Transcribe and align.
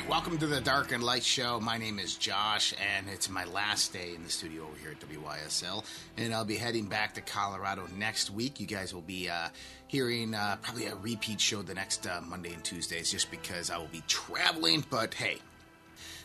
right, 0.00 0.08
welcome 0.08 0.36
to 0.36 0.48
the 0.48 0.60
Dark 0.60 0.90
and 0.90 1.04
Light 1.04 1.22
Show. 1.22 1.60
My 1.60 1.78
name 1.78 2.00
is 2.00 2.16
Josh, 2.16 2.74
and 2.96 3.08
it's 3.08 3.30
my 3.30 3.44
last 3.44 3.92
day 3.92 4.12
in 4.12 4.24
the 4.24 4.28
studio 4.28 4.64
over 4.64 4.76
here 4.76 4.90
at 4.90 4.98
WYSL. 4.98 5.84
And 6.16 6.34
I'll 6.34 6.44
be 6.44 6.56
heading 6.56 6.86
back 6.86 7.14
to 7.14 7.20
Colorado 7.20 7.86
next 7.96 8.28
week. 8.28 8.58
You 8.58 8.66
guys 8.66 8.92
will 8.92 9.02
be 9.02 9.30
uh, 9.30 9.50
hearing 9.86 10.34
uh, 10.34 10.56
probably 10.62 10.86
a 10.86 10.96
repeat 10.96 11.40
show 11.40 11.62
the 11.62 11.74
next 11.74 12.08
uh, 12.08 12.20
Monday 12.26 12.52
and 12.52 12.64
Tuesdays 12.64 13.12
just 13.12 13.30
because 13.30 13.70
I 13.70 13.78
will 13.78 13.86
be 13.86 14.02
traveling. 14.08 14.84
But 14.90 15.14
hey, 15.14 15.38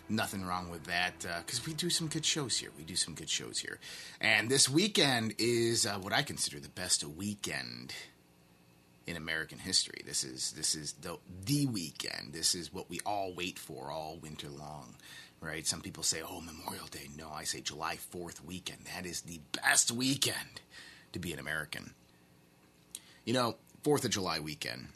nothing 0.10 0.44
wrong 0.46 0.72
with 0.72 0.86
that 0.86 1.20
because 1.46 1.64
we 1.68 1.76
do 1.76 1.92
some 1.92 2.08
good 2.08 2.26
shows 2.26 2.58
here. 2.58 2.72
We 2.76 2.84
do 2.84 2.96
some 2.96 3.14
good 3.14 3.30
shows 3.30 3.60
here. 3.60 3.78
And 4.20 4.50
this 4.50 4.68
weekend 4.68 5.36
is 5.38 5.86
uh, 5.86 6.00
what 6.00 6.12
I 6.12 6.24
consider 6.24 6.60
the 6.60 6.70
best 6.70 7.04
weekend 7.04 7.94
in 9.10 9.18
American 9.18 9.58
history. 9.58 10.04
This 10.06 10.24
is 10.24 10.52
this 10.52 10.76
is 10.76 10.94
the 10.94 11.18
the 11.46 11.66
weekend. 11.66 12.32
This 12.32 12.54
is 12.54 12.72
what 12.72 12.92
we 12.92 13.00
all 13.08 13.34
wait 13.34 13.58
for 13.58 13.90
all 13.90 14.20
winter 14.22 14.50
long, 14.50 14.94
right? 15.42 15.66
Some 15.66 15.82
people 15.82 16.04
say, 16.04 16.22
"Oh, 16.22 16.42
Memorial 16.42 16.86
Day." 16.86 17.08
No, 17.18 17.32
I 17.32 17.44
say 17.44 17.60
July 17.60 17.98
4th 17.98 18.46
weekend. 18.46 18.86
That 18.94 19.08
is 19.08 19.22
the 19.22 19.40
best 19.52 19.92
weekend 19.92 20.62
to 21.12 21.18
be 21.18 21.34
an 21.34 21.40
American. 21.40 21.96
You 23.26 23.34
know, 23.34 23.56
4th 23.84 24.06
of 24.06 24.12
July 24.12 24.40
weekend. 24.40 24.90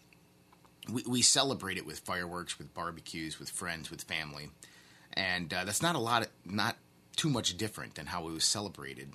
We, 0.91 1.03
we 1.07 1.21
celebrate 1.23 1.77
it 1.77 1.85
with 1.85 1.99
fireworks, 1.99 2.59
with 2.59 2.71
barbecues, 2.73 3.39
with 3.39 3.49
friends, 3.49 3.89
with 3.89 4.03
family. 4.03 4.51
And 5.13 5.51
uh, 5.51 5.63
that's 5.65 5.81
not 5.81 5.95
a 5.95 5.99
lot, 5.99 6.23
of, 6.23 6.27
not 6.45 6.77
too 7.15 7.29
much 7.29 7.57
different 7.57 7.95
than 7.95 8.07
how 8.07 8.27
it 8.27 8.33
was 8.33 8.43
celebrated 8.43 9.13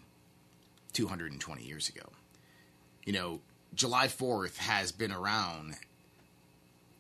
220 0.95 1.63
years 1.63 1.89
ago. 1.89 2.11
You 3.05 3.13
know, 3.13 3.41
July 3.75 4.07
4th 4.07 4.57
has 4.57 4.93
been 4.93 5.13
around 5.13 5.77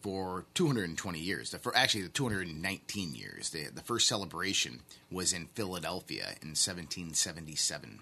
for 0.01 0.47
220 0.55 1.19
years. 1.19 1.51
The, 1.51 1.59
for 1.59 1.77
actually, 1.77 2.03
the 2.03 2.09
219 2.09 3.15
years. 3.15 3.51
The, 3.51 3.67
the 3.75 3.83
first 3.83 4.07
celebration 4.07 4.81
was 5.11 5.33
in 5.33 5.47
Philadelphia 5.55 6.37
in 6.43 6.55
1777. 6.55 8.01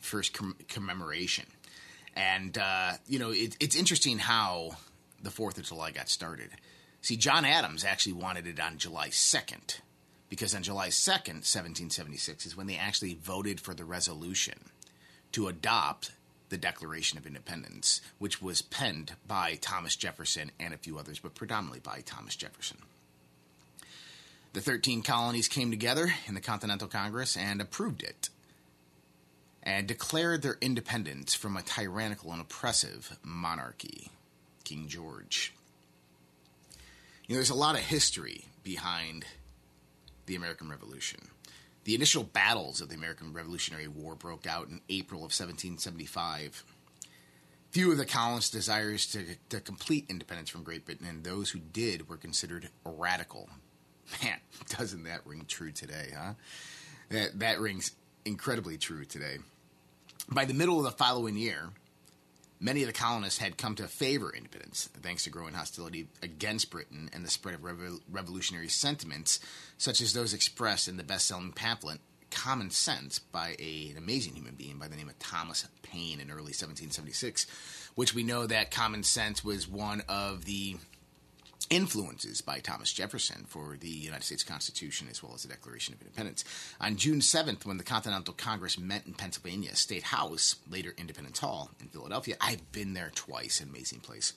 First 0.00 0.32
com- 0.32 0.56
commemoration. 0.68 1.46
And, 2.16 2.56
uh, 2.56 2.92
you 3.06 3.18
know, 3.18 3.30
it, 3.30 3.56
it's 3.60 3.76
interesting 3.76 4.18
how 4.18 4.76
the 5.22 5.30
4th 5.30 5.58
of 5.58 5.64
July 5.64 5.90
got 5.90 6.08
started. 6.08 6.50
See, 7.00 7.16
John 7.16 7.44
Adams 7.44 7.84
actually 7.84 8.14
wanted 8.14 8.46
it 8.46 8.60
on 8.60 8.78
July 8.78 9.08
2nd, 9.08 9.80
because 10.28 10.54
on 10.54 10.62
July 10.62 10.88
2nd, 10.88 11.44
1776, 11.44 12.46
is 12.46 12.56
when 12.56 12.66
they 12.66 12.76
actually 12.76 13.14
voted 13.14 13.60
for 13.60 13.74
the 13.74 13.84
resolution 13.84 14.70
to 15.32 15.48
adopt 15.48 16.12
the 16.54 16.58
Declaration 16.58 17.18
of 17.18 17.26
Independence, 17.26 18.00
which 18.18 18.40
was 18.40 18.62
penned 18.62 19.14
by 19.26 19.56
Thomas 19.60 19.96
Jefferson 19.96 20.52
and 20.60 20.72
a 20.72 20.76
few 20.76 20.96
others, 20.96 21.18
but 21.18 21.34
predominantly 21.34 21.80
by 21.80 22.02
Thomas 22.06 22.36
Jefferson. 22.36 22.78
The 24.52 24.60
13 24.60 25.02
colonies 25.02 25.48
came 25.48 25.72
together 25.72 26.14
in 26.28 26.34
the 26.34 26.40
Continental 26.40 26.86
Congress 26.86 27.36
and 27.36 27.60
approved 27.60 28.04
it 28.04 28.28
and 29.64 29.88
declared 29.88 30.42
their 30.42 30.56
independence 30.60 31.34
from 31.34 31.56
a 31.56 31.62
tyrannical 31.62 32.30
and 32.30 32.40
oppressive 32.40 33.18
monarchy, 33.24 34.12
King 34.62 34.86
George. 34.86 35.52
You 37.26 37.34
know, 37.34 37.38
there's 37.38 37.50
a 37.50 37.54
lot 37.54 37.74
of 37.74 37.80
history 37.80 38.44
behind 38.62 39.24
the 40.26 40.36
American 40.36 40.70
Revolution. 40.70 41.18
The 41.84 41.94
initial 41.94 42.24
battles 42.24 42.80
of 42.80 42.88
the 42.88 42.94
American 42.94 43.32
Revolutionary 43.32 43.88
War 43.88 44.14
broke 44.14 44.46
out 44.46 44.68
in 44.68 44.80
April 44.88 45.20
of 45.20 45.32
1775. 45.32 46.64
Few 47.70 47.92
of 47.92 47.98
the 47.98 48.06
colonists 48.06 48.50
desired 48.50 48.98
to, 49.00 49.36
to 49.50 49.60
complete 49.60 50.06
independence 50.08 50.48
from 50.48 50.62
Great 50.62 50.86
Britain, 50.86 51.06
and 51.06 51.22
those 51.22 51.50
who 51.50 51.58
did 51.58 52.08
were 52.08 52.16
considered 52.16 52.70
radical. 52.84 53.50
Man, 54.22 54.38
doesn't 54.68 55.04
that 55.04 55.26
ring 55.26 55.44
true 55.46 55.72
today, 55.72 56.12
huh? 56.16 56.34
That, 57.10 57.38
that 57.40 57.60
rings 57.60 57.92
incredibly 58.24 58.78
true 58.78 59.04
today. 59.04 59.38
By 60.28 60.46
the 60.46 60.54
middle 60.54 60.78
of 60.78 60.84
the 60.84 60.90
following 60.90 61.36
year, 61.36 61.70
many 62.64 62.80
of 62.82 62.86
the 62.86 62.94
colonists 62.94 63.38
had 63.38 63.58
come 63.58 63.74
to 63.74 63.86
favor 63.86 64.32
independence, 64.34 64.88
thanks 65.02 65.24
to 65.24 65.30
growing 65.30 65.52
hostility 65.52 66.08
against 66.22 66.70
Britain 66.70 67.10
and 67.12 67.22
the 67.22 67.30
spread 67.30 67.54
of 67.54 67.60
revo- 67.60 68.00
revolutionary 68.10 68.68
sentiments, 68.68 69.38
such 69.76 70.00
as 70.00 70.14
those 70.14 70.32
expressed 70.32 70.88
in 70.88 70.96
the 70.96 71.04
best 71.04 71.26
selling 71.26 71.52
pamphlet 71.52 72.00
Common 72.30 72.70
Sense 72.70 73.18
by 73.18 73.54
a, 73.60 73.90
an 73.90 73.98
amazing 73.98 74.34
human 74.34 74.54
being 74.54 74.78
by 74.78 74.88
the 74.88 74.96
name 74.96 75.10
of 75.10 75.18
Thomas 75.18 75.68
Paine 75.82 76.20
in 76.20 76.30
early 76.30 76.54
1776, 76.54 77.46
which 77.94 78.14
we 78.14 78.24
know 78.24 78.46
that 78.46 78.70
Common 78.70 79.02
Sense 79.02 79.44
was 79.44 79.68
one 79.68 80.02
of 80.08 80.46
the 80.46 80.76
influences 81.70 82.40
by 82.40 82.60
Thomas 82.60 82.92
Jefferson 82.92 83.44
for 83.46 83.76
the 83.78 83.88
United 83.88 84.24
States 84.24 84.42
Constitution 84.42 85.08
as 85.10 85.22
well 85.22 85.32
as 85.34 85.42
the 85.42 85.48
Declaration 85.48 85.94
of 85.94 86.00
Independence. 86.00 86.44
On 86.80 86.96
June 86.96 87.20
7th, 87.20 87.64
when 87.64 87.76
the 87.76 87.84
Continental 87.84 88.34
Congress 88.34 88.78
met 88.78 89.06
in 89.06 89.14
Pennsylvania 89.14 89.74
State 89.76 90.04
House, 90.04 90.56
later 90.70 90.94
Independence 90.96 91.38
Hall 91.38 91.70
in 91.80 91.88
Philadelphia, 91.88 92.36
I've 92.40 92.70
been 92.72 92.94
there 92.94 93.10
twice, 93.14 93.60
an 93.60 93.68
amazing 93.68 94.00
place. 94.00 94.34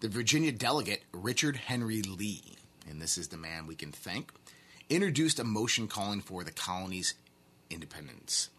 The 0.00 0.08
Virginia 0.08 0.52
delegate, 0.52 1.02
Richard 1.12 1.56
Henry 1.56 2.02
Lee, 2.02 2.56
and 2.88 3.00
this 3.00 3.16
is 3.16 3.28
the 3.28 3.36
man 3.36 3.66
we 3.66 3.74
can 3.74 3.92
thank, 3.92 4.32
introduced 4.90 5.38
a 5.38 5.44
motion 5.44 5.88
calling 5.88 6.20
for 6.20 6.44
the 6.44 6.50
colony's 6.50 7.14
independence. 7.70 8.50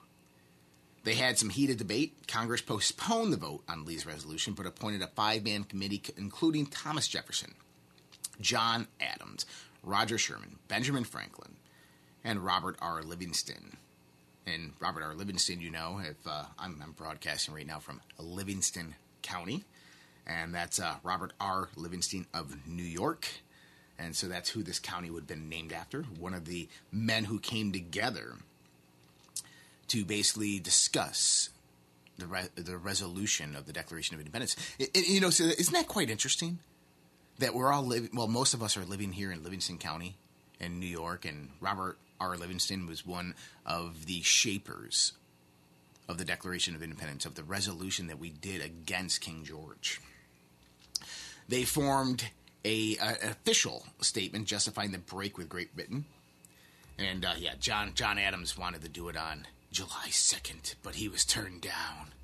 They 1.03 1.13
had 1.13 1.37
some 1.37 1.51
heated 1.51 1.77
debate. 1.77 2.27
Congress 2.27 2.61
postponed 2.61 3.31
the 3.31 3.37
vote 3.37 3.63
on 3.69 3.85
Lee's 3.85 4.07
resolution, 4.07 4.53
but 4.53 4.66
appointed 4.66 5.03
a 5.03 5.07
five 5.07 5.43
man 5.43 5.63
committee, 5.63 6.01
including 6.17 6.66
Thomas 6.66 7.07
Jefferson, 7.07 7.53
John 8.41 8.88
Adams, 9.00 9.46
Roger 9.84 10.18
Sherman, 10.18 10.57
Benjamin 10.68 11.03
Franklin, 11.03 11.56
and 12.23 12.44
Robert 12.44 12.75
R. 12.81 13.03
Livingston. 13.03 13.78
And 14.47 14.73
Robert 14.79 15.03
R. 15.03 15.13
Livingston, 15.16 15.62
you 15.62 15.72
know, 15.72 16.00
if 16.03 16.18
uh, 16.28 16.44
I'm, 16.59 16.79
I'm, 16.81 16.91
broadcasting 16.91 17.53
right 17.53 17.66
now 17.66 17.79
from 17.79 18.01
Livingston 18.19 18.96
County, 19.22 19.63
and 20.28 20.53
that's 20.53 20.79
uh, 20.79 20.96
Robert 21.03 21.34
R. 21.40 21.69
Livingston 21.75 22.28
of 22.34 22.68
New 22.68 22.84
York. 22.84 23.28
And 23.97 24.16
so 24.16 24.28
that's 24.28 24.50
who 24.50 24.62
this 24.62 24.78
county 24.78 25.09
would 25.09 25.22
have 25.22 25.28
been 25.28 25.50
named 25.50 25.72
after. 25.72 26.03
One 26.03 26.34
of 26.34 26.46
the 26.46 26.67
men 26.91 27.23
who 27.23 27.40
came 27.40 27.72
together 27.72 28.34
to 29.88 30.06
basically 30.06 30.59
discuss 30.59 31.50
the 32.17 32.28
re- 32.28 32.50
the 32.56 32.78
resolution 32.78 33.56
of 33.56 33.66
the 33.66 33.73
Declaration 33.73 34.16
of 34.16 34.19
Independence. 34.19 34.56
It, 34.79 34.90
it, 34.94 35.07
you 35.07 35.22
know, 35.22 35.29
so 35.29 35.46
isn't 35.46 35.73
that 35.73 35.88
quite 35.88 36.09
interesting? 36.09 36.59
That 37.40 37.53
we're 37.53 37.72
all 37.72 37.84
living. 37.84 38.09
Well, 38.13 38.28
most 38.28 38.53
of 38.53 38.63
us 38.63 38.78
are 38.78 38.85
living 38.85 39.12
here 39.12 39.31
in 39.31 39.44
Livingston 39.44 39.78
County, 39.78 40.16
in 40.59 40.79
New 40.79 40.88
York, 40.88 41.25
and 41.25 41.50
Robert 41.59 41.97
R. 42.19 42.38
Livingston 42.38 42.88
was 42.88 43.06
one 43.06 43.35
of 43.66 44.06
the 44.06 44.22
shapers 44.22 45.13
of 46.07 46.18
the 46.18 46.25
Declaration 46.25 46.75
of 46.75 46.84
Independence, 46.84 47.25
of 47.25 47.35
the 47.35 47.44
resolution 47.44 48.07
that 48.07 48.19
we 48.19 48.29
did 48.29 48.62
against 48.62 49.22
King 49.22 49.44
George. 49.44 50.00
They 51.47 51.63
formed 51.63 52.29
a, 52.63 52.97
a 52.97 53.18
an 53.22 53.29
official 53.31 53.85
statement 54.02 54.46
justifying 54.47 54.91
the 54.91 54.97
break 54.97 55.38
with 55.38 55.50
Great 55.50 55.75
Britain, 55.75 56.06
and 56.97 57.25
uh, 57.25 57.34
yeah, 57.38 57.53
John 57.59 57.91
John 57.96 58.17
Adams 58.17 58.57
wanted 58.57 58.81
to 58.84 58.90
do 58.90 59.09
it 59.09 59.17
on 59.17 59.46
July 59.72 60.07
2nd, 60.09 60.75
but 60.84 60.96
he 60.96 61.09
was 61.09 61.25
turned 61.25 61.62
down. 61.62 62.15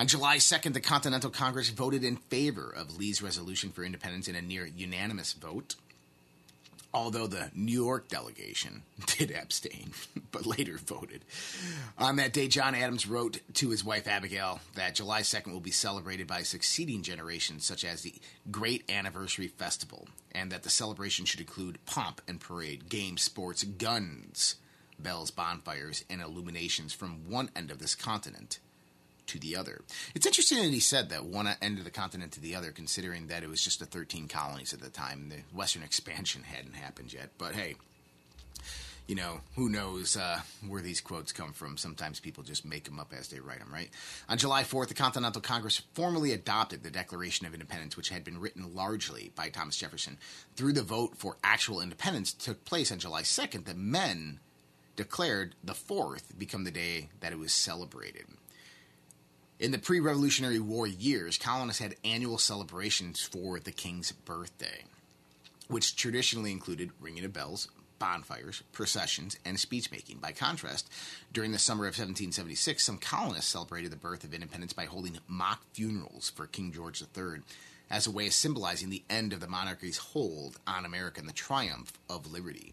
On 0.00 0.06
July 0.06 0.38
2nd, 0.38 0.72
the 0.72 0.80
Continental 0.80 1.28
Congress 1.28 1.68
voted 1.68 2.04
in 2.04 2.16
favor 2.16 2.72
of 2.74 2.96
Lee's 2.96 3.20
resolution 3.20 3.70
for 3.70 3.84
independence 3.84 4.28
in 4.28 4.34
a 4.34 4.40
near 4.40 4.64
unanimous 4.64 5.34
vote, 5.34 5.74
although 6.94 7.26
the 7.26 7.50
New 7.54 7.84
York 7.84 8.08
delegation 8.08 8.82
did 9.18 9.30
abstain, 9.30 9.90
but 10.32 10.46
later 10.46 10.78
voted. 10.78 11.22
On 11.98 12.16
that 12.16 12.32
day, 12.32 12.48
John 12.48 12.74
Adams 12.74 13.06
wrote 13.06 13.40
to 13.52 13.68
his 13.68 13.84
wife 13.84 14.08
Abigail 14.08 14.60
that 14.74 14.94
July 14.94 15.20
2nd 15.20 15.52
will 15.52 15.60
be 15.60 15.70
celebrated 15.70 16.26
by 16.26 16.44
succeeding 16.44 17.02
generations, 17.02 17.66
such 17.66 17.84
as 17.84 18.00
the 18.00 18.14
Great 18.50 18.90
Anniversary 18.90 19.48
Festival, 19.48 20.08
and 20.32 20.50
that 20.50 20.62
the 20.62 20.70
celebration 20.70 21.26
should 21.26 21.40
include 21.40 21.84
pomp 21.84 22.22
and 22.26 22.40
parade, 22.40 22.88
games, 22.88 23.20
sports, 23.20 23.64
guns 23.64 24.54
bells, 24.98 25.30
bonfires, 25.30 26.04
and 26.10 26.20
illuminations 26.20 26.92
from 26.92 27.30
one 27.30 27.48
end 27.56 27.70
of 27.70 27.78
this 27.78 27.94
continent 27.94 28.58
to 29.30 29.38
the 29.38 29.56
other. 29.56 29.82
It's 30.14 30.26
interesting 30.26 30.58
that 30.58 30.72
he 30.72 30.80
said 30.80 31.08
that 31.10 31.24
one 31.24 31.48
end 31.62 31.78
of 31.78 31.84
the 31.84 31.90
continent 31.90 32.32
to 32.32 32.40
the 32.40 32.56
other, 32.56 32.72
considering 32.72 33.28
that 33.28 33.44
it 33.44 33.48
was 33.48 33.62
just 33.62 33.78
the 33.78 33.86
13 33.86 34.26
colonies 34.26 34.72
at 34.74 34.80
the 34.80 34.90
time. 34.90 35.28
The 35.28 35.56
Western 35.56 35.82
expansion 35.84 36.42
hadn't 36.42 36.74
happened 36.74 37.12
yet. 37.12 37.30
But 37.38 37.54
hey, 37.54 37.76
you 39.06 39.14
know, 39.14 39.40
who 39.56 39.68
knows 39.68 40.16
uh, 40.16 40.40
where 40.66 40.82
these 40.82 41.00
quotes 41.00 41.32
come 41.32 41.52
from. 41.52 41.76
Sometimes 41.76 42.20
people 42.20 42.42
just 42.42 42.64
make 42.64 42.84
them 42.84 42.98
up 42.98 43.12
as 43.16 43.28
they 43.28 43.40
write 43.40 43.60
them, 43.60 43.72
right? 43.72 43.90
On 44.28 44.38
July 44.38 44.62
4th, 44.62 44.88
the 44.88 44.94
Continental 44.94 45.42
Congress 45.42 45.82
formally 45.94 46.32
adopted 46.32 46.82
the 46.82 46.90
Declaration 46.90 47.46
of 47.46 47.54
Independence, 47.54 47.96
which 47.96 48.10
had 48.10 48.24
been 48.24 48.38
written 48.38 48.74
largely 48.74 49.32
by 49.34 49.48
Thomas 49.48 49.76
Jefferson. 49.76 50.18
Through 50.54 50.74
the 50.74 50.82
vote 50.82 51.16
for 51.16 51.36
actual 51.42 51.80
independence 51.80 52.32
took 52.32 52.64
place 52.64 52.92
on 52.92 52.98
July 52.98 53.22
2nd, 53.22 53.64
the 53.64 53.74
men 53.74 54.40
declared 54.94 55.54
the 55.62 55.72
4th 55.72 56.38
become 56.38 56.64
the 56.64 56.70
day 56.70 57.08
that 57.20 57.32
it 57.32 57.38
was 57.38 57.52
celebrated. 57.52 58.26
In 59.60 59.72
the 59.72 59.78
pre 59.78 60.00
Revolutionary 60.00 60.58
War 60.58 60.86
years, 60.86 61.36
colonists 61.36 61.82
had 61.82 61.96
annual 62.02 62.38
celebrations 62.38 63.20
for 63.20 63.60
the 63.60 63.70
king's 63.70 64.10
birthday. 64.10 64.84
which 65.68 65.94
traditionally 65.94 66.50
included 66.50 66.90
ringing 66.98 67.24
of 67.24 67.32
bells, 67.32 67.68
bonfires, 68.00 68.62
processions, 68.72 69.38
and 69.44 69.60
speech 69.60 69.90
making. 69.92 70.18
By 70.18 70.32
contrast, 70.32 70.90
during 71.32 71.52
the 71.52 71.60
summer 71.60 71.84
of 71.84 71.96
1776, 71.96 72.82
some 72.82 72.98
colonists 72.98 73.52
celebrated 73.52 73.92
the 73.92 73.96
birth 73.96 74.24
of 74.24 74.34
independence 74.34 74.72
by 74.72 74.86
holding 74.86 75.18
mock 75.28 75.62
funerals 75.74 76.30
for 76.30 76.48
King 76.48 76.72
George 76.72 77.02
III 77.02 77.42
as 77.88 78.06
a 78.08 78.10
way 78.10 78.26
of 78.26 78.32
symbolizing 78.32 78.88
the 78.90 79.04
end 79.08 79.32
of 79.32 79.40
the 79.40 79.46
monarchy's 79.46 79.98
hold 79.98 80.58
on 80.66 80.84
America 80.84 81.20
and 81.20 81.28
the 81.28 81.34
triumph 81.34 81.92
of 82.08 82.32
liberty. 82.32 82.72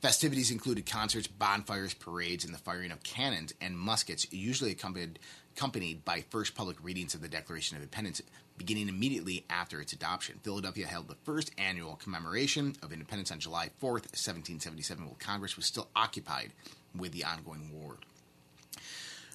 Festivities 0.00 0.50
included 0.50 0.86
concerts, 0.86 1.26
bonfires, 1.26 1.92
parades, 1.92 2.44
and 2.44 2.54
the 2.54 2.58
firing 2.58 2.90
of 2.90 3.02
cannons 3.02 3.52
and 3.60 3.78
muskets, 3.78 4.26
usually 4.32 4.70
accompanied, 4.70 5.18
accompanied 5.56 6.04
by 6.04 6.24
first 6.30 6.54
public 6.54 6.76
readings 6.82 7.14
of 7.14 7.20
the 7.20 7.28
Declaration 7.28 7.76
of 7.76 7.82
Independence, 7.82 8.22
beginning 8.56 8.88
immediately 8.88 9.44
after 9.48 9.80
its 9.80 9.92
adoption. 9.92 10.38
Philadelphia 10.42 10.86
held 10.86 11.08
the 11.08 11.16
first 11.24 11.50
annual 11.58 11.96
commemoration 11.96 12.74
of 12.82 12.92
independence 12.92 13.32
on 13.32 13.40
July 13.40 13.66
4th, 13.80 14.10
1777, 14.12 15.04
while 15.04 15.16
Congress 15.18 15.56
was 15.56 15.66
still 15.66 15.88
occupied 15.96 16.52
with 16.96 17.12
the 17.12 17.24
ongoing 17.24 17.70
war. 17.72 17.96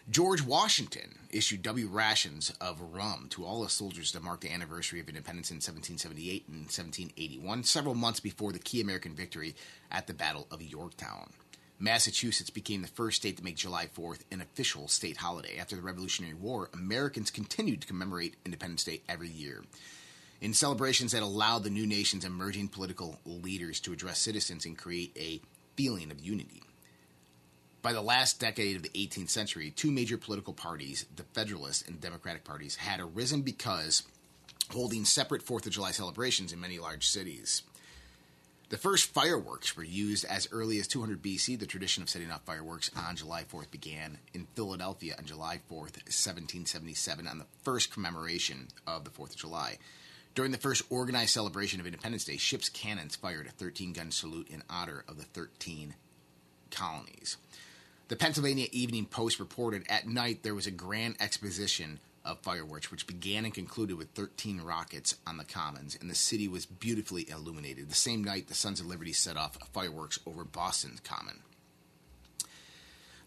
George 0.07 0.43
Washington 0.43 1.17
issued 1.31 1.63
W 1.63 1.87
rations 1.87 2.51
of 2.61 2.79
rum 2.79 3.25
to 3.31 3.43
all 3.43 3.63
the 3.63 3.69
soldiers 3.69 4.11
to 4.11 4.19
mark 4.19 4.41
the 4.41 4.51
anniversary 4.51 4.99
of 4.99 5.09
independence 5.09 5.49
in 5.49 5.55
1778 5.55 6.47
and 6.47 6.57
1781, 6.65 7.63
several 7.63 7.95
months 7.95 8.19
before 8.19 8.51
the 8.51 8.59
key 8.59 8.81
American 8.81 9.15
victory 9.15 9.55
at 9.91 10.05
the 10.05 10.13
Battle 10.13 10.45
of 10.51 10.61
Yorktown. 10.61 11.31
Massachusetts 11.77 12.49
became 12.49 12.81
the 12.81 12.87
first 12.87 13.17
state 13.17 13.35
to 13.37 13.43
make 13.43 13.57
July 13.57 13.87
4th 13.87 14.21
an 14.31 14.41
official 14.41 14.87
state 14.87 15.17
holiday. 15.17 15.57
After 15.57 15.75
the 15.75 15.81
Revolutionary 15.81 16.33
War, 16.33 16.69
Americans 16.73 17.31
continued 17.31 17.81
to 17.81 17.87
commemorate 17.87 18.35
Independence 18.45 18.85
Day 18.85 19.01
every 19.09 19.29
year. 19.29 19.61
In 20.39 20.53
celebrations 20.53 21.11
that 21.11 21.23
allowed 21.23 21.63
the 21.63 21.69
new 21.69 21.85
nation's 21.85 22.23
emerging 22.23 22.69
political 22.69 23.19
leaders 23.25 23.79
to 23.81 23.93
address 23.93 24.19
citizens 24.19 24.65
and 24.65 24.77
create 24.77 25.11
a 25.17 25.41
feeling 25.75 26.11
of 26.11 26.19
unity. 26.19 26.63
By 27.81 27.93
the 27.93 28.01
last 28.01 28.39
decade 28.39 28.77
of 28.77 28.83
the 28.83 28.89
18th 28.89 29.29
century, 29.29 29.71
two 29.71 29.91
major 29.91 30.17
political 30.17 30.53
parties, 30.53 31.05
the 31.15 31.23
Federalist 31.23 31.87
and 31.87 31.99
Democratic 31.99 32.43
parties, 32.43 32.77
had 32.77 32.99
arisen 32.99 33.41
because 33.41 34.03
holding 34.71 35.05
separate 35.05 35.45
4th 35.45 35.65
of 35.65 35.73
July 35.73 35.91
celebrations 35.91 36.53
in 36.53 36.59
many 36.59 36.79
large 36.79 37.07
cities. 37.07 37.63
The 38.69 38.77
first 38.77 39.13
fireworks 39.13 39.77
were 39.77 39.83
used 39.83 40.25
as 40.25 40.47
early 40.51 40.79
as 40.79 40.87
200 40.87 41.21
BC. 41.21 41.59
The 41.59 41.67
tradition 41.67 42.01
of 42.01 42.09
setting 42.09 42.31
off 42.31 42.45
fireworks 42.45 42.89
on 42.95 43.15
July 43.15 43.43
4th 43.43 43.69
began 43.69 44.17
in 44.33 44.47
Philadelphia 44.55 45.13
on 45.19 45.25
July 45.25 45.59
4th, 45.69 46.01
1777, 46.07 47.27
on 47.27 47.37
the 47.37 47.45
first 47.61 47.93
commemoration 47.93 48.69
of 48.87 49.03
the 49.03 49.11
4th 49.11 49.31
of 49.31 49.35
July. 49.35 49.77
During 50.33 50.51
the 50.51 50.57
first 50.57 50.81
organized 50.89 51.29
celebration 51.29 51.79
of 51.79 51.85
Independence 51.85 52.25
Day, 52.25 52.37
ships' 52.37 52.69
cannons 52.69 53.15
fired 53.15 53.45
a 53.45 53.51
13 53.51 53.93
gun 53.93 54.09
salute 54.09 54.49
in 54.49 54.63
honor 54.67 55.05
of 55.07 55.17
the 55.17 55.23
13 55.23 55.93
colonies. 56.71 57.37
The 58.07 58.15
Pennsylvania 58.15 58.67
Evening 58.71 59.05
Post 59.05 59.39
reported 59.39 59.85
at 59.89 60.07
night 60.07 60.41
there 60.41 60.55
was 60.55 60.67
a 60.67 60.71
grand 60.71 61.15
exposition 61.19 61.99
of 62.25 62.39
fireworks, 62.39 62.91
which 62.91 63.07
began 63.07 63.45
and 63.45 63.53
concluded 63.53 63.97
with 63.97 64.09
13 64.11 64.61
rockets 64.61 65.15
on 65.25 65.37
the 65.37 65.45
Commons, 65.45 65.97
and 65.99 66.09
the 66.09 66.15
city 66.15 66.47
was 66.47 66.65
beautifully 66.65 67.29
illuminated. 67.29 67.89
The 67.89 67.95
same 67.95 68.23
night, 68.23 68.47
the 68.47 68.53
Sons 68.53 68.79
of 68.79 68.87
Liberty 68.87 69.13
set 69.13 69.37
off 69.37 69.57
fireworks 69.71 70.19
over 70.25 70.43
Boston's 70.43 70.99
Common. 70.99 71.39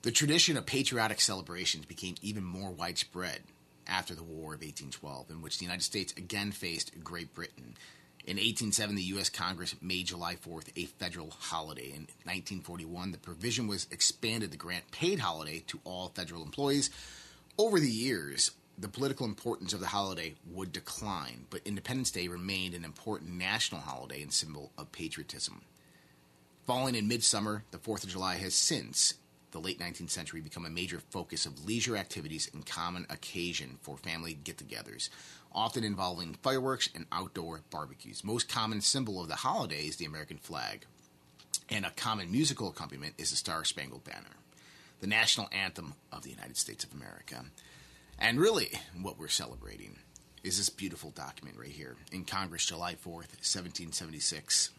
The 0.03 0.11
tradition 0.11 0.57
of 0.57 0.67
patriotic 0.67 1.21
celebrations 1.21 1.87
became 1.87 2.17
even 2.23 2.45
more 2.45 2.71
widespread 2.71 3.41
after 3.87 4.15
the 4.15 4.23
War 4.23 4.55
of 4.55 4.61
1812, 4.61 5.31
in 5.31 5.43
which 5.43 5.59
the 5.59 5.65
United 5.65 5.83
States 5.83 6.13
again 6.17 6.53
faced 6.53 6.93
Great 7.03 7.35
Britain 7.35 7.75
in 8.29 8.37
1807, 8.37 8.95
the 8.95 9.03
U.S. 9.15 9.31
Congress 9.31 9.75
made 9.81 10.09
July 10.09 10.37
4th 10.37 10.69
a 10.77 10.85
federal 10.85 11.31
holiday. 11.31 11.87
In 11.87 12.09
1941, 12.25 13.11
the 13.11 13.17
provision 13.17 13.67
was 13.67 13.87
expanded 13.91 14.53
to 14.53 14.59
grant 14.59 14.91
paid 14.91 15.21
holiday 15.21 15.65
to 15.69 15.81
all 15.85 16.11
federal 16.11 16.43
employees. 16.43 16.91
Over 17.57 17.81
the 17.81 17.91
years, 17.91 18.51
the 18.79 18.89
political 18.89 19.27
importance 19.27 19.73
of 19.73 19.81
the 19.81 19.87
holiday 19.87 20.35
would 20.51 20.73
decline, 20.73 21.47
but 21.51 21.63
Independence 21.65 22.11
Day 22.11 22.29
remained 22.29 22.75
an 22.75 22.85
important 22.85 23.33
national 23.33 23.81
holiday 23.81 24.23
and 24.23 24.33
symbol 24.33 24.73
of 24.79 24.93
patriotism. 24.93 25.63
Falling 26.67 26.95
in 26.95 27.09
midsummer, 27.09 27.65
the 27.71 27.79
4th 27.79 28.05
of 28.05 28.11
July 28.11 28.37
has 28.37 28.55
since 28.55 29.15
the 29.51 29.59
late 29.59 29.81
19th 29.81 30.11
century 30.11 30.41
become 30.41 30.67
a 30.67 30.71
major 30.71 31.01
focus 31.11 31.47
of 31.47 31.65
leisure 31.65 31.97
activities 31.97 32.51
and 32.53 32.67
common 32.67 33.07
occasion 33.09 33.79
for 33.81 33.97
family 33.97 34.35
get 34.35 34.59
togethers 34.59 35.09
often 35.53 35.85
involving 35.85 36.35
fireworks 36.35 36.89
and 36.95 37.07
outdoor 37.13 37.63
barbecues. 37.71 38.25
Most 38.25 38.49
common 38.49 38.81
symbol 38.81 39.21
of 39.21 39.29
the 39.29 39.37
holiday 39.37 39.87
is 39.87 39.97
the 39.97 40.05
American 40.05 40.39
flag, 40.39 40.85
and 41.69 41.85
a 41.85 41.91
common 41.91 42.31
musical 42.31 42.69
accompaniment 42.69 43.15
is 43.19 43.31
the 43.31 43.37
Star 43.37 43.65
Spangled 43.65 44.05
Banner, 44.05 44.37
the 45.01 45.07
national 45.07 45.49
anthem 45.53 45.95
of 46.13 46.23
the 46.23 46.31
United 46.31 46.57
States 46.57 46.85
of 46.85 46.93
America. 46.93 47.45
And 48.19 48.41
really, 48.41 48.73
what 49.01 49.19
we're 49.19 49.29
celebrating 49.29 49.99
is 50.43 50.59
this 50.59 50.69
beautiful 50.69 51.11
document 51.11 51.57
right 51.59 51.69
here 51.69 51.97
in 52.13 52.25
Congress, 52.25 52.67
July 52.67 52.95
4th, 52.95 53.35
1776 53.45 54.71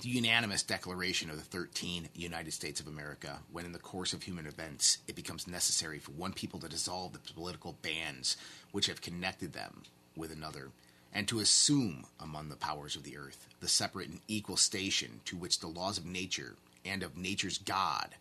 the 0.00 0.08
unanimous 0.08 0.62
declaration 0.62 1.28
of 1.28 1.36
the 1.36 1.42
13 1.42 2.08
United 2.14 2.52
States 2.52 2.80
of 2.80 2.86
America, 2.86 3.40
when 3.50 3.64
in 3.64 3.72
the 3.72 3.78
course 3.78 4.12
of 4.12 4.22
human 4.22 4.46
events 4.46 4.98
it 5.08 5.16
becomes 5.16 5.48
necessary 5.48 5.98
for 5.98 6.12
one 6.12 6.32
people 6.32 6.60
to 6.60 6.68
dissolve 6.68 7.12
the 7.12 7.32
political 7.34 7.72
bands 7.82 8.36
which 8.70 8.86
have 8.86 9.00
connected 9.00 9.52
them 9.52 9.82
with 10.16 10.30
another, 10.30 10.70
and 11.12 11.26
to 11.26 11.40
assume 11.40 12.04
among 12.20 12.48
the 12.48 12.56
powers 12.56 12.94
of 12.94 13.02
the 13.02 13.16
earth 13.16 13.48
the 13.60 13.68
separate 13.68 14.08
and 14.08 14.20
equal 14.28 14.56
station 14.56 15.20
to 15.24 15.36
which 15.36 15.58
the 15.58 15.66
laws 15.66 15.98
of 15.98 16.06
nature 16.06 16.54
and 16.84 17.02
of 17.02 17.16
nature's 17.16 17.58
God 17.58 18.14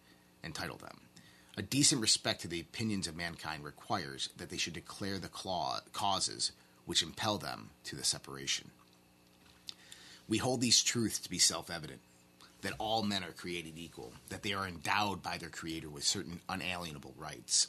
entitle 0.43 0.77
them. 0.77 1.01
A 1.57 1.63
decent 1.63 2.01
respect 2.01 2.41
to 2.41 2.47
the 2.47 2.59
opinions 2.61 3.07
of 3.07 3.15
mankind 3.15 3.63
requires 3.63 4.29
that 4.37 4.51
they 4.51 4.57
should 4.57 4.73
declare 4.73 5.17
the 5.17 5.27
causes 5.27 6.51
which 6.85 7.01
impel 7.01 7.39
them 7.39 7.71
to 7.85 7.95
the 7.95 8.03
separation. 8.03 8.69
We 10.27 10.37
hold 10.37 10.61
these 10.61 10.83
truths 10.83 11.17
to 11.19 11.29
be 11.31 11.39
self 11.39 11.71
evident 11.71 12.01
that 12.61 12.73
all 12.77 13.01
men 13.01 13.23
are 13.23 13.31
created 13.31 13.73
equal, 13.77 14.13
that 14.29 14.43
they 14.43 14.53
are 14.53 14.67
endowed 14.67 15.23
by 15.23 15.37
their 15.37 15.49
Creator 15.49 15.89
with 15.89 16.03
certain 16.03 16.41
unalienable 16.47 17.15
rights, 17.17 17.67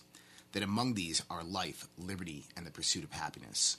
that 0.52 0.62
among 0.62 0.94
these 0.94 1.23
are 1.31 1.43
life, 1.43 1.88
liberty, 1.96 2.46
and 2.56 2.67
the 2.67 2.70
pursuit 2.70 3.05
of 3.05 3.12
happiness, 3.12 3.79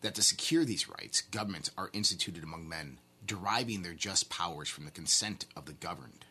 that 0.00 0.14
to 0.14 0.22
secure 0.22 0.64
these 0.64 0.88
rights, 0.88 1.20
governments 1.20 1.70
are 1.76 1.90
instituted 1.92 2.42
among 2.42 2.68
men, 2.68 2.98
deriving 3.26 3.82
their 3.82 3.94
just 3.94 4.30
powers 4.30 4.68
from 4.68 4.86
the 4.86 4.90
consent 4.90 5.44
of 5.54 5.66
the 5.66 5.72
governed. 5.72 6.24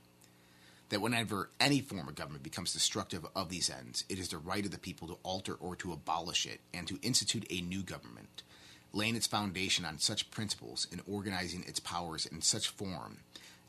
That 0.89 1.01
whenever 1.01 1.50
any 1.60 1.81
form 1.81 2.08
of 2.08 2.15
government 2.15 2.43
becomes 2.43 2.74
destructive 2.74 3.25
of 3.36 3.50
these 3.50 3.69
ends, 3.69 4.03
it 4.10 4.19
is 4.19 4.29
the 4.29 4.38
right 4.38 4.65
of 4.65 4.72
the 4.72 4.79
people 4.79 5.08
to 5.08 5.17
alter 5.24 5.53
or 5.53 5.75
to 5.77 5.93
abolish 5.93 6.46
it, 6.46 6.62
and 6.74 6.88
to 6.88 7.00
institute 7.01 7.46
a 7.50 7.62
new 7.62 7.84
government, 7.84 8.43
laying 8.91 9.15
its 9.15 9.27
foundation 9.27 9.86
on 9.86 10.00
such 10.00 10.31
principles 10.31 10.88
and 10.91 11.01
organizing 11.08 11.63
its 11.67 11.79
powers 11.79 12.25
in 12.25 12.41
such 12.41 12.69
form 12.69 13.17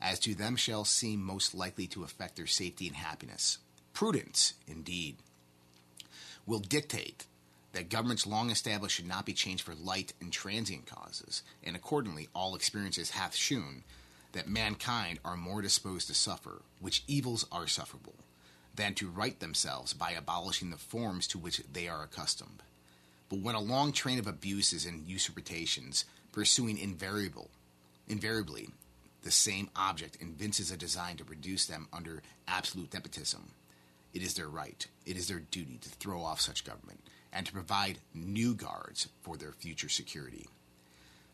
as 0.01 0.19
to 0.19 0.33
them 0.33 0.55
shall 0.55 0.83
seem 0.83 1.21
most 1.21 1.53
likely 1.53 1.85
to 1.87 2.03
affect 2.03 2.35
their 2.35 2.47
safety 2.47 2.87
and 2.87 2.95
happiness. 2.95 3.59
Prudence, 3.93 4.55
indeed, 4.67 5.17
will 6.47 6.59
dictate 6.59 7.25
that 7.73 7.89
governments 7.89 8.25
long 8.27 8.49
established 8.49 8.95
should 8.95 9.07
not 9.07 9.25
be 9.25 9.33
changed 9.33 9.63
for 9.63 9.75
light 9.75 10.13
and 10.19 10.31
transient 10.31 10.85
causes, 10.87 11.43
and 11.63 11.75
accordingly 11.75 12.27
all 12.33 12.55
experiences 12.55 13.11
hath 13.11 13.35
shewn 13.35 13.83
that 14.33 14.47
mankind 14.47 15.19
are 15.23 15.37
more 15.37 15.61
disposed 15.61 16.07
to 16.07 16.13
suffer, 16.13 16.61
which 16.79 17.03
evils 17.07 17.45
are 17.51 17.67
sufferable, 17.67 18.15
than 18.75 18.93
to 18.95 19.09
right 19.09 19.39
themselves 19.39 19.93
by 19.93 20.11
abolishing 20.11 20.69
the 20.69 20.77
forms 20.77 21.27
to 21.27 21.37
which 21.37 21.61
they 21.71 21.87
are 21.87 22.03
accustomed. 22.03 22.63
But 23.29 23.39
when 23.39 23.55
a 23.55 23.61
long 23.61 23.91
train 23.91 24.19
of 24.19 24.27
abuses 24.27 24.85
and 24.85 25.07
usurpations, 25.07 26.05
pursuing 26.31 26.77
invariable, 26.77 27.49
invariably 28.07 28.69
the 29.23 29.31
same 29.31 29.69
object, 29.75 30.17
evinces 30.19 30.71
a 30.71 30.77
design 30.77 31.17
to 31.17 31.23
reduce 31.23 31.65
them 31.65 31.87
under 31.93 32.23
absolute 32.47 32.89
despotism, 32.89 33.51
it 34.13 34.21
is 34.21 34.33
their 34.33 34.49
right, 34.49 34.87
it 35.05 35.15
is 35.15 35.27
their 35.27 35.39
duty 35.39 35.77
to 35.81 35.89
throw 35.89 36.21
off 36.21 36.41
such 36.41 36.65
government 36.65 36.99
and 37.31 37.45
to 37.45 37.53
provide 37.53 37.99
new 38.13 38.53
guards 38.53 39.07
for 39.21 39.37
their 39.37 39.53
future 39.53 39.89
security. 39.89 40.47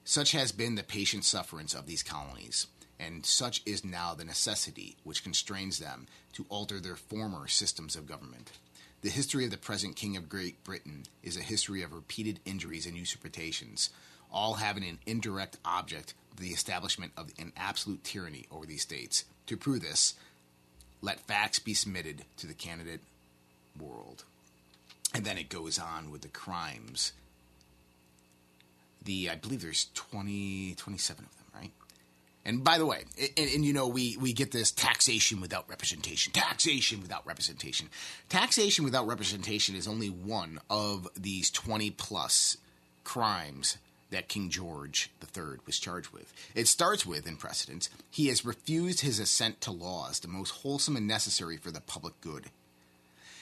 Such 0.04 0.32
has 0.32 0.52
been 0.52 0.76
the 0.76 0.84
patient 0.84 1.26
sufferance 1.26 1.74
of 1.74 1.86
these 1.86 2.04
colonies, 2.04 2.68
and 3.00 3.26
such 3.26 3.62
is 3.66 3.86
now 3.86 4.14
the 4.14 4.26
necessity 4.26 4.96
which 5.04 5.24
constrains 5.24 5.80
them 5.80 6.08
to 6.34 6.46
alter 6.50 6.80
their 6.80 6.96
former 6.96 7.48
systems 7.48 7.96
of 7.96 8.08
government. 8.08 8.52
The 9.02 9.10
history 9.10 9.46
of 9.46 9.52
the 9.52 9.58
present 9.58 9.96
King 9.96 10.18
of 10.18 10.30
Great 10.30 10.64
Britain 10.64 11.04
is 11.22 11.38
a 11.38 11.42
history 11.42 11.84
of 11.84 11.94
repeated 11.94 12.40
injuries 12.46 12.86
and 12.86 12.98
usurpations, 12.98 13.92
all 14.32 14.56
having 14.56 14.84
an 14.84 15.00
indirect 15.06 15.58
object 15.64 16.14
the 16.40 16.50
establishment 16.50 17.12
of 17.18 17.32
an 17.40 17.52
absolute 17.58 18.04
tyranny 18.04 18.46
over 18.52 18.66
these 18.66 18.82
states. 18.82 19.26
To 19.48 19.58
prove 19.58 19.82
this, 19.82 20.16
let 21.02 21.20
facts 21.20 21.60
be 21.60 21.74
submitted 21.74 22.26
to 22.38 22.48
the 22.48 22.54
candidate 22.54 23.02
world. 23.80 24.24
And 25.14 25.26
then 25.26 25.38
it 25.38 25.50
goes 25.50 25.80
on 25.80 26.12
with 26.12 26.22
the 26.22 26.28
crimes. 26.28 27.14
The 29.04 29.30
I 29.30 29.36
believe 29.36 29.62
there's 29.62 29.88
20, 29.94 30.76
27 30.76 31.26
of 31.26 31.32
them? 31.32 31.47
And 32.48 32.64
by 32.64 32.78
the 32.78 32.86
way, 32.86 33.04
and, 33.36 33.50
and, 33.56 33.66
you 33.66 33.74
know, 33.74 33.90
we, 33.90 34.16
we 34.16 34.32
get 34.32 34.52
this 34.52 34.72
taxation 34.72 35.42
without 35.42 35.70
representation, 35.70 36.32
taxation 36.32 37.02
without 37.02 37.28
representation. 37.28 37.90
Taxation 38.30 38.86
without 38.86 39.06
representation 39.06 39.76
is 39.76 39.86
only 39.86 40.08
one 40.08 40.62
of 40.70 41.10
these 41.14 41.52
20 41.52 41.92
plus 41.92 42.56
crimes 43.04 43.78
that 44.12 44.30
King 44.30 44.50
George 44.50 45.12
III 45.22 45.58
was 45.66 45.78
charged 45.78 46.14
with. 46.14 46.34
It 46.56 46.70
starts 46.70 47.06
with, 47.06 47.28
in 47.28 47.36
precedence, 47.36 47.90
he 48.10 48.28
has 48.28 48.46
refused 48.46 49.02
his 49.02 49.20
assent 49.20 49.60
to 49.62 49.72
laws, 49.72 50.22
the 50.22 50.30
most 50.30 50.52
wholesome 50.52 50.96
and 50.96 51.06
necessary 51.06 51.58
for 51.58 51.72
the 51.72 51.82
public 51.82 52.14
good. 52.22 52.46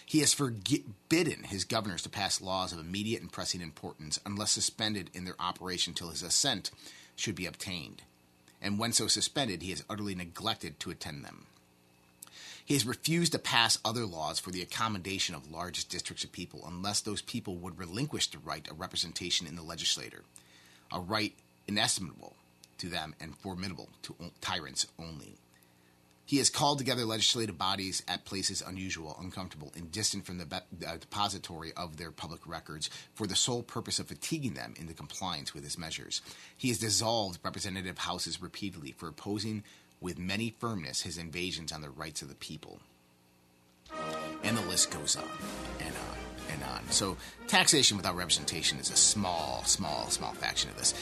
He 0.04 0.22
has 0.22 0.34
forbidden 0.34 1.44
his 1.44 1.64
governors 1.64 2.02
to 2.02 2.10
pass 2.10 2.42
laws 2.42 2.74
of 2.74 2.80
immediate 2.80 3.22
and 3.22 3.32
pressing 3.32 3.62
importance 3.62 4.20
unless 4.26 4.52
suspended 4.52 5.12
in 5.14 5.26
their 5.26 5.40
operation 5.40 5.94
till 5.94 6.10
his 6.10 6.24
assent 6.24 6.72
should 7.16 7.36
be 7.36 7.46
obtained 7.46 8.02
and 8.62 8.80
when 8.80 8.94
so 8.94 9.08
suspended, 9.08 9.62
he 9.62 9.72
has 9.72 9.84
utterly 9.90 10.16
neglected 10.16 10.80
to 10.80 10.92
attend 10.92 11.24
them. 11.24 11.46
He 12.66 12.74
has 12.74 12.86
refused 12.86 13.34
to 13.34 13.40
pass 13.40 13.78
other 13.86 14.06
laws 14.06 14.40
for 14.40 14.50
the 14.50 14.64
accommodation 14.64 15.36
of 15.36 15.52
large 15.52 15.88
districts 15.88 16.24
of 16.24 16.32
people 16.32 16.64
unless 16.68 17.00
those 17.00 17.22
people 17.22 17.56
would 17.58 17.78
relinquish 17.78 18.28
the 18.28 18.40
right 18.40 18.68
of 18.70 18.80
representation 18.80 19.46
in 19.46 19.56
the 19.56 19.62
legislature, 19.62 20.24
a 20.92 21.00
right 21.00 21.34
inestimable 21.68 22.36
to 22.80 22.90
them 22.90 23.14
and 23.20 23.38
formidable 23.38 23.90
to 24.02 24.16
tyrants 24.42 24.88
only. 24.98 25.36
He 26.26 26.38
has 26.38 26.50
called 26.50 26.80
together 26.80 27.06
legislative 27.06 27.58
bodies 27.58 28.02
at 28.08 28.26
places 28.26 28.64
unusual, 28.66 29.16
uncomfortable, 29.22 29.72
and 29.76 29.92
distant 29.92 30.26
from 30.26 30.40
the 30.40 30.46
be- 30.46 30.86
uh, 30.86 30.98
depository 30.98 31.72
of 31.74 31.98
their 31.98 32.12
public 32.12 32.48
records 32.48 32.90
for 33.14 33.28
the 33.28 33.36
sole 33.36 33.62
purpose 33.62 34.00
of 34.00 34.08
fatiguing 34.08 34.56
them 34.56 34.74
into 34.78 34.94
compliance 34.94 35.54
with 35.54 35.64
his 35.64 35.78
measures. 35.78 36.22
He 36.58 36.70
has 36.70 36.80
dissolved 36.80 37.40
representative 37.44 38.00
houses 38.00 38.42
repeatedly 38.42 38.92
for 38.92 39.08
opposing 39.08 39.64
with 40.02 40.18
many 40.18 40.56
firmness 40.60 41.04
his 41.04 41.18
invasions 41.18 41.72
on 41.72 41.82
the 41.82 41.90
rights 41.90 42.24
of 42.24 42.30
the 42.30 42.36
people. 42.36 42.80
And 44.44 44.58
the 44.58 44.62
list 44.62 44.92
goes 44.92 45.16
on 45.16 45.30
and 45.80 45.94
on 45.94 46.52
and 46.52 46.64
on. 46.64 46.90
So, 46.90 47.18
taxation 47.48 47.98
without 47.98 48.16
representation 48.16 48.80
is 48.80 48.90
a 48.90 48.96
small, 48.96 49.64
small, 49.66 50.10
small 50.10 50.34
faction 50.34 50.70
of 50.70 50.78
this. 50.78 50.94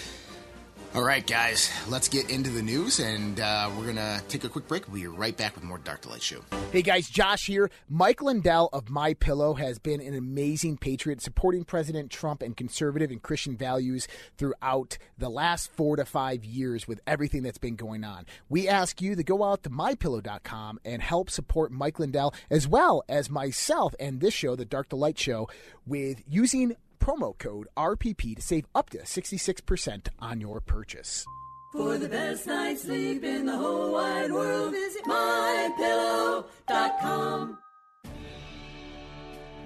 All 0.95 1.01
right, 1.01 1.25
guys, 1.25 1.71
let's 1.89 2.07
get 2.07 2.29
into 2.29 2.51
the 2.51 2.61
news, 2.61 2.99
and 2.99 3.39
uh, 3.39 3.67
we're 3.75 3.85
going 3.85 3.95
to 3.95 4.21
take 4.27 4.43
a 4.43 4.49
quick 4.49 4.67
break. 4.67 4.85
We'll 4.87 5.01
be 5.01 5.07
right 5.07 5.35
back 5.35 5.55
with 5.55 5.63
more 5.63 5.79
Dark 5.79 6.01
to 6.01 6.09
Light 6.09 6.21
Show. 6.21 6.41
Hey, 6.71 6.83
guys, 6.83 7.09
Josh 7.09 7.47
here. 7.47 7.71
Mike 7.89 8.21
Lindell 8.21 8.69
of 8.71 8.91
My 8.91 9.15
Pillow 9.15 9.55
has 9.55 9.79
been 9.79 9.99
an 10.01 10.13
amazing 10.13 10.77
patriot, 10.77 11.19
supporting 11.19 11.63
President 11.63 12.11
Trump 12.11 12.43
and 12.43 12.55
conservative 12.55 13.09
and 13.09 13.23
Christian 13.23 13.57
values 13.57 14.07
throughout 14.37 14.99
the 15.17 15.29
last 15.29 15.71
four 15.71 15.95
to 15.95 16.05
five 16.05 16.45
years 16.45 16.87
with 16.87 17.01
everything 17.07 17.41
that's 17.41 17.57
been 17.57 17.75
going 17.75 18.03
on. 18.03 18.27
We 18.47 18.67
ask 18.67 19.01
you 19.01 19.15
to 19.15 19.23
go 19.23 19.43
out 19.43 19.63
to 19.63 19.71
mypillow.com 19.71 20.79
and 20.85 21.01
help 21.01 21.31
support 21.31 21.71
Mike 21.71 21.97
Lindell 21.97 22.35
as 22.51 22.67
well 22.67 23.03
as 23.09 23.31
myself 23.31 23.95
and 23.99 24.19
this 24.19 24.35
show, 24.35 24.55
the 24.55 24.63
Dark 24.63 24.89
to 24.89 24.95
Light 24.95 25.17
Show, 25.17 25.49
with 25.87 26.21
using 26.27 26.75
promo 27.03 27.37
code 27.37 27.67
RPP 27.75 28.37
to 28.37 28.41
save 28.41 28.65
up 28.73 28.89
to 28.91 28.99
66% 28.99 30.07
on 30.19 30.39
your 30.39 30.61
purchase. 30.61 31.25
For 31.73 31.97
the 31.97 32.07
best 32.07 32.47
night's 32.47 32.83
sleep 32.83 33.25
in 33.25 33.45
the 33.45 33.57
whole 33.57 33.91
wide 33.91 34.31
world, 34.31 34.71
visit 34.71 35.03
mypillow.com. 35.03 36.47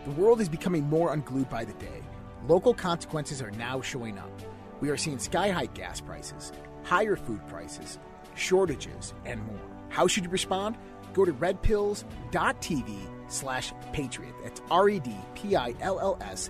The 0.06 0.12
world 0.12 0.42
is 0.42 0.50
becoming 0.50 0.90
more 0.90 1.14
unglued 1.14 1.48
by 1.50 1.64
the 1.64 1.74
day. 1.74 2.02
Local 2.48 2.74
consequences 2.74 3.40
are 3.40 3.52
now 3.52 3.82
showing 3.82 4.18
up. 4.18 4.32
We 4.80 4.90
are 4.90 4.98
seeing 4.98 5.20
sky 5.20 5.50
high 5.50 5.68
gas 5.68 6.02
prices, 6.02 6.52
higher 6.84 7.16
food 7.16 7.48
prices, 7.48 8.00
shortages, 8.36 9.14
and 9.26 9.46
more. 9.46 9.60
How 9.90 10.08
should 10.08 10.24
you 10.24 10.32
respond? 10.32 10.76
Go 11.14 11.24
to 11.24 11.34
redpills.tv 11.34 12.98
slash 13.28 13.74
patriot. 13.92 14.34
That's 14.44 14.62
R 14.72 14.90
E 14.90 15.00
D 15.00 15.14
P 15.36 15.56
I 15.56 15.76
L 15.82 16.00
L 16.00 16.18
S 16.22 16.50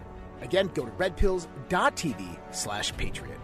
Again, 0.41 0.69
go 0.73 0.85
to 0.85 0.91
redpills.tv 0.91 2.37
slash 2.51 2.95
patriot. 2.97 3.37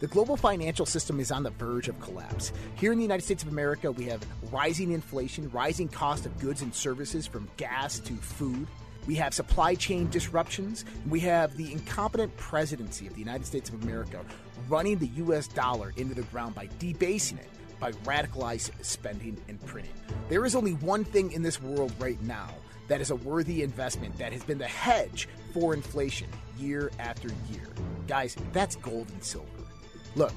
The 0.00 0.06
global 0.06 0.38
financial 0.38 0.86
system 0.86 1.20
is 1.20 1.30
on 1.30 1.42
the 1.42 1.50
verge 1.50 1.88
of 1.88 2.00
collapse. 2.00 2.54
Here 2.76 2.90
in 2.90 2.96
the 2.96 3.04
United 3.04 3.22
States 3.22 3.42
of 3.42 3.50
America, 3.50 3.92
we 3.92 4.06
have 4.06 4.24
rising 4.50 4.92
inflation, 4.92 5.50
rising 5.50 5.88
cost 5.88 6.24
of 6.24 6.38
goods 6.38 6.62
and 6.62 6.74
services 6.74 7.26
from 7.26 7.50
gas 7.58 7.98
to 8.00 8.14
food. 8.14 8.66
We 9.06 9.16
have 9.16 9.34
supply 9.34 9.74
chain 9.74 10.08
disruptions. 10.08 10.86
We 11.06 11.20
have 11.20 11.54
the 11.58 11.70
incompetent 11.70 12.34
presidency 12.38 13.06
of 13.08 13.12
the 13.12 13.18
United 13.18 13.44
States 13.44 13.68
of 13.68 13.82
America 13.82 14.24
running 14.70 14.96
the 14.96 15.08
U.S. 15.16 15.48
dollar 15.48 15.92
into 15.98 16.14
the 16.14 16.22
ground 16.22 16.54
by 16.54 16.70
debasing 16.78 17.36
it 17.36 17.48
by 17.78 17.92
radicalized 17.92 18.70
spending 18.82 19.36
and 19.48 19.60
printing. 19.66 19.92
There 20.30 20.46
is 20.46 20.54
only 20.54 20.72
one 20.74 21.04
thing 21.04 21.32
in 21.32 21.42
this 21.42 21.60
world 21.60 21.92
right 21.98 22.20
now 22.22 22.54
that 22.90 23.00
is 23.00 23.12
a 23.12 23.16
worthy 23.16 23.62
investment 23.62 24.18
that 24.18 24.32
has 24.32 24.42
been 24.42 24.58
the 24.58 24.66
hedge 24.66 25.28
for 25.54 25.74
inflation 25.74 26.26
year 26.58 26.90
after 26.98 27.28
year. 27.48 27.68
Guys, 28.08 28.36
that's 28.52 28.74
gold 28.74 29.08
and 29.12 29.22
silver. 29.22 29.46
Look, 30.16 30.32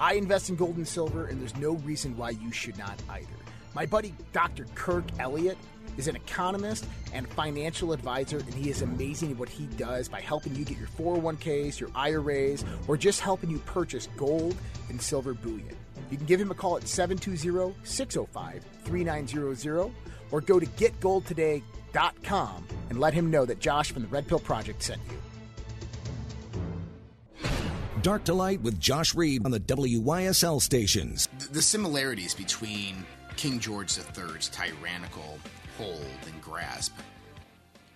I 0.00 0.14
invest 0.14 0.48
in 0.48 0.56
gold 0.56 0.78
and 0.78 0.88
silver, 0.88 1.26
and 1.26 1.38
there's 1.38 1.54
no 1.56 1.72
reason 1.72 2.16
why 2.16 2.30
you 2.30 2.50
should 2.50 2.78
not 2.78 2.98
either. 3.10 3.26
My 3.74 3.84
buddy 3.84 4.14
Dr. 4.32 4.64
Kirk 4.74 5.04
Elliott 5.18 5.58
is 5.98 6.08
an 6.08 6.16
economist 6.16 6.86
and 7.12 7.28
financial 7.28 7.92
advisor, 7.92 8.38
and 8.38 8.54
he 8.54 8.70
is 8.70 8.80
amazing 8.80 9.32
at 9.32 9.36
what 9.36 9.50
he 9.50 9.66
does 9.76 10.08
by 10.08 10.22
helping 10.22 10.54
you 10.54 10.64
get 10.64 10.78
your 10.78 10.88
401ks, 10.88 11.78
your 11.78 11.90
IRAs, 11.94 12.64
or 12.88 12.96
just 12.96 13.20
helping 13.20 13.50
you 13.50 13.58
purchase 13.60 14.08
gold 14.16 14.56
and 14.88 15.00
silver 15.00 15.34
bullion. 15.34 15.76
You 16.10 16.16
can 16.16 16.26
give 16.26 16.40
him 16.40 16.50
a 16.50 16.54
call 16.54 16.78
at 16.78 16.88
720 16.88 17.74
605 17.84 18.64
3900 18.84 19.90
or 20.30 20.40
go 20.40 20.58
to 20.58 20.66
getgoldtoday.com 20.66 22.66
and 22.90 23.00
let 23.00 23.14
him 23.14 23.30
know 23.30 23.44
that 23.44 23.60
Josh 23.60 23.92
from 23.92 24.02
the 24.02 24.08
Red 24.08 24.26
Pill 24.26 24.38
Project 24.38 24.82
sent 24.82 25.00
you. 25.10 25.18
Dark 28.02 28.24
to 28.24 28.34
Light 28.34 28.60
with 28.60 28.78
Josh 28.78 29.14
Reed 29.14 29.44
on 29.44 29.50
the 29.50 29.58
WYSL 29.58 30.62
stations. 30.62 31.28
The 31.50 31.62
similarities 31.62 32.34
between 32.34 33.04
King 33.36 33.58
George 33.58 33.98
III's 33.98 34.48
tyrannical 34.48 35.38
hold 35.76 36.06
and 36.26 36.40
grasp 36.40 36.94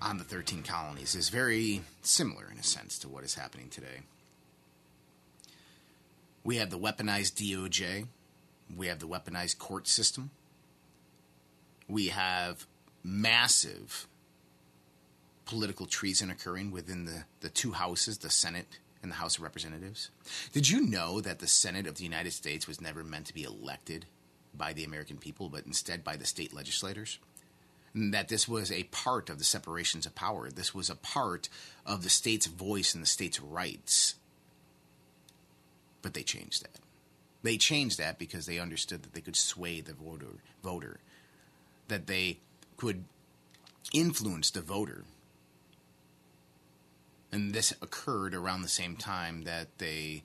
on 0.03 0.19
the 0.19 0.25
13 0.25 0.63
colonies 0.63 1.15
is 1.15 1.29
very 1.29 1.83
similar 2.03 2.49
in 2.51 2.59
a 2.59 2.63
sense 2.63 2.99
to 2.99 3.09
what 3.09 3.25
is 3.25 3.35
happening 3.35 3.69
today. 3.69 4.01
We 6.43 6.57
have 6.57 6.71
the 6.71 6.79
weaponized 6.79 7.35
DOJ, 7.35 8.07
we 8.77 8.87
have 8.87 8.99
the 8.99 9.07
weaponized 9.07 9.59
court 9.59 9.87
system, 9.87 10.31
we 11.91 12.09
have 12.09 12.67
massive 13.03 14.07
political 15.45 15.87
treason 15.87 16.31
occurring 16.31 16.71
within 16.71 17.05
the, 17.05 17.25
the 17.41 17.49
two 17.49 17.73
houses, 17.73 18.19
the 18.19 18.31
Senate 18.31 18.79
and 19.03 19.11
the 19.11 19.17
House 19.17 19.37
of 19.37 19.43
Representatives. 19.43 20.11
Did 20.53 20.71
you 20.71 20.81
know 20.81 21.21
that 21.21 21.41
the 21.41 21.47
Senate 21.47 21.87
of 21.87 21.97
the 21.97 22.05
United 22.05 22.33
States 22.33 22.69
was 22.69 22.81
never 22.81 23.03
meant 23.03 23.27
to 23.27 23.35
be 23.35 23.43
elected 23.43 24.07
by 24.55 24.73
the 24.73 24.85
American 24.85 25.17
people, 25.17 25.49
but 25.49 25.67
instead 25.67 26.05
by 26.05 26.17
the 26.17 26.27
state 26.27 26.55
legislators? 26.55 27.19
That 27.95 28.29
this 28.29 28.47
was 28.47 28.71
a 28.71 28.85
part 28.85 29.29
of 29.29 29.39
the 29.39 29.45
separations 29.45 30.07
of 30.07 30.15
power. 30.15 30.51
This 30.51 30.73
was 30.73 30.89
a 30.89 30.95
part 30.95 31.49
of 31.85 32.05
the 32.05 32.11
state's 32.11 32.47
voice 32.47 32.95
and 32.95 33.03
the 33.03 33.09
state's 33.09 33.41
rights. 33.41 34.15
But 36.03 36.15
they 36.15 36.23
changed 36.23 36.63
that. 36.63 36.79
They 37.43 37.57
changed 37.57 37.99
that 37.99 38.19
because 38.19 38.47
they 38.47 38.59
understood 38.59 39.03
that 39.03 39.15
they 39.15 39.21
could 39.21 39.35
sway 39.35 39.81
the 39.81 39.95
voter, 39.95 40.37
voter 40.63 41.01
that 41.91 42.07
they 42.07 42.41
could 42.77 43.05
influence 43.93 44.51
the 44.51 44.63
voter. 44.63 45.05
And 47.31 47.53
this 47.53 47.73
occurred 47.83 48.35
around 48.35 48.63
the 48.63 48.69
same 48.69 48.97
time 48.97 49.43
that 49.43 49.79
they 49.79 50.25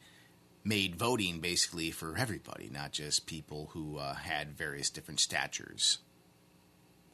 made 0.63 0.95
voting 0.95 1.39
basically 1.39 1.91
for 1.91 2.17
everybody, 2.17 2.69
not 2.71 2.91
just 2.91 3.27
people 3.27 3.69
who 3.73 3.97
uh, 3.97 4.15
had 4.15 4.57
various 4.57 4.89
different 4.89 5.19
statures 5.19 5.99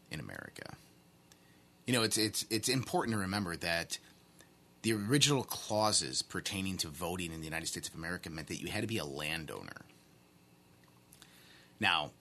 in 0.09 0.19
America. 0.19 0.75
You 1.85 1.93
know, 1.93 2.03
it's 2.03 2.17
it's 2.17 2.45
it's 2.49 2.69
important 2.69 3.15
to 3.15 3.19
remember 3.19 3.57
that 3.57 3.97
the 4.83 4.93
original 4.93 5.43
clauses 5.43 6.21
pertaining 6.21 6.77
to 6.77 6.87
voting 6.87 7.31
in 7.33 7.39
the 7.39 7.45
United 7.45 7.67
States 7.67 7.89
of 7.89 7.95
America 7.95 8.29
meant 8.29 8.47
that 8.47 8.61
you 8.61 8.67
had 8.67 8.81
to 8.81 8.87
be 8.87 8.97
a 8.97 9.05
landowner 9.05 9.85
Now, 11.79 12.11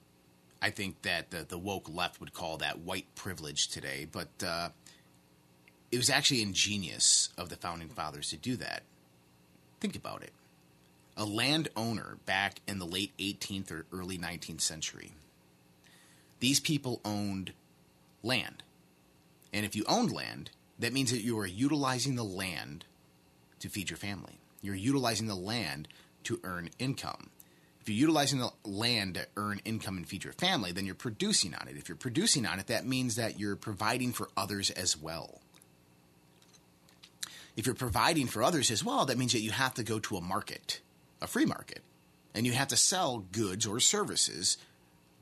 I 0.61 0.69
think 0.69 1.01
that 1.01 1.31
the, 1.31 1.45
the 1.47 1.57
woke 1.57 1.89
left 1.89 2.19
would 2.19 2.33
call 2.33 2.57
that 2.57 2.79
white 2.79 3.13
privilege 3.15 3.67
today, 3.67 4.07
but 4.09 4.29
uh, 4.45 4.69
it 5.91 5.97
was 5.97 6.09
actually 6.09 6.41
ingenious 6.41 7.29
of 7.37 7.49
the 7.49 7.55
founding 7.55 7.89
fathers 7.89 8.29
to 8.29 8.37
do 8.37 8.55
that. 8.57 8.83
Think 9.79 9.95
about 9.95 10.21
it. 10.21 10.33
A 11.17 11.25
landowner 11.25 12.17
back 12.25 12.61
in 12.67 12.79
the 12.79 12.85
late 12.85 13.11
18th 13.17 13.71
or 13.71 13.85
early 13.91 14.17
19th 14.17 14.61
century, 14.61 15.11
these 16.39 16.59
people 16.59 17.01
owned 17.03 17.53
land. 18.23 18.63
And 19.51 19.65
if 19.65 19.75
you 19.75 19.83
owned 19.87 20.11
land, 20.11 20.51
that 20.79 20.93
means 20.93 21.11
that 21.11 21.23
you 21.23 21.37
are 21.39 21.47
utilizing 21.47 22.15
the 22.15 22.23
land 22.23 22.85
to 23.59 23.67
feed 23.67 23.89
your 23.89 23.97
family. 23.97 24.39
You're 24.61 24.75
utilizing 24.75 25.27
the 25.27 25.35
land 25.35 25.87
to 26.23 26.39
earn 26.43 26.69
income. 26.79 27.30
If 27.81 27.89
you're 27.89 27.97
utilizing 27.97 28.39
the 28.39 28.51
land 28.63 29.15
to 29.15 29.27
earn 29.37 29.59
income 29.65 29.97
and 29.97 30.07
feed 30.07 30.23
your 30.23 30.33
family, 30.33 30.71
then 30.71 30.85
you're 30.85 30.93
producing 30.93 31.55
on 31.55 31.67
it. 31.67 31.77
If 31.77 31.89
you're 31.89 31.95
producing 31.95 32.45
on 32.45 32.59
it, 32.59 32.67
that 32.67 32.85
means 32.85 33.15
that 33.15 33.39
you're 33.39 33.55
providing 33.55 34.13
for 34.13 34.29
others 34.37 34.69
as 34.69 34.95
well. 34.95 35.41
If 37.57 37.65
you're 37.65 37.75
providing 37.75 38.27
for 38.27 38.43
others 38.43 38.69
as 38.69 38.83
well, 38.83 39.05
that 39.05 39.17
means 39.17 39.33
that 39.33 39.41
you 39.41 39.51
have 39.51 39.73
to 39.75 39.83
go 39.83 39.99
to 39.99 40.17
a 40.17 40.21
market, 40.21 40.79
a 41.21 41.27
free 41.27 41.45
market, 41.45 41.81
and 42.35 42.45
you 42.45 42.53
have 42.53 42.69
to 42.69 42.77
sell 42.77 43.25
goods 43.31 43.65
or 43.65 43.79
services 43.79 44.57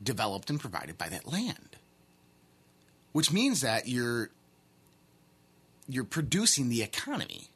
developed 0.02 0.50
and 0.50 0.60
provided 0.60 0.96
by 0.98 1.08
that 1.08 1.30
land. 1.30 1.76
Which 3.12 3.32
means 3.32 3.62
that 3.62 3.88
you're 3.88 4.30
you're 5.88 6.04
producing 6.04 6.68
the 6.68 6.82
economy 6.82 7.48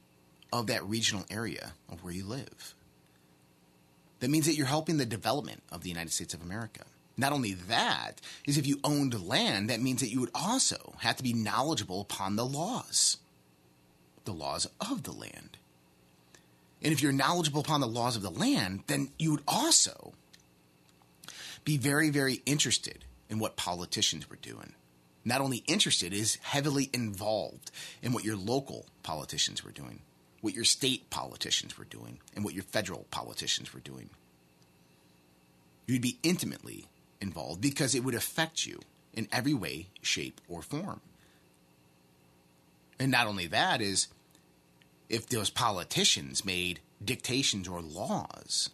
of 0.52 0.66
that 0.66 0.84
regional 0.84 1.24
area 1.30 1.74
of 1.88 2.02
where 2.02 2.12
you 2.12 2.24
live. 2.24 2.74
That 4.24 4.30
means 4.30 4.46
that 4.46 4.54
you're 4.54 4.64
helping 4.64 4.96
the 4.96 5.04
development 5.04 5.62
of 5.70 5.82
the 5.82 5.90
United 5.90 6.10
States 6.10 6.32
of 6.32 6.40
America. 6.40 6.80
Not 7.18 7.34
only 7.34 7.52
that, 7.52 8.22
is 8.46 8.56
if 8.56 8.66
you 8.66 8.80
owned 8.82 9.28
land, 9.28 9.68
that 9.68 9.82
means 9.82 10.00
that 10.00 10.08
you 10.08 10.18
would 10.20 10.30
also 10.34 10.94
have 11.00 11.16
to 11.16 11.22
be 11.22 11.34
knowledgeable 11.34 12.00
upon 12.00 12.36
the 12.36 12.46
laws, 12.46 13.18
the 14.24 14.32
laws 14.32 14.66
of 14.80 15.02
the 15.02 15.12
land. 15.12 15.58
And 16.80 16.90
if 16.90 17.02
you're 17.02 17.12
knowledgeable 17.12 17.60
upon 17.60 17.82
the 17.82 17.86
laws 17.86 18.16
of 18.16 18.22
the 18.22 18.30
land, 18.30 18.84
then 18.86 19.10
you 19.18 19.30
would 19.32 19.42
also 19.46 20.14
be 21.66 21.76
very, 21.76 22.08
very 22.08 22.40
interested 22.46 23.04
in 23.28 23.38
what 23.38 23.56
politicians 23.56 24.30
were 24.30 24.36
doing. 24.36 24.72
Not 25.22 25.42
only 25.42 25.64
interested, 25.66 26.14
is 26.14 26.38
heavily 26.40 26.88
involved 26.94 27.70
in 28.00 28.14
what 28.14 28.24
your 28.24 28.36
local 28.36 28.86
politicians 29.02 29.62
were 29.62 29.70
doing 29.70 30.00
what 30.44 30.54
your 30.54 30.64
state 30.64 31.08
politicians 31.08 31.78
were 31.78 31.86
doing 31.86 32.18
and 32.36 32.44
what 32.44 32.52
your 32.52 32.64
federal 32.64 33.06
politicians 33.10 33.72
were 33.72 33.80
doing. 33.80 34.10
You'd 35.86 36.02
be 36.02 36.18
intimately 36.22 36.84
involved 37.18 37.62
because 37.62 37.94
it 37.94 38.04
would 38.04 38.14
affect 38.14 38.66
you 38.66 38.80
in 39.14 39.26
every 39.32 39.54
way, 39.54 39.86
shape, 40.02 40.42
or 40.46 40.60
form. 40.60 41.00
And 42.98 43.10
not 43.10 43.26
only 43.26 43.46
that 43.46 43.80
is 43.80 44.08
if 45.08 45.26
those 45.26 45.48
politicians 45.48 46.44
made 46.44 46.80
dictations 47.02 47.66
or 47.66 47.80
laws 47.80 48.68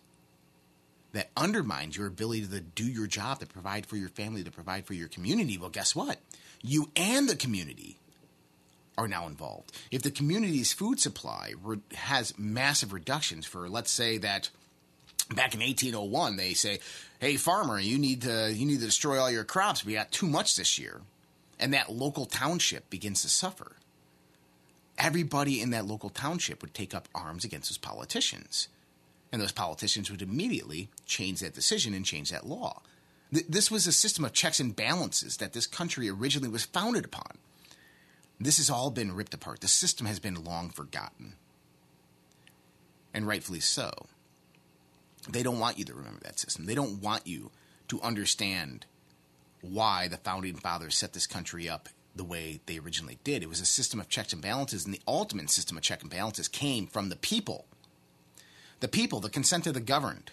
that 1.13 1.31
undermines 1.37 1.97
your 1.97 2.09
ability 2.09 2.49
to 2.49 2.61
do 2.61 2.85
your 2.85 3.07
job, 3.07 3.39
to 3.39 3.47
provide 3.47 3.87
for 3.87 3.97
your 3.97 4.09
family, 4.09 4.43
to 4.43 4.51
provide 4.51 4.87
for 4.87 4.95
your 4.95 5.07
community, 5.07 5.57
well, 5.57 5.71
guess 5.71 5.95
what? 5.95 6.19
You 6.63 6.91
and 6.97 7.29
the 7.29 7.37
community 7.37 8.01
are 9.01 9.09
now 9.09 9.27
involved. 9.27 9.73
If 9.91 10.03
the 10.03 10.11
community's 10.11 10.75
food 10.75 11.01
supply 11.01 11.55
re- 11.63 11.81
has 11.95 12.39
massive 12.39 12.93
reductions 12.93 13.47
for, 13.47 13.67
let's 13.69 13.91
say 13.91 14.19
that 14.19 14.51
back 15.35 15.55
in 15.55 15.61
1801 15.61 16.37
they 16.37 16.53
say, 16.53 16.81
"Hey 17.19 17.37
farmer, 17.37 17.81
you 17.81 17.99
need 17.99 18.23
to 18.23 18.53
you 18.53 18.67
need 18.67 18.81
to 18.81 18.87
destroy 18.87 19.19
all 19.19 19.31
your 19.31 19.45
crops. 19.45 19.85
We 19.85 19.95
got 19.95 20.13
too 20.13 20.27
much 20.27 20.55
this 20.57 20.79
year," 20.79 21.01
and 21.59 21.73
that 21.73 21.91
local 21.91 22.27
township 22.27 22.91
begins 22.91 23.23
to 23.23 23.31
suffer. 23.31 23.77
Everybody 24.99 25.63
in 25.63 25.71
that 25.71 25.87
local 25.87 26.11
township 26.11 26.61
would 26.61 26.75
take 26.75 26.95
up 26.95 27.09
arms 27.15 27.43
against 27.43 27.71
those 27.71 27.79
politicians, 27.79 28.69
and 29.33 29.41
those 29.41 29.53
politicians 29.53 30.11
would 30.11 30.21
immediately 30.21 30.91
change 31.07 31.41
that 31.41 31.55
decision 31.55 31.95
and 31.95 32.05
change 32.05 32.31
that 32.31 32.47
law. 32.47 32.83
Th- 33.33 33.47
this 33.49 33.71
was 33.71 33.87
a 33.87 33.93
system 33.93 34.27
of 34.27 34.35
checks 34.35 34.61
and 34.61 34.77
balances 34.77 35.39
that 35.39 35.55
this 35.55 35.67
country 35.67 36.11
originally 36.11 36.51
was 36.51 36.67
founded 36.67 37.07
upon. 37.07 37.39
This 38.41 38.57
has 38.57 38.71
all 38.71 38.91
been 38.91 39.15
ripped 39.15 39.35
apart. 39.35 39.61
The 39.61 39.69
system 39.69 40.07
has 40.07 40.19
been 40.19 40.45
long 40.45 40.71
forgotten. 40.71 41.35
And 43.13 43.27
rightfully 43.27 43.61
so. 43.61 43.93
They 45.29 45.43
don't 45.43 45.59
want 45.59 45.79
you 45.79 45.85
to 45.85 45.95
remember 45.95 46.21
that 46.23 46.39
system. 46.39 46.65
They 46.65 46.75
don't 46.75 47.03
want 47.03 47.27
you 47.27 47.51
to 47.89 48.01
understand 48.01 48.87
why 49.61 50.09
the 50.09 50.17
founding 50.17 50.55
fathers 50.55 50.97
set 50.97 51.13
this 51.13 51.27
country 51.27 51.69
up 51.69 51.91
the 52.17 52.25
way 52.25 52.61
they 52.65 52.79
originally 52.79 53.19
did. 53.25 53.43
It 53.43 53.49
was 53.49 53.61
a 53.61 53.67
system 53.67 54.01
of 54.01 54.09
checks 54.09 54.33
and 54.33 54.41
balances, 54.41 54.87
and 54.87 54.95
the 54.95 55.03
ultimate 55.07 55.51
system 55.51 55.77
of 55.77 55.83
check 55.83 56.01
and 56.01 56.11
balances 56.11 56.49
came 56.49 56.87
from 56.87 57.11
the 57.11 57.17
people. 57.17 57.67
The 58.81 58.89
people, 58.89 59.21
the 59.21 59.29
consent 59.29 59.67
of 59.67 59.75
the 59.75 59.81
governed, 59.81 60.31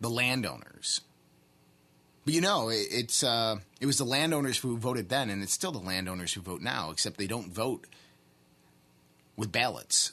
the 0.00 0.08
landowners, 0.08 1.02
but 2.24 2.34
you 2.34 2.40
know, 2.40 2.68
it, 2.68 2.86
it's 2.90 3.22
uh, 3.24 3.56
it 3.82 3.86
was 3.86 3.98
the 3.98 4.04
landowners 4.04 4.58
who 4.58 4.78
voted 4.78 5.08
then, 5.08 5.28
and 5.28 5.42
it's 5.42 5.52
still 5.52 5.72
the 5.72 5.80
landowners 5.80 6.32
who 6.32 6.40
vote 6.40 6.60
now. 6.60 6.92
Except 6.92 7.18
they 7.18 7.26
don't 7.26 7.52
vote 7.52 7.88
with 9.36 9.50
ballots; 9.50 10.12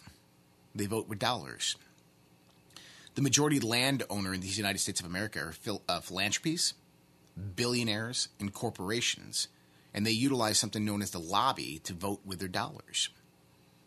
they 0.73 0.87
vote 0.87 1.07
with 1.07 1.19
dollars. 1.19 1.75
The 3.13 3.21
majority 3.21 3.59
landowner 3.59 4.33
in 4.33 4.41
these 4.41 4.57
United 4.57 4.79
States 4.79 4.99
of 4.99 5.05
America 5.05 5.39
are 5.39 5.51
phil- 5.51 5.83
uh, 5.87 5.99
philanthropies, 5.99 6.73
billionaires, 7.55 8.29
and 8.39 8.51
corporations, 8.51 9.49
and 9.93 10.03
they 10.03 10.11
utilize 10.11 10.57
something 10.57 10.83
known 10.83 11.03
as 11.03 11.11
the 11.11 11.19
lobby 11.19 11.79
to 11.83 11.93
vote 11.93 12.21
with 12.25 12.39
their 12.39 12.47
dollars. 12.47 13.09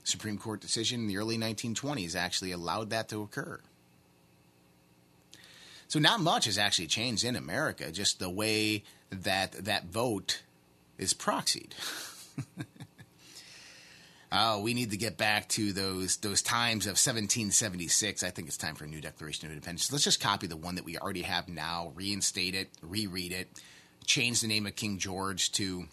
Supreme 0.04 0.38
Court 0.38 0.60
decision 0.60 1.00
in 1.00 1.08
the 1.08 1.16
early 1.16 1.38
1920s 1.38 2.14
actually 2.14 2.52
allowed 2.52 2.90
that 2.90 3.08
to 3.08 3.20
occur. 3.20 3.58
So 5.92 5.98
not 5.98 6.20
much 6.20 6.46
has 6.46 6.56
actually 6.56 6.86
changed 6.86 7.22
in 7.22 7.36
America, 7.36 7.92
just 7.92 8.18
the 8.18 8.30
way 8.30 8.84
that 9.10 9.52
that 9.66 9.84
vote 9.84 10.40
is 10.96 11.12
proxied. 11.12 11.72
oh, 14.32 14.60
we 14.62 14.72
need 14.72 14.92
to 14.92 14.96
get 14.96 15.18
back 15.18 15.50
to 15.50 15.74
those 15.74 16.16
those 16.16 16.40
times 16.40 16.86
of 16.86 16.92
1776. 16.92 18.22
I 18.22 18.30
think 18.30 18.48
it's 18.48 18.56
time 18.56 18.74
for 18.74 18.84
a 18.84 18.88
new 18.88 19.02
Declaration 19.02 19.44
of 19.44 19.52
Independence. 19.52 19.92
Let's 19.92 20.04
just 20.04 20.18
copy 20.18 20.46
the 20.46 20.56
one 20.56 20.76
that 20.76 20.86
we 20.86 20.96
already 20.96 21.20
have 21.20 21.46
now, 21.46 21.92
reinstate 21.94 22.54
it, 22.54 22.70
reread 22.80 23.32
it, 23.32 23.60
change 24.06 24.40
the 24.40 24.48
name 24.48 24.66
of 24.66 24.74
King 24.74 24.96
George 24.96 25.52
to 25.52 25.84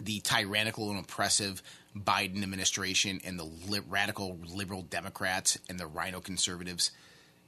the 0.00 0.18
tyrannical 0.18 0.90
and 0.90 0.98
oppressive 0.98 1.62
Biden 1.96 2.42
administration 2.42 3.20
and 3.24 3.38
the 3.38 3.44
li- 3.44 3.82
radical 3.88 4.40
liberal 4.52 4.82
Democrats 4.82 5.58
and 5.68 5.78
the 5.78 5.86
RINO 5.86 6.22
conservatives 6.22 6.90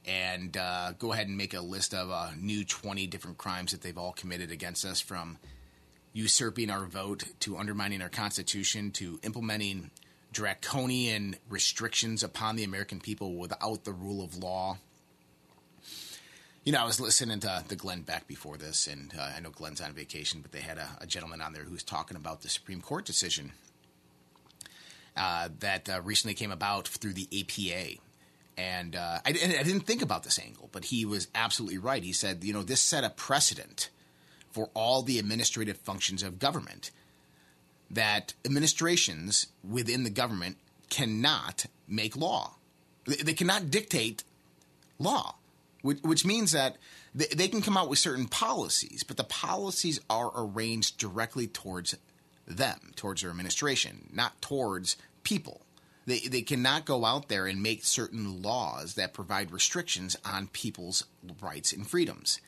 and 0.07 0.57
uh, 0.57 0.93
go 0.99 1.13
ahead 1.13 1.29
and 1.29 1.37
make 1.37 1.55
a 1.55 1.61
list 1.61 1.95
of 1.95 2.11
uh, 2.11 2.31
new 2.39 2.65
20 2.65 3.07
different 3.07 3.39
crimes 3.39 3.73
that 3.73 3.83
they've 3.83 3.97
all 3.97 4.13
committed 4.13 4.51
against 4.51 4.85
us 4.85 5.01
from 5.01 5.39
usurping 6.13 6.71
our 6.71 6.87
vote 6.87 7.25
to 7.41 7.57
undermining 7.57 8.03
our 8.03 8.09
Constitution 8.09 8.91
to 8.93 9.19
implementing 9.23 9.91
draconian 10.33 11.37
restrictions 11.49 12.23
upon 12.23 12.57
the 12.57 12.65
American 12.65 13.01
people 13.01 13.37
without 13.37 13.85
the 13.85 13.93
rule 13.93 14.23
of 14.23 14.37
law. 14.37 14.79
You 16.65 16.73
know, 16.73 16.81
I 16.81 16.85
was 16.85 17.01
listening 17.01 17.41
to 17.41 17.65
the 17.69 17.77
Glenn 17.77 18.03
Beck 18.03 18.27
before 18.27 18.57
this, 18.57 18.87
and 18.87 19.13
uh, 19.19 19.33
I 19.37 19.41
know 19.41 19.51
Glenn's 19.51 19.81
on 19.81 19.93
vacation, 19.93 20.41
but 20.41 20.53
they 20.53 20.61
had 20.61 20.79
a, 20.79 20.89
a, 21.01 21.07
gentleman 21.07 21.43
on 21.43 21.53
there 21.53 21.65
who 21.65 21.73
was 21.73 21.83
talking 21.83 22.17
about 22.17 22.41
the 22.41 22.49
Supreme 22.49 22.81
Court 22.81 23.05
decision 23.05 23.53
uh, 25.15 25.51
that 25.61 25.91
uh, 25.91 26.01
recently 26.03 26.35
came 26.35 26.51
about 26.51 26.89
through 26.89 27.13
the 27.13 27.29
APA 27.39 28.01
and 28.57 28.95
uh, 28.95 29.19
I, 29.25 29.31
I, 29.31 29.33
didn't 29.33 29.81
think 29.81 30.03
about 30.03 30.23
this 30.23 30.39
angle, 30.39 30.69
but 30.73 30.87
he 30.87 31.05
was 31.05 31.29
absolutely 31.35 31.79
right. 31.79 32.03
He 32.03 32.13
said, 32.13 32.45
you 32.45 32.53
know, 32.53 32.63
this 32.63 32.81
set 32.81 33.05
a 33.05 33.11
precedent 33.11 33.91
for 34.53 34.71
all 34.75 35.03
the 35.03 35.19
administrative 35.19 35.77
functions 35.79 36.23
of 36.23 36.39
government 36.39 36.91
that 37.91 38.35
administrations 38.45 39.49
within 39.69 40.05
the 40.05 40.11
government 40.11 40.57
cannot 40.89 41.67
make 41.89 42.17
law. 42.17 42.55
They 43.07 43.35
cannot 43.35 43.71
dictate 43.71 44.25
law, 44.99 45.35
which, 45.83 46.01
which 46.03 46.25
means 46.25 46.53
that 46.53 46.77
they, 47.15 47.27
they 47.27 47.49
can 47.49 47.63
come 47.63 47.77
out 47.77 47.89
with 47.89 47.99
certain 47.99 48.27
policies, 48.27 49.03
but 49.03 49.17
the 49.17 49.25
policies 49.25 50.01
are 50.09 50.31
arranged 50.35 50.99
directly 50.99 51.47
towards 51.47 51.97
them, 52.47 52.93
towards 52.97 53.23
their 53.23 53.31
administration, 53.31 54.09
not 54.13 54.41
towards 54.41 54.97
people. 55.25 55.63
They, 56.07 56.21
they 56.21 56.43
cannot 56.43 56.85
go 56.85 57.05
out 57.05 57.29
there 57.29 57.47
and 57.47 57.63
make 57.63 57.85
certain 57.85 58.43
laws 58.43 58.95
that 58.95 59.15
provide 59.15 59.51
restrictions 59.51 60.17
on 60.25 60.49
people's 60.49 61.05
rights 61.41 61.73
and 61.73 61.87
freedoms. 61.87 62.41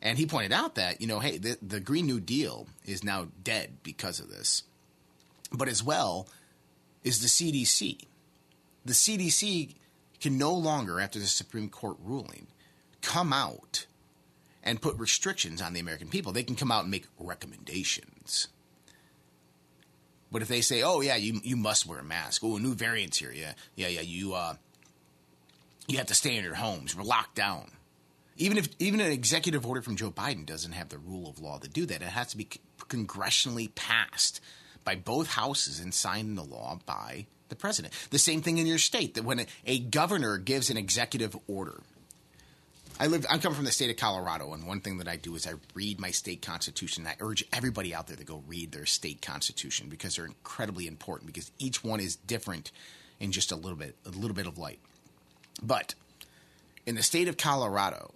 And 0.00 0.18
he 0.18 0.26
pointed 0.26 0.52
out 0.52 0.74
that, 0.76 1.00
you 1.00 1.06
know, 1.06 1.20
hey, 1.20 1.38
the, 1.38 1.58
the 1.62 1.80
Green 1.80 2.06
New 2.06 2.20
Deal 2.20 2.66
is 2.84 3.04
now 3.04 3.28
dead 3.42 3.78
because 3.82 4.20
of 4.20 4.30
this. 4.30 4.64
But 5.52 5.68
as 5.68 5.82
well 5.82 6.28
is 7.04 7.20
the 7.20 7.28
CDC. 7.28 8.06
The 8.84 8.92
CDC 8.92 9.74
can 10.20 10.38
no 10.38 10.52
longer, 10.52 11.00
after 11.00 11.18
the 11.18 11.26
Supreme 11.26 11.68
Court 11.68 11.96
ruling, 12.02 12.46
come 13.00 13.32
out 13.32 13.86
and 14.62 14.80
put 14.80 14.96
restrictions 14.98 15.60
on 15.60 15.72
the 15.72 15.80
American 15.80 16.08
people. 16.08 16.32
They 16.32 16.44
can 16.44 16.56
come 16.56 16.70
out 16.70 16.82
and 16.82 16.90
make 16.90 17.06
recommendations. 17.18 18.48
But 20.32 20.40
if 20.40 20.48
they 20.48 20.62
say, 20.62 20.82
"Oh 20.82 21.02
yeah, 21.02 21.16
you 21.16 21.40
you 21.44 21.56
must 21.56 21.86
wear 21.86 21.98
a 21.98 22.04
mask," 22.04 22.42
oh, 22.42 22.56
a 22.56 22.60
new 22.60 22.74
variant's 22.74 23.18
here, 23.18 23.32
yeah, 23.32 23.52
yeah, 23.76 23.88
yeah, 23.88 24.00
you 24.00 24.34
uh, 24.34 24.54
you 25.86 25.98
have 25.98 26.06
to 26.06 26.14
stay 26.14 26.36
in 26.36 26.42
your 26.42 26.54
homes. 26.54 26.96
We're 26.96 27.04
locked 27.04 27.34
down. 27.34 27.70
Even 28.38 28.56
if 28.56 28.70
even 28.78 29.00
an 29.00 29.12
executive 29.12 29.66
order 29.66 29.82
from 29.82 29.94
Joe 29.94 30.10
Biden 30.10 30.46
doesn't 30.46 30.72
have 30.72 30.88
the 30.88 30.98
rule 30.98 31.28
of 31.28 31.38
law 31.38 31.58
to 31.58 31.68
do 31.68 31.84
that, 31.86 32.00
it 32.00 32.08
has 32.08 32.28
to 32.28 32.38
be 32.38 32.48
congressionally 32.88 33.72
passed 33.74 34.40
by 34.84 34.94
both 34.94 35.28
houses 35.28 35.78
and 35.78 35.92
signed 35.92 36.30
into 36.30 36.42
law 36.42 36.78
by 36.86 37.26
the 37.50 37.54
president. 37.54 37.92
The 38.10 38.18
same 38.18 38.40
thing 38.40 38.56
in 38.56 38.66
your 38.66 38.78
state 38.78 39.14
that 39.14 39.24
when 39.24 39.46
a 39.66 39.78
governor 39.78 40.38
gives 40.38 40.70
an 40.70 40.78
executive 40.78 41.36
order. 41.46 41.82
I 43.00 43.06
live. 43.06 43.26
I 43.28 43.38
come 43.38 43.54
from 43.54 43.64
the 43.64 43.72
state 43.72 43.90
of 43.90 43.96
Colorado, 43.96 44.52
and 44.52 44.66
one 44.66 44.80
thing 44.80 44.98
that 44.98 45.08
I 45.08 45.16
do 45.16 45.34
is 45.34 45.46
I 45.46 45.54
read 45.74 45.98
my 45.98 46.10
state 46.10 46.42
constitution. 46.42 47.06
I 47.06 47.16
urge 47.20 47.44
everybody 47.52 47.94
out 47.94 48.06
there 48.06 48.16
to 48.16 48.24
go 48.24 48.42
read 48.46 48.72
their 48.72 48.86
state 48.86 49.22
constitution 49.22 49.88
because 49.88 50.16
they're 50.16 50.26
incredibly 50.26 50.86
important. 50.86 51.26
Because 51.26 51.50
each 51.58 51.82
one 51.82 52.00
is 52.00 52.16
different 52.16 52.70
in 53.18 53.32
just 53.32 53.50
a 53.50 53.56
little 53.56 53.76
bit, 53.76 53.96
a 54.06 54.10
little 54.10 54.34
bit 54.34 54.46
of 54.46 54.58
light. 54.58 54.78
But 55.62 55.94
in 56.86 56.94
the 56.94 57.02
state 57.02 57.28
of 57.28 57.36
Colorado, 57.36 58.12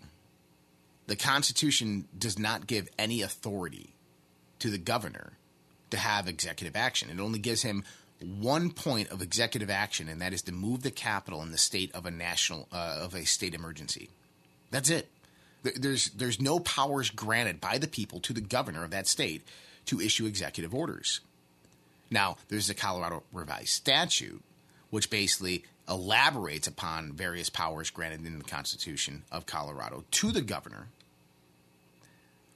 the 1.07 1.17
Constitution 1.17 2.07
does 2.17 2.39
not 2.39 2.67
give 2.67 2.89
any 2.99 3.23
authority 3.23 3.95
to 4.59 4.71
the 4.71 4.79
governor 4.79 5.33
to 5.91 5.97
have 5.97 6.29
executive 6.29 6.77
action. 6.77 7.11
It 7.11 7.21
only 7.21 7.39
gives 7.39 7.63
him 7.63 7.85
one 8.21 8.71
point 8.71 9.11
of 9.11 9.23
executive 9.23 9.71
action, 9.71 10.09
and 10.09 10.21
that 10.21 10.33
is 10.33 10.43
to 10.43 10.53
move 10.53 10.83
the 10.83 10.91
capital 10.91 11.43
in 11.43 11.51
the 11.51 11.59
state 11.59 11.95
of 11.95 12.07
a 12.07 12.11
national 12.11 12.69
uh, 12.73 12.99
of 13.01 13.15
a 13.15 13.25
state 13.25 13.55
emergency. 13.55 14.11
That's 14.71 14.91
it. 14.91 15.09
There's 15.63 16.11
there's 16.11 16.41
no 16.41 16.61
powers 16.61 17.11
granted 17.11 17.61
by 17.61 17.79
the 17.79 17.89
people 17.89 18.21
to 18.21 18.33
the 18.33 18.41
governor 18.41 18.85
of 18.85 18.91
that 18.91 19.07
state 19.09 19.43
to 19.87 20.01
issue 20.01 20.27
executive 20.27 20.75
orders. 20.75 21.21
Now, 22.11 22.37
there's 22.49 22.69
the 22.69 22.75
Colorado 22.75 23.25
Revised 23.33 23.69
Statute, 23.69 24.43
which 24.91 25.11
basically 25.11 25.65
elaborates 25.89 26.67
upon 26.67 27.13
various 27.13 27.51
powers 27.51 27.91
granted 27.91 28.25
in 28.27 28.39
the 28.39 28.45
Constitution 28.45 29.23
of 29.31 29.47
Colorado 29.47 30.05
to 30.13 30.33
the 30.33 30.43
governor, 30.43 30.89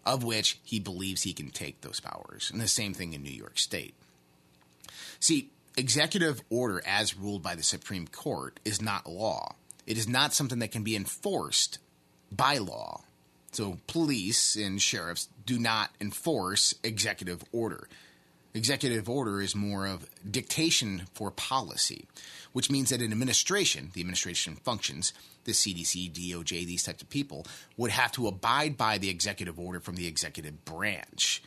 of 0.05 0.23
which 0.23 0.59
he 0.65 0.79
believes 0.79 1.23
he 1.23 1.33
can 1.33 1.51
take 1.51 1.81
those 1.81 2.01
powers. 2.01 2.51
And 2.53 2.61
the 2.61 2.69
same 2.69 2.95
thing 2.95 3.13
in 3.13 3.23
New 3.23 3.31
York 3.31 3.59
State. 3.59 3.95
See, 5.19 5.51
executive 5.77 6.43
order 6.49 6.83
as 6.87 7.17
ruled 7.17 7.43
by 7.43 7.55
the 7.55 7.63
Supreme 7.63 8.07
Court 8.07 8.59
is 8.65 8.81
not 8.81 9.09
law. 9.09 9.55
It 9.87 9.99
is 9.99 10.09
not 10.09 10.33
something 10.33 10.61
that 10.61 10.73
can 10.73 10.85
be 10.85 10.97
enforced 10.97 11.79
by 12.31 12.59
law. 12.59 13.03
So 13.53 13.79
police 13.87 14.57
and 14.57 14.81
sheriffs 14.81 15.29
do 15.45 15.59
not 15.59 15.91
enforce 16.01 16.75
executive 16.85 17.43
order. 17.53 17.89
Executive 18.55 19.09
order 19.09 19.41
is 19.41 19.55
more 19.55 19.87
of 19.87 20.09
dictation 20.29 21.03
for 21.15 21.31
policy, 21.31 22.07
which 22.53 22.71
means 22.71 22.91
that 22.91 23.01
an 23.01 23.13
administration, 23.13 23.91
the 23.95 24.01
administration 24.01 24.57
functions, 24.57 25.13
the 25.45 25.53
CDC, 25.53 26.13
DOJ, 26.13 26.67
these 26.67 26.83
types 26.83 27.03
of 27.03 27.11
people, 27.11 27.47
would 27.77 27.91
have 27.91 28.13
to 28.13 28.27
abide 28.27 28.77
by 28.77 28.99
the 28.99 29.09
executive 29.09 29.59
order 29.59 29.81
from 29.81 29.97
the 29.97 30.07
executive 30.07 30.65
branch. 30.65 31.43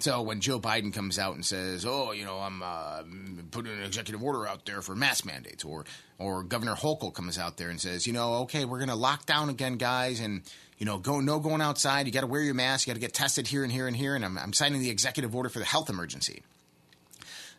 So 0.00 0.22
when 0.22 0.40
Joe 0.40 0.60
Biden 0.60 0.92
comes 0.92 1.18
out 1.18 1.34
and 1.34 1.44
says, 1.44 1.84
"Oh, 1.84 2.12
you 2.12 2.24
know, 2.24 2.38
I'm 2.38 2.62
uh, 2.62 3.02
putting 3.50 3.72
an 3.72 3.82
executive 3.82 4.22
order 4.22 4.46
out 4.46 4.64
there 4.64 4.80
for 4.80 4.94
mask 4.94 5.26
mandates," 5.26 5.64
or 5.64 5.84
or 6.18 6.44
Governor 6.44 6.76
Hochul 6.76 7.12
comes 7.12 7.36
out 7.36 7.56
there 7.56 7.68
and 7.68 7.80
says, 7.80 8.06
"You 8.06 8.12
know, 8.12 8.34
okay, 8.42 8.64
we're 8.64 8.78
going 8.78 8.90
to 8.90 8.94
lock 8.94 9.26
down 9.26 9.48
again, 9.48 9.76
guys, 9.76 10.20
and 10.20 10.42
you 10.78 10.86
know, 10.86 10.98
go 10.98 11.18
no 11.18 11.40
going 11.40 11.60
outside. 11.60 12.06
You 12.06 12.12
got 12.12 12.20
to 12.20 12.28
wear 12.28 12.42
your 12.42 12.54
mask. 12.54 12.86
You 12.86 12.92
got 12.92 12.96
to 12.96 13.00
get 13.00 13.12
tested 13.12 13.48
here 13.48 13.64
and 13.64 13.72
here 13.72 13.88
and 13.88 13.96
here." 13.96 14.14
And 14.14 14.24
I'm, 14.24 14.38
I'm 14.38 14.52
signing 14.52 14.80
the 14.80 14.90
executive 14.90 15.34
order 15.34 15.48
for 15.48 15.58
the 15.58 15.64
health 15.64 15.90
emergency. 15.90 16.42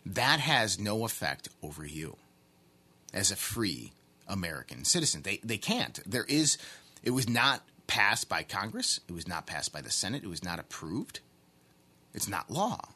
That 0.06 0.40
has 0.40 0.80
no 0.80 1.04
effect 1.04 1.50
over 1.62 1.86
you 1.86 2.16
as 3.14 3.32
a 3.32 3.36
free 3.36 3.92
American 4.30 4.86
citizen. 4.86 5.24
They 5.24 5.42
they 5.44 5.58
can't. 5.58 6.00
There 6.10 6.26
is. 6.26 6.58
It 7.04 7.12
was 7.12 7.28
not 7.28 7.64
passed 7.88 8.30
by 8.30 8.44
Congress. 8.44 9.02
It 9.10 9.14
was 9.14 9.28
not 9.28 9.46
passed 9.46 9.74
by 9.74 9.82
the 9.82 9.92
Senate. 9.92 10.24
It 10.24 10.30
was 10.30 10.44
not 10.44 10.58
approved 10.60 11.20
it's 12.20 12.28
not 12.28 12.52
law. 12.52 12.90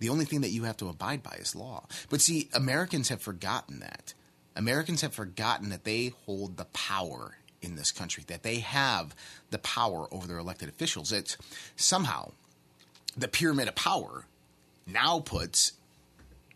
The 0.00 0.08
only 0.08 0.24
thing 0.24 0.40
that 0.40 0.50
you 0.50 0.64
have 0.64 0.76
to 0.78 0.88
abide 0.88 1.22
by 1.22 1.36
is 1.38 1.54
law. 1.54 1.86
But 2.10 2.20
see, 2.20 2.48
Americans 2.52 3.08
have 3.08 3.22
forgotten 3.22 3.78
that. 3.78 4.14
Americans 4.56 5.00
have 5.02 5.14
forgotten 5.14 5.68
that 5.68 5.84
they 5.84 6.12
hold 6.26 6.56
the 6.56 6.64
power 6.64 7.36
in 7.60 7.76
this 7.76 7.92
country, 7.92 8.24
that 8.26 8.42
they 8.42 8.56
have 8.56 9.14
the 9.50 9.58
power 9.58 10.12
over 10.12 10.26
their 10.26 10.38
elected 10.38 10.68
officials. 10.68 11.12
It's 11.12 11.36
somehow 11.76 12.32
the 13.16 13.28
pyramid 13.28 13.68
of 13.68 13.76
power 13.76 14.26
now 14.88 15.20
puts 15.20 15.74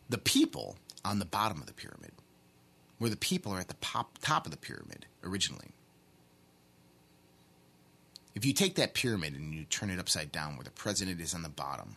the 0.09 0.19
people 0.19 0.77
on 1.05 1.21
the 1.21 1.25
bottom 1.25 1.61
of 1.61 1.67
the 1.67 1.73
pyramid, 1.73 2.11
where 2.99 3.11
the 3.11 3.17
people 3.17 3.53
are 3.53 3.61
at 3.61 3.69
the 3.69 3.75
pop, 3.75 4.19
top 4.21 4.45
of 4.45 4.51
the 4.51 4.59
pyramid 4.59 5.07
originally. 5.23 5.69
If 8.37 8.45
you 8.45 8.53
take 8.53 8.75
that 8.75 8.93
pyramid 8.93 9.35
and 9.35 9.55
you 9.55 9.65
turn 9.65 9.89
it 9.89 9.99
upside 9.99 10.31
down 10.31 10.57
where 10.57 10.65
the 10.65 10.71
president 10.71 11.23
is 11.23 11.35
on 11.35 11.43
the 11.43 11.49
bottom, 11.49 11.97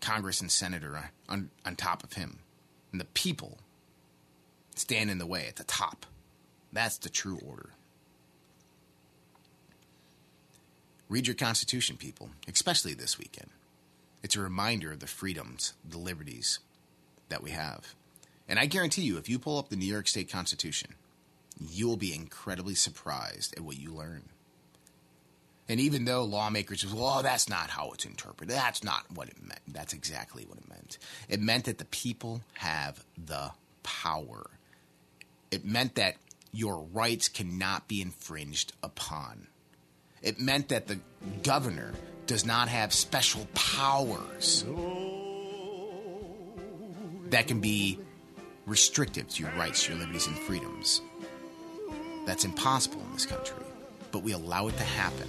Congress 0.00 0.40
and 0.40 0.50
Senator 0.50 1.10
on, 1.28 1.50
on 1.66 1.74
top 1.74 2.04
of 2.04 2.12
him, 2.12 2.38
and 2.92 3.00
the 3.00 3.06
people 3.06 3.58
stand 4.76 5.10
in 5.10 5.18
the 5.18 5.26
way 5.26 5.46
at 5.48 5.56
the 5.56 5.64
top, 5.64 6.06
that's 6.72 6.98
the 6.98 7.08
true 7.08 7.40
order. 7.44 7.70
Read 11.08 11.26
your 11.26 11.34
Constitution, 11.34 11.96
people, 11.96 12.30
especially 12.46 12.94
this 12.94 13.18
weekend. 13.18 13.50
It's 14.22 14.36
a 14.36 14.40
reminder 14.40 14.92
of 14.92 15.00
the 15.00 15.08
freedoms, 15.08 15.72
the 15.84 15.98
liberties 15.98 16.60
that 17.28 17.42
we 17.42 17.50
have. 17.50 17.96
And 18.48 18.60
I 18.60 18.66
guarantee 18.66 19.02
you, 19.02 19.18
if 19.18 19.28
you 19.28 19.40
pull 19.40 19.58
up 19.58 19.68
the 19.68 19.76
New 19.76 19.86
York 19.86 20.06
State 20.06 20.30
Constitution, 20.30 20.94
you 21.60 21.88
will 21.88 21.96
be 21.96 22.14
incredibly 22.14 22.76
surprised 22.76 23.56
at 23.56 23.64
what 23.64 23.80
you 23.80 23.92
learn. 23.92 24.29
And 25.70 25.78
even 25.78 26.04
though 26.04 26.24
lawmakers 26.24 26.82
say, 26.82 26.88
well, 26.92 27.22
that's 27.22 27.48
not 27.48 27.70
how 27.70 27.92
it's 27.92 28.04
interpreted, 28.04 28.56
that's 28.56 28.82
not 28.82 29.04
what 29.14 29.28
it 29.28 29.40
meant. 29.40 29.60
That's 29.68 29.92
exactly 29.92 30.44
what 30.44 30.58
it 30.58 30.68
meant. 30.68 30.98
It 31.28 31.40
meant 31.40 31.66
that 31.66 31.78
the 31.78 31.84
people 31.84 32.40
have 32.54 33.04
the 33.24 33.52
power. 33.84 34.50
It 35.52 35.64
meant 35.64 35.94
that 35.94 36.16
your 36.52 36.80
rights 36.92 37.28
cannot 37.28 37.86
be 37.86 38.02
infringed 38.02 38.72
upon. 38.82 39.46
It 40.22 40.40
meant 40.40 40.70
that 40.70 40.88
the 40.88 40.98
governor 41.44 41.92
does 42.26 42.44
not 42.44 42.66
have 42.66 42.92
special 42.92 43.46
powers 43.54 44.64
that 47.30 47.46
can 47.46 47.60
be 47.60 48.00
restrictive 48.66 49.28
to 49.28 49.44
your 49.44 49.52
rights, 49.52 49.88
your 49.88 49.98
liberties, 49.98 50.26
and 50.26 50.36
freedoms. 50.36 51.00
That's 52.26 52.44
impossible 52.44 53.00
in 53.02 53.12
this 53.12 53.26
country 53.26 53.54
but 54.10 54.22
we 54.22 54.32
allow 54.32 54.68
it 54.68 54.76
to 54.76 54.84
happen. 54.84 55.28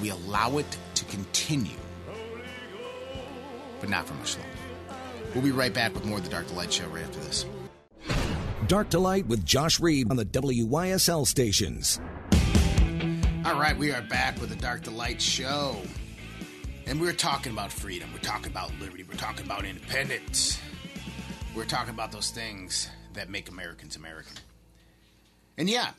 We 0.00 0.10
allow 0.10 0.58
it 0.58 0.78
to 0.94 1.04
continue, 1.06 1.76
but 3.80 3.88
not 3.88 4.06
for 4.06 4.14
much 4.14 4.36
longer. 4.36 4.50
We'll 5.34 5.44
be 5.44 5.50
right 5.50 5.72
back 5.72 5.94
with 5.94 6.04
more 6.04 6.18
of 6.18 6.24
the 6.24 6.30
Dark 6.30 6.46
to 6.48 6.54
Light 6.54 6.72
show 6.72 6.86
right 6.88 7.04
after 7.04 7.20
this. 7.20 7.46
Dark 8.66 8.90
to 8.90 8.98
Light 8.98 9.26
with 9.26 9.44
Josh 9.44 9.80
Reed 9.80 10.10
on 10.10 10.16
the 10.16 10.24
WYSL 10.24 11.26
stations. 11.26 12.00
All 13.44 13.58
right, 13.58 13.76
we 13.76 13.92
are 13.92 14.02
back 14.02 14.40
with 14.40 14.50
the 14.50 14.56
Dark 14.56 14.82
to 14.84 14.90
Light 14.90 15.20
show. 15.20 15.76
And 16.86 17.00
we're 17.00 17.12
talking 17.12 17.52
about 17.52 17.72
freedom. 17.72 18.12
We're 18.12 18.18
talking 18.18 18.50
about 18.50 18.72
liberty. 18.80 19.04
We're 19.04 19.14
talking 19.14 19.46
about 19.46 19.64
independence. 19.64 20.60
We're 21.54 21.64
talking 21.64 21.94
about 21.94 22.12
those 22.12 22.30
things 22.30 22.88
that 23.14 23.30
make 23.30 23.48
Americans 23.48 23.96
American. 23.96 24.36
And 25.56 25.68
yeah, 25.68 25.90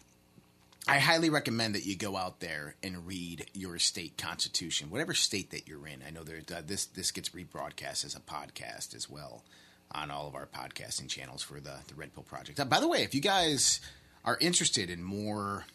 I 0.88 1.00
highly 1.00 1.30
recommend 1.30 1.76
that 1.76 1.86
you 1.86 1.96
go 1.96 2.18
out 2.18 2.40
there 2.40 2.76
and 2.82 3.06
read 3.06 3.46
your 3.54 3.78
state 3.78 4.18
constitution, 4.18 4.90
whatever 4.90 5.14
state 5.14 5.52
that 5.52 5.68
you're 5.68 5.86
in. 5.86 6.02
I 6.06 6.10
know 6.10 6.24
there 6.24 6.42
uh, 6.56 6.62
this 6.66 6.88
this 6.88 7.12
gets 7.12 7.30
rebroadcast 7.30 8.04
as 8.04 8.16
a 8.16 8.20
podcast 8.20 8.96
as 8.96 9.10
well 9.10 9.44
on 9.92 10.10
all 10.10 10.28
of 10.28 10.36
our 10.36 10.48
podcasting 10.48 11.08
channels 11.08 11.44
for 11.44 11.60
the 11.60 11.76
the 11.88 11.96
Red 11.96 12.14
Pill 12.14 12.24
Project. 12.24 12.60
Uh, 12.60 12.66
by 12.66 12.80
the 12.80 12.88
way, 12.88 13.04
if 13.04 13.14
you 13.14 13.22
guys 13.22 13.80
are 14.26 14.38
interested 14.42 14.90
in 14.90 15.04
more 15.04 15.66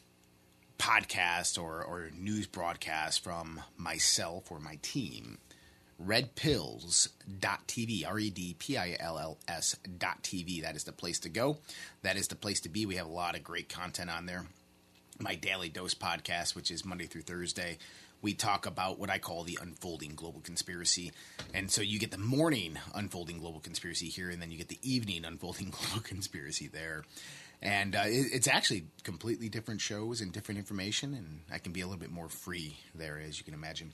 podcasts 0.79 1.61
or, 1.61 1.83
or 1.83 2.11
news 2.15 2.47
broadcasts 2.47 3.19
from 3.19 3.61
myself 3.77 4.51
or 4.51 4.61
my 4.61 4.79
team, 4.83 5.39
redpills.tv, 6.05 8.07
R 8.07 8.19
E 8.19 8.31
D 8.31 8.57
P 8.59 8.77
I 8.77 8.97
L 8.99 9.19
L 9.19 9.39
S.tv. 9.49 10.63
That 10.63 10.77
is 10.77 10.85
the 10.85 10.93
place 10.93 11.19
to 11.21 11.29
go. 11.29 11.59
That 12.03 12.17
is 12.17 12.29
the 12.29 12.37
place 12.37 12.61
to 12.63 12.69
be. 12.69 12.87
We 12.87 12.97
have 12.97 13.07
a 13.07 13.11
lot 13.11 13.37
of 13.37 13.45
great 13.45 13.69
content 13.69 14.11
on 14.11 14.27
there 14.27 14.47
my 15.19 15.35
Daily 15.35 15.69
Dose 15.69 15.95
podcast, 15.95 16.55
which 16.55 16.71
is 16.71 16.85
Monday 16.85 17.07
through 17.07 17.23
Thursday. 17.23 17.79
We 18.23 18.35
talk 18.35 18.67
about 18.67 18.99
what 18.99 19.11
I 19.11 19.19
call 19.19 19.45
the 19.45 19.59
unfolding 19.61 20.15
global 20.15 20.41
conspiracy. 20.41 21.13
And 21.55 21.71
so 21.71 21.83
you 21.83 21.99
get 21.99 22.11
the 22.11 22.19
morning 22.19 22.79
unfolding 22.95 23.39
global 23.39 23.61
conspiracy 23.61 24.09
here, 24.09 24.31
and 24.31 24.41
then 24.41 24.51
you 24.51 24.59
get 24.59 24.69
the 24.69 24.79
evening 24.83 25.25
unfolding 25.25 25.71
global 25.71 26.03
conspiracy 26.03 26.69
there. 26.69 27.05
And 27.63 27.97
uh, 27.97 28.05
it, 28.07 28.27
it's 28.33 28.49
actually 28.49 28.87
completely 29.03 29.49
different 29.49 29.81
shows 29.81 30.21
and 30.21 30.33
different 30.33 30.59
information, 30.59 31.15
and 31.15 31.41
I 31.53 31.59
can 31.59 31.73
be 31.73 31.81
a 31.81 31.87
little 31.87 32.01
bit 32.01 32.11
more 32.11 32.29
free 32.29 32.79
there, 32.95 33.19
as 33.19 33.39
you 33.39 33.45
can 33.45 33.55
imagine. 33.55 33.93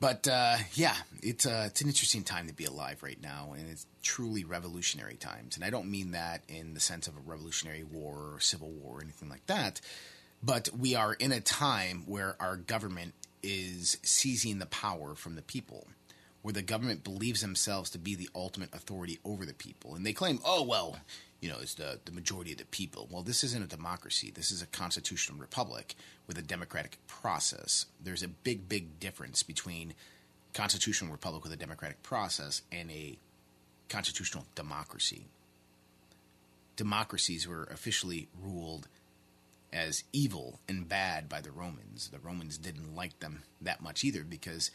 But 0.00 0.28
uh, 0.28 0.56
yeah, 0.74 0.94
it's 1.22 1.44
uh, 1.44 1.64
it's 1.66 1.80
an 1.80 1.88
interesting 1.88 2.22
time 2.22 2.46
to 2.46 2.54
be 2.54 2.64
alive 2.64 3.02
right 3.02 3.20
now, 3.20 3.54
and 3.56 3.68
it's 3.68 3.86
truly 4.02 4.44
revolutionary 4.44 5.16
times. 5.16 5.56
And 5.56 5.64
I 5.64 5.70
don't 5.70 5.90
mean 5.90 6.12
that 6.12 6.42
in 6.48 6.74
the 6.74 6.80
sense 6.80 7.08
of 7.08 7.16
a 7.16 7.20
revolutionary 7.20 7.82
war 7.82 8.34
or 8.34 8.40
civil 8.40 8.70
war 8.70 8.98
or 8.98 9.02
anything 9.02 9.28
like 9.28 9.46
that, 9.46 9.80
but 10.42 10.68
we 10.78 10.94
are 10.94 11.14
in 11.14 11.32
a 11.32 11.40
time 11.40 12.04
where 12.06 12.36
our 12.40 12.56
government 12.56 13.14
is 13.42 13.98
seizing 14.02 14.58
the 14.58 14.66
power 14.66 15.14
from 15.16 15.34
the 15.34 15.42
people, 15.42 15.88
where 16.42 16.54
the 16.54 16.62
government 16.62 17.02
believes 17.02 17.40
themselves 17.40 17.90
to 17.90 17.98
be 17.98 18.14
the 18.14 18.28
ultimate 18.36 18.72
authority 18.72 19.18
over 19.24 19.44
the 19.44 19.54
people, 19.54 19.96
and 19.96 20.06
they 20.06 20.12
claim, 20.12 20.38
"Oh 20.44 20.62
well, 20.62 20.98
you 21.40 21.48
know, 21.48 21.58
it's 21.60 21.74
the 21.74 22.00
the 22.04 22.12
majority 22.12 22.52
of 22.52 22.58
the 22.58 22.64
people." 22.66 23.08
Well, 23.10 23.22
this 23.22 23.44
isn't 23.44 23.62
a 23.64 23.66
democracy. 23.66 24.30
This 24.30 24.50
is 24.50 24.62
a 24.62 24.66
constitutional 24.66 25.38
republic 25.38 25.94
with 26.26 26.38
a 26.38 26.42
democratic 26.42 26.98
process. 27.06 27.86
There's 28.02 28.22
a 28.22 28.28
big, 28.28 28.68
big 28.68 29.00
difference 29.00 29.42
between 29.42 29.94
constitutional 30.54 31.12
republic 31.12 31.44
with 31.44 31.52
a 31.52 31.56
democratic 31.56 32.02
process 32.02 32.62
and 32.72 32.90
a 32.90 33.18
constitutional 33.88 34.46
democracy. 34.54 35.26
Democracies 36.76 37.46
were 37.46 37.64
officially 37.64 38.28
ruled 38.40 38.88
as 39.72 40.04
evil 40.12 40.60
and 40.68 40.88
bad 40.88 41.28
by 41.28 41.40
the 41.40 41.50
Romans. 41.50 42.08
The 42.08 42.18
Romans 42.18 42.56
didn't 42.56 42.94
like 42.94 43.18
them 43.20 43.42
that 43.60 43.82
much 43.82 44.04
either 44.04 44.24
because 44.24 44.70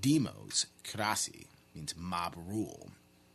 demos, 0.00 0.66
krasi, 0.84 1.46
means 1.74 1.94
mob 1.96 2.34
rule. 2.36 2.92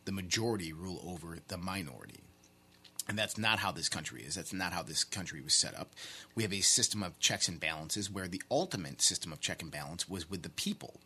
The 0.07 0.13
majority 0.13 0.71
rule 0.71 1.03
over 1.05 1.39
the 1.49 1.57
minority. 1.57 2.21
And 3.09 3.19
that's 3.19 3.37
not 3.37 3.59
how 3.59 3.73
this 3.73 3.89
country 3.89 4.23
is. 4.23 4.35
That's 4.35 4.53
not 4.53 4.71
how 4.71 4.81
this 4.81 5.03
country 5.03 5.41
was 5.41 5.53
set 5.53 5.77
up. 5.77 5.91
We 6.33 6.43
have 6.43 6.53
a 6.53 6.61
system 6.61 7.03
of 7.03 7.19
checks 7.19 7.49
and 7.49 7.59
balances 7.59 8.09
where 8.09 8.29
the 8.29 8.41
ultimate 8.49 9.01
system 9.01 9.33
of 9.33 9.41
check 9.41 9.61
and 9.61 9.69
balance 9.69 10.07
was 10.07 10.29
with 10.29 10.43
the 10.43 10.49
people. 10.49 11.01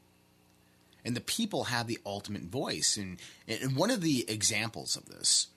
And 1.03 1.15
the 1.15 1.19
people 1.19 1.63
have 1.63 1.87
the 1.87 1.97
ultimate 2.05 2.43
voice. 2.43 2.95
And, 2.95 3.19
and 3.47 3.75
one 3.75 3.89
of 3.89 4.01
the 4.01 4.29
examples 4.29 4.95
of 4.95 5.07
this 5.07 5.47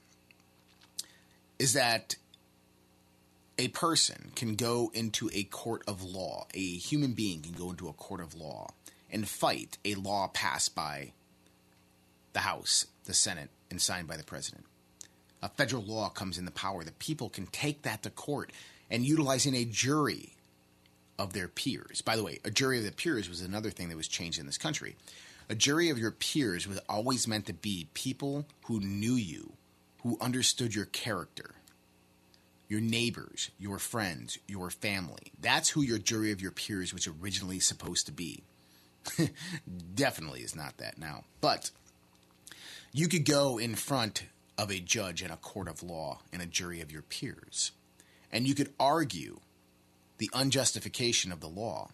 is 1.58 1.74
that 1.74 2.16
a 3.58 3.68
person 3.68 4.32
can 4.34 4.54
go 4.54 4.90
into 4.94 5.28
a 5.34 5.44
court 5.44 5.82
of 5.86 6.02
law, 6.02 6.46
a 6.54 6.76
human 6.78 7.12
being 7.12 7.42
can 7.42 7.52
go 7.52 7.68
into 7.68 7.88
a 7.88 7.92
court 7.92 8.22
of 8.22 8.34
law 8.34 8.68
and 9.10 9.28
fight 9.28 9.76
a 9.84 9.96
law 9.96 10.28
passed 10.28 10.74
by 10.74 11.12
the 12.32 12.40
House, 12.40 12.86
the 13.04 13.14
Senate, 13.14 13.50
and 13.70 13.80
signed 13.80 14.08
by 14.08 14.16
the 14.16 14.24
President 14.24 14.64
a 15.44 15.48
federal 15.50 15.82
law 15.82 16.08
comes 16.08 16.38
into 16.38 16.50
power, 16.50 16.82
the 16.84 16.92
people 16.92 17.28
can 17.28 17.46
take 17.46 17.82
that 17.82 18.02
to 18.02 18.08
court 18.08 18.50
and 18.90 19.04
utilizing 19.04 19.54
a 19.54 19.66
jury 19.66 20.32
of 21.18 21.34
their 21.34 21.48
peers. 21.48 22.00
By 22.00 22.16
the 22.16 22.24
way, 22.24 22.40
a 22.44 22.50
jury 22.50 22.78
of 22.78 22.82
their 22.82 22.92
peers 22.92 23.28
was 23.28 23.42
another 23.42 23.68
thing 23.68 23.90
that 23.90 23.96
was 23.96 24.08
changed 24.08 24.40
in 24.40 24.46
this 24.46 24.56
country. 24.56 24.96
A 25.50 25.54
jury 25.54 25.90
of 25.90 25.98
your 25.98 26.12
peers 26.12 26.66
was 26.66 26.80
always 26.88 27.28
meant 27.28 27.44
to 27.46 27.52
be 27.52 27.88
people 27.92 28.46
who 28.64 28.80
knew 28.80 29.12
you, 29.12 29.52
who 30.02 30.16
understood 30.18 30.74
your 30.74 30.86
character, 30.86 31.50
your 32.66 32.80
neighbors, 32.80 33.50
your 33.58 33.78
friends, 33.78 34.38
your 34.48 34.70
family. 34.70 35.30
That's 35.38 35.68
who 35.68 35.82
your 35.82 35.98
jury 35.98 36.32
of 36.32 36.40
your 36.40 36.52
peers 36.52 36.94
was 36.94 37.06
originally 37.06 37.60
supposed 37.60 38.06
to 38.06 38.12
be. 38.12 38.44
Definitely 39.94 40.40
is 40.40 40.56
not 40.56 40.78
that 40.78 40.96
now. 40.96 41.24
But 41.42 41.70
you 42.94 43.08
could 43.08 43.24
go 43.24 43.58
in 43.58 43.74
front 43.74 44.22
of 44.56 44.70
a 44.70 44.78
judge 44.78 45.20
in 45.20 45.32
a 45.32 45.36
court 45.36 45.66
of 45.66 45.82
law 45.82 46.20
and 46.32 46.40
a 46.40 46.46
jury 46.46 46.80
of 46.80 46.92
your 46.92 47.02
peers. 47.02 47.72
And 48.30 48.46
you 48.46 48.54
could 48.54 48.72
argue 48.78 49.40
the 50.18 50.30
unjustification 50.32 51.32
of 51.32 51.40
the 51.40 51.48
law. 51.48 51.90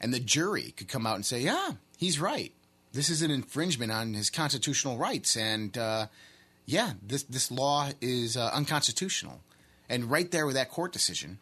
And 0.00 0.14
the 0.14 0.20
jury 0.20 0.72
could 0.76 0.86
come 0.86 1.04
out 1.04 1.16
and 1.16 1.26
say, 1.26 1.40
yeah, 1.40 1.72
he's 1.98 2.20
right. 2.20 2.52
This 2.92 3.10
is 3.10 3.22
an 3.22 3.32
infringement 3.32 3.90
on 3.90 4.14
his 4.14 4.30
constitutional 4.30 4.98
rights. 4.98 5.36
And 5.36 5.76
uh, 5.76 6.06
yeah, 6.64 6.92
this, 7.04 7.24
this 7.24 7.50
law 7.50 7.90
is 8.00 8.36
uh, 8.36 8.50
unconstitutional. 8.54 9.40
And 9.88 10.12
right 10.12 10.30
there 10.30 10.46
with 10.46 10.54
that 10.54 10.70
court 10.70 10.92
decision, 10.92 11.40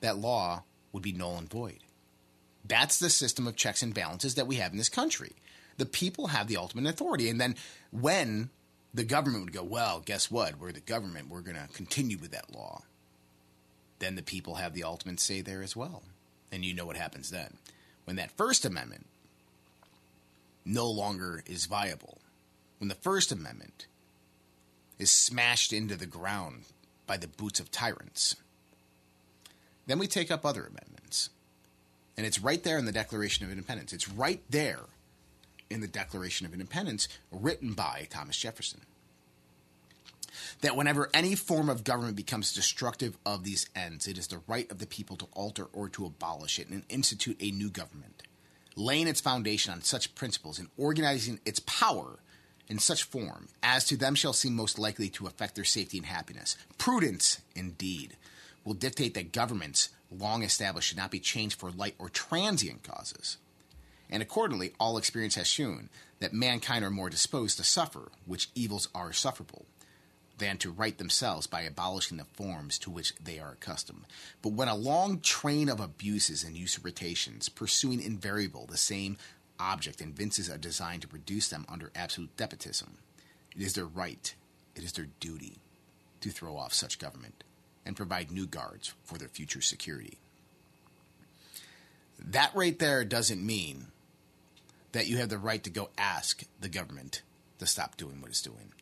that 0.00 0.16
law 0.16 0.62
would 0.92 1.02
be 1.02 1.12
null 1.12 1.36
and 1.36 1.50
void. 1.50 1.80
That's 2.64 2.98
the 2.98 3.10
system 3.10 3.46
of 3.46 3.54
checks 3.54 3.82
and 3.82 3.92
balances 3.92 4.34
that 4.36 4.46
we 4.46 4.56
have 4.56 4.72
in 4.72 4.78
this 4.78 4.88
country 4.88 5.34
the 5.78 5.86
people 5.86 6.28
have 6.28 6.48
the 6.48 6.56
ultimate 6.56 6.88
authority. 6.88 7.28
And 7.28 7.40
then 7.40 7.54
when 7.90 8.50
the 8.94 9.04
government 9.04 9.44
would 9.44 9.52
go, 9.52 9.62
well, 9.62 10.02
guess 10.04 10.30
what? 10.30 10.58
We're 10.58 10.72
the 10.72 10.80
government. 10.80 11.28
We're 11.28 11.42
going 11.42 11.56
to 11.56 11.68
continue 11.72 12.16
with 12.18 12.30
that 12.30 12.54
law. 12.54 12.82
Then 13.98 14.14
the 14.14 14.22
people 14.22 14.56
have 14.56 14.72
the 14.72 14.84
ultimate 14.84 15.20
say 15.20 15.40
there 15.40 15.62
as 15.62 15.76
well. 15.76 16.02
And 16.50 16.64
you 16.64 16.74
know 16.74 16.86
what 16.86 16.96
happens 16.96 17.30
then. 17.30 17.58
When 18.04 18.16
that 18.16 18.30
First 18.30 18.64
Amendment 18.64 19.06
no 20.64 20.88
longer 20.88 21.42
is 21.46 21.66
viable, 21.66 22.18
when 22.78 22.88
the 22.88 22.94
First 22.94 23.32
Amendment 23.32 23.86
is 24.98 25.10
smashed 25.10 25.72
into 25.72 25.96
the 25.96 26.06
ground 26.06 26.64
by 27.06 27.16
the 27.16 27.28
boots 27.28 27.60
of 27.60 27.70
tyrants, 27.70 28.36
then 29.86 29.98
we 29.98 30.06
take 30.06 30.30
up 30.30 30.44
other 30.44 30.62
amendments. 30.62 31.30
And 32.16 32.26
it's 32.26 32.40
right 32.40 32.62
there 32.62 32.78
in 32.78 32.86
the 32.86 32.92
Declaration 32.92 33.44
of 33.44 33.50
Independence. 33.50 33.92
It's 33.92 34.08
right 34.08 34.40
there 34.48 34.80
in 35.70 35.80
the 35.80 35.88
Declaration 35.88 36.46
of 36.46 36.52
Independence 36.52 37.08
written 37.30 37.72
by 37.72 38.06
Thomas 38.10 38.36
Jefferson. 38.36 38.80
That 40.60 40.76
whenever 40.76 41.10
any 41.12 41.34
form 41.34 41.68
of 41.68 41.84
government 41.84 42.16
becomes 42.16 42.52
destructive 42.52 43.16
of 43.24 43.44
these 43.44 43.68
ends, 43.74 44.06
it 44.06 44.18
is 44.18 44.26
the 44.28 44.42
right 44.46 44.70
of 44.70 44.78
the 44.78 44.86
people 44.86 45.16
to 45.16 45.28
alter 45.32 45.64
or 45.72 45.88
to 45.90 46.06
abolish 46.06 46.58
it 46.58 46.68
and 46.68 46.82
institute 46.88 47.36
a 47.40 47.50
new 47.50 47.70
government, 47.70 48.22
laying 48.74 49.08
its 49.08 49.20
foundation 49.20 49.72
on 49.72 49.82
such 49.82 50.14
principles 50.14 50.58
and 50.58 50.68
organizing 50.76 51.40
its 51.44 51.60
power 51.60 52.18
in 52.68 52.78
such 52.78 53.04
form 53.04 53.48
as 53.62 53.84
to 53.84 53.96
them 53.96 54.14
shall 54.14 54.32
seem 54.32 54.54
most 54.54 54.78
likely 54.78 55.08
to 55.08 55.26
affect 55.26 55.54
their 55.54 55.64
safety 55.64 55.98
and 55.98 56.06
happiness. 56.06 56.56
Prudence, 56.78 57.40
indeed, 57.54 58.16
will 58.64 58.74
dictate 58.74 59.14
that 59.14 59.32
governments 59.32 59.90
long 60.10 60.42
established 60.42 60.88
should 60.88 60.98
not 60.98 61.10
be 61.10 61.20
changed 61.20 61.58
for 61.58 61.70
light 61.70 61.94
or 61.98 62.08
transient 62.08 62.82
causes 62.82 63.38
and 64.10 64.22
accordingly, 64.22 64.72
all 64.78 64.98
experience 64.98 65.34
has 65.34 65.46
shown 65.46 65.88
that 66.20 66.32
mankind 66.32 66.84
are 66.84 66.90
more 66.90 67.10
disposed 67.10 67.56
to 67.58 67.64
suffer, 67.64 68.10
which 68.24 68.50
evils 68.54 68.88
are 68.94 69.12
sufferable, 69.12 69.66
than 70.38 70.58
to 70.58 70.70
right 70.70 70.98
themselves 70.98 71.46
by 71.46 71.62
abolishing 71.62 72.18
the 72.18 72.24
forms 72.24 72.78
to 72.78 72.90
which 72.90 73.14
they 73.16 73.38
are 73.38 73.52
accustomed. 73.52 74.04
But 74.42 74.52
when 74.52 74.68
a 74.68 74.74
long 74.74 75.20
train 75.20 75.68
of 75.68 75.80
abuses 75.80 76.44
and 76.44 76.56
usurpations, 76.56 77.48
pursuing 77.48 78.02
invariable 78.02 78.66
the 78.66 78.76
same 78.76 79.16
object, 79.58 80.00
evinces 80.00 80.48
a 80.48 80.58
design 80.58 81.00
to 81.00 81.08
reduce 81.10 81.48
them 81.48 81.64
under 81.68 81.90
absolute 81.94 82.36
despotism, 82.36 82.98
it 83.54 83.62
is 83.62 83.74
their 83.74 83.86
right, 83.86 84.34
it 84.74 84.84
is 84.84 84.92
their 84.92 85.08
duty, 85.20 85.58
to 86.20 86.30
throw 86.30 86.56
off 86.56 86.74
such 86.74 86.98
government 86.98 87.42
and 87.86 87.96
provide 87.96 88.30
new 88.30 88.46
guards 88.46 88.92
for 89.04 89.16
their 89.16 89.28
future 89.28 89.62
security. 89.62 90.18
That 92.18 92.50
right 92.54 92.78
there 92.78 93.04
doesn't 93.04 93.44
mean 93.44 93.86
that 94.96 95.06
you 95.06 95.18
have 95.18 95.28
the 95.28 95.36
right 95.36 95.62
to 95.62 95.68
go 95.68 95.90
ask 95.98 96.42
the 96.58 96.70
government 96.70 97.20
to 97.58 97.66
stop 97.66 97.98
doing 97.98 98.22
what 98.22 98.30
it's 98.30 98.40
doing. 98.40 98.72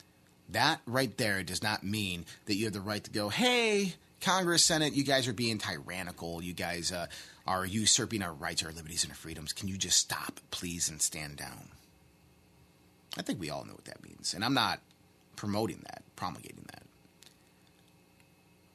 That 0.49 0.81
right 0.87 1.17
there 1.17 1.43
does 1.43 1.61
not 1.61 1.83
mean 1.83 2.25
that 2.47 2.55
you 2.55 2.67
have 2.67 2.73
the 2.73 2.81
right 2.81 3.03
to 3.03 3.11
go, 3.11 3.31
hey, 3.31 3.95
Congress, 4.21 4.63
Senate, 4.63 4.95
you 4.95 5.03
guys 5.03 5.27
are 5.27 5.33
being 5.33 5.59
tyrannical. 5.59 6.41
You 6.41 6.53
guys 6.53 6.93
uh, 6.93 7.07
are 7.49 7.67
usurping 7.67 8.23
our 8.23 8.33
rights, 8.33 8.63
our 8.63 8.71
liberties, 8.71 9.03
and 9.03 9.11
our 9.11 9.17
freedoms. 9.17 9.53
Can 9.53 9.67
you 9.67 9.77
just 9.77 9.99
stop, 9.99 10.39
please, 10.53 10.89
and 10.89 11.03
stand 11.03 11.37
down? 11.37 11.71
I 13.19 13.23
think 13.23 13.41
we 13.41 13.51
all 13.51 13.65
know 13.65 13.73
what 13.75 13.87
that 13.87 14.05
means. 14.05 14.35
And 14.35 14.45
I'm 14.45 14.55
not 14.55 14.79
promoting 15.35 15.83
that, 15.87 16.05
promulgating 16.15 16.67
that. 16.73 16.85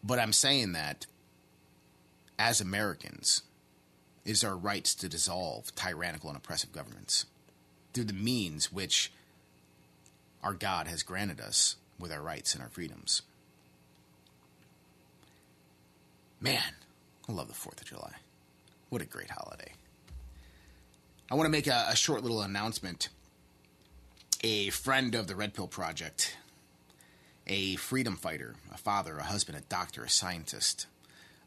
But 0.03 0.19
I'm 0.19 0.33
saying 0.33 0.73
that 0.73 1.05
as 2.37 2.59
Americans, 2.59 3.43
is 4.25 4.43
our 4.43 4.55
rights 4.55 4.93
to 4.95 5.09
dissolve 5.09 5.73
tyrannical 5.75 6.29
and 6.29 6.37
oppressive 6.37 6.71
governments 6.71 7.25
through 7.93 8.05
the 8.05 8.13
means 8.13 8.71
which 8.71 9.11
our 10.43 10.53
God 10.53 10.87
has 10.87 11.03
granted 11.03 11.41
us 11.41 11.75
with 11.99 12.11
our 12.11 12.21
rights 12.21 12.53
and 12.53 12.63
our 12.63 12.69
freedoms. 12.69 13.21
Man, 16.39 16.73
I 17.27 17.31
love 17.31 17.47
the 17.47 17.53
4th 17.53 17.81
of 17.81 17.85
July. 17.87 18.13
What 18.89 19.01
a 19.01 19.05
great 19.05 19.29
holiday. 19.29 19.73
I 21.29 21.35
want 21.35 21.45
to 21.45 21.51
make 21.51 21.67
a, 21.67 21.87
a 21.89 21.95
short 21.95 22.23
little 22.23 22.41
announcement. 22.41 23.09
A 24.41 24.69
friend 24.69 25.15
of 25.15 25.27
the 25.27 25.35
Red 25.35 25.53
Pill 25.53 25.67
Project, 25.67 26.37
a 27.45 27.75
freedom 27.75 28.15
fighter, 28.15 28.55
a 28.73 28.77
father, 28.77 29.17
a 29.17 29.23
husband, 29.23 29.57
a 29.57 29.61
doctor, 29.61 30.03
a 30.05 30.09
scientist, 30.09 30.87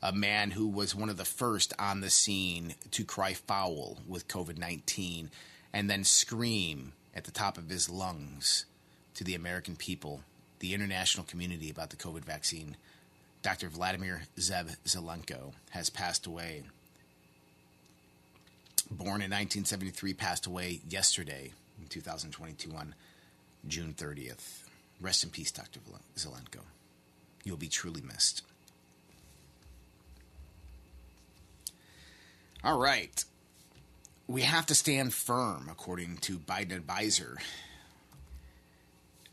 a 0.02 0.12
man 0.12 0.50
who 0.50 0.66
was 0.66 0.94
one 0.94 1.08
of 1.08 1.16
the 1.16 1.24
first 1.24 1.72
on 1.78 2.00
the 2.00 2.10
scene 2.10 2.74
to 2.90 3.04
cry 3.04 3.34
foul 3.34 3.98
with 4.06 4.28
COVID 4.28 4.58
19 4.58 5.30
and 5.72 5.88
then 5.88 6.04
scream 6.04 6.92
at 7.14 7.24
the 7.24 7.30
top 7.30 7.56
of 7.56 7.68
his 7.68 7.88
lungs 7.88 8.64
to 9.14 9.24
the 9.24 9.34
American 9.34 9.76
people 9.76 10.22
the 10.62 10.74
international 10.74 11.26
community 11.26 11.68
about 11.68 11.90
the 11.90 11.96
COVID 11.96 12.24
vaccine, 12.24 12.76
Dr. 13.42 13.68
Vladimir 13.68 14.22
Zev 14.38 14.76
Zelenko, 14.86 15.52
has 15.70 15.90
passed 15.90 16.24
away. 16.24 16.62
Born 18.88 19.22
in 19.22 19.30
1973, 19.30 20.14
passed 20.14 20.46
away 20.46 20.80
yesterday 20.88 21.52
in 21.80 21.88
2022 21.88 22.72
on 22.76 22.94
June 23.66 23.92
30th. 23.92 24.68
Rest 25.00 25.24
in 25.24 25.30
peace, 25.30 25.50
Dr. 25.50 25.80
Zelenko. 26.16 26.60
You'll 27.42 27.56
be 27.56 27.68
truly 27.68 28.00
missed. 28.00 28.42
All 32.64 32.78
right. 32.78 33.24
We 34.28 34.42
have 34.42 34.66
to 34.66 34.74
stand 34.76 35.12
firm, 35.12 35.68
according 35.68 36.18
to 36.18 36.38
Biden 36.38 36.76
advisor 36.76 37.38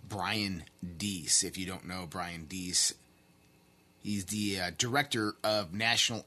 Brian 0.07 0.63
Deese. 0.97 1.43
If 1.43 1.55
you 1.55 1.67
don't 1.67 1.87
know 1.87 2.07
Brian 2.09 2.45
Deese, 2.45 2.95
he's 4.01 4.25
the 4.25 4.59
uh, 4.59 4.71
director 4.77 5.35
of 5.43 5.73
national 5.73 6.25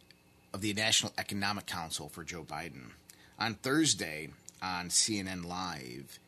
of 0.54 0.60
the 0.60 0.72
National 0.74 1.12
Economic 1.18 1.66
Council 1.66 2.08
for 2.08 2.22
Joe 2.22 2.44
Biden. 2.44 2.90
On 3.38 3.54
Thursday 3.54 4.28
on 4.62 4.88
CNN 4.88 5.44
Live, 5.44 6.20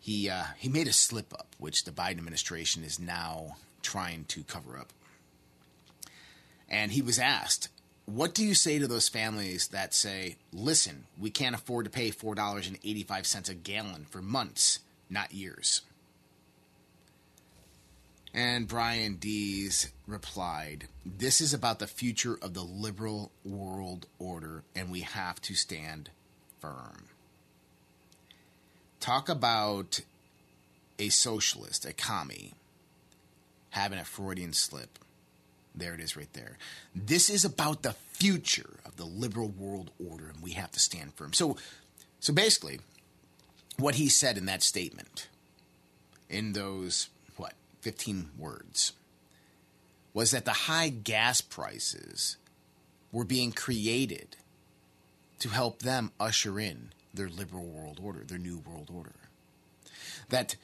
he 0.00 0.30
uh, 0.30 0.44
he 0.56 0.70
made 0.70 0.88
a 0.88 0.92
slip 0.94 1.34
up, 1.34 1.54
which 1.58 1.84
the 1.84 1.90
Biden 1.90 2.18
administration 2.18 2.82
is 2.82 2.98
now 2.98 3.56
trying 3.82 4.24
to 4.28 4.42
cover 4.42 4.78
up. 4.78 4.90
And 6.66 6.92
he 6.92 7.02
was 7.02 7.18
asked, 7.18 7.68
"What 8.06 8.34
do 8.34 8.44
you 8.44 8.54
say 8.54 8.78
to 8.78 8.86
those 8.86 9.08
families 9.08 9.68
that 9.68 9.94
say, 9.94 10.36
listen, 10.52 11.06
we 11.18 11.30
can't 11.30 11.54
afford 11.54 11.84
to 11.86 11.90
pay 11.90 12.10
four 12.10 12.34
dollars 12.34 12.66
and 12.66 12.78
eighty 12.84 13.02
five 13.02 13.26
cents 13.26 13.48
a 13.48 13.54
gallon 13.54 14.04
for 14.04 14.20
months, 14.20 14.80
not 15.08 15.32
years?" 15.32 15.82
And 18.34 18.66
Brian 18.66 19.14
Deese 19.14 19.92
replied, 20.08 20.88
This 21.06 21.40
is 21.40 21.54
about 21.54 21.78
the 21.78 21.86
future 21.86 22.36
of 22.42 22.52
the 22.52 22.64
liberal 22.64 23.30
world 23.44 24.06
order, 24.18 24.64
and 24.74 24.90
we 24.90 25.02
have 25.02 25.40
to 25.42 25.54
stand 25.54 26.10
firm. 26.60 27.04
Talk 28.98 29.28
about 29.28 30.00
a 30.98 31.10
socialist, 31.10 31.84
a 31.84 31.92
commie, 31.92 32.54
having 33.70 34.00
a 34.00 34.04
Freudian 34.04 34.52
slip. 34.52 34.98
There 35.74 35.94
it 35.94 36.00
is 36.00 36.16
right 36.16 36.32
there. 36.32 36.56
This 36.94 37.28
is 37.28 37.44
about 37.44 37.82
the 37.82 37.92
future 37.92 38.78
of 38.84 38.96
the 38.96 39.04
liberal 39.04 39.48
world 39.48 39.90
order, 39.98 40.28
and 40.28 40.42
we 40.42 40.52
have 40.52 40.70
to 40.72 40.80
stand 40.80 41.14
firm. 41.14 41.32
So, 41.32 41.56
so 42.20 42.32
basically, 42.32 42.78
what 43.78 43.96
he 43.96 44.08
said 44.08 44.38
in 44.38 44.46
that 44.46 44.62
statement, 44.62 45.28
in 46.30 46.52
those 46.52 47.08
what, 47.36 47.54
15 47.80 48.30
words 48.38 48.92
was 50.12 50.30
that 50.30 50.44
the 50.44 50.52
high 50.52 50.88
gas 50.88 51.40
prices 51.40 52.36
were 53.10 53.24
being 53.24 53.50
created 53.50 54.36
to 55.40 55.48
help 55.48 55.80
them 55.80 56.12
usher 56.20 56.58
in 56.60 56.90
their 57.12 57.28
liberal 57.28 57.66
world 57.66 58.00
order, 58.02 58.24
their 58.24 58.38
new 58.38 58.58
world 58.58 58.90
order. 58.94 59.14
That 60.28 60.56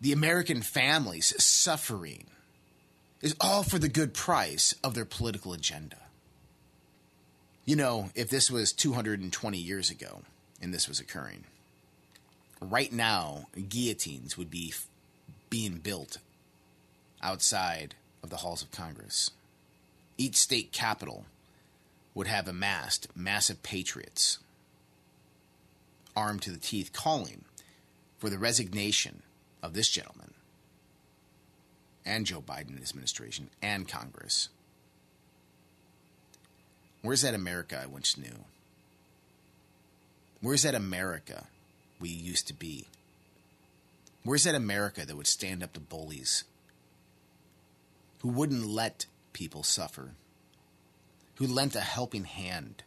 the 0.00 0.12
American 0.12 0.62
families 0.62 1.34
suffering 1.42 2.26
is 3.20 3.34
all 3.40 3.62
for 3.62 3.78
the 3.78 3.88
good 3.88 4.14
price 4.14 4.74
of 4.84 4.94
their 4.94 5.04
political 5.04 5.52
agenda. 5.52 5.96
You 7.64 7.76
know, 7.76 8.10
if 8.14 8.30
this 8.30 8.50
was 8.50 8.72
220 8.72 9.58
years 9.58 9.90
ago 9.90 10.22
and 10.62 10.72
this 10.72 10.88
was 10.88 11.00
occurring, 11.00 11.44
right 12.60 12.92
now, 12.92 13.46
guillotines 13.68 14.38
would 14.38 14.50
be 14.50 14.72
being 15.50 15.78
built 15.78 16.18
outside 17.22 17.94
of 18.22 18.30
the 18.30 18.36
halls 18.36 18.62
of 18.62 18.70
Congress. 18.70 19.30
Each 20.16 20.36
state 20.36 20.72
capital 20.72 21.26
would 22.14 22.26
have 22.26 22.48
amassed 22.48 23.08
massive 23.16 23.62
patriots 23.62 24.38
armed 26.16 26.42
to 26.42 26.50
the 26.50 26.58
teeth 26.58 26.92
calling 26.92 27.44
for 28.18 28.28
the 28.28 28.38
resignation 28.38 29.22
of 29.62 29.74
this 29.74 29.88
gentleman 29.88 30.27
and 32.08 32.26
Joe 32.26 32.40
Biden 32.40 32.82
administration 32.82 33.50
and 33.62 33.86
Congress. 33.86 34.48
Where's 37.02 37.22
that 37.22 37.34
America 37.34 37.78
I 37.80 37.86
once 37.86 38.16
knew? 38.16 38.44
Where's 40.40 40.62
that 40.62 40.74
America 40.74 41.44
we 42.00 42.08
used 42.08 42.48
to 42.48 42.54
be? 42.54 42.86
Where's 44.24 44.44
that 44.44 44.54
America 44.54 45.04
that 45.04 45.16
would 45.16 45.26
stand 45.26 45.62
up 45.62 45.74
to 45.74 45.80
bullies 45.80 46.44
who 48.20 48.28
wouldn't 48.28 48.66
let 48.66 49.06
people 49.32 49.62
suffer, 49.62 50.12
who 51.36 51.46
lent 51.46 51.76
a 51.76 51.80
helping 51.80 52.24
hand 52.24 52.82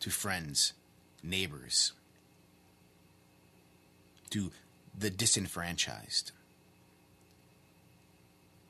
to 0.00 0.10
friends, 0.10 0.72
neighbors, 1.22 1.92
to 4.30 4.50
the 4.98 5.10
disenfranchised, 5.10 6.32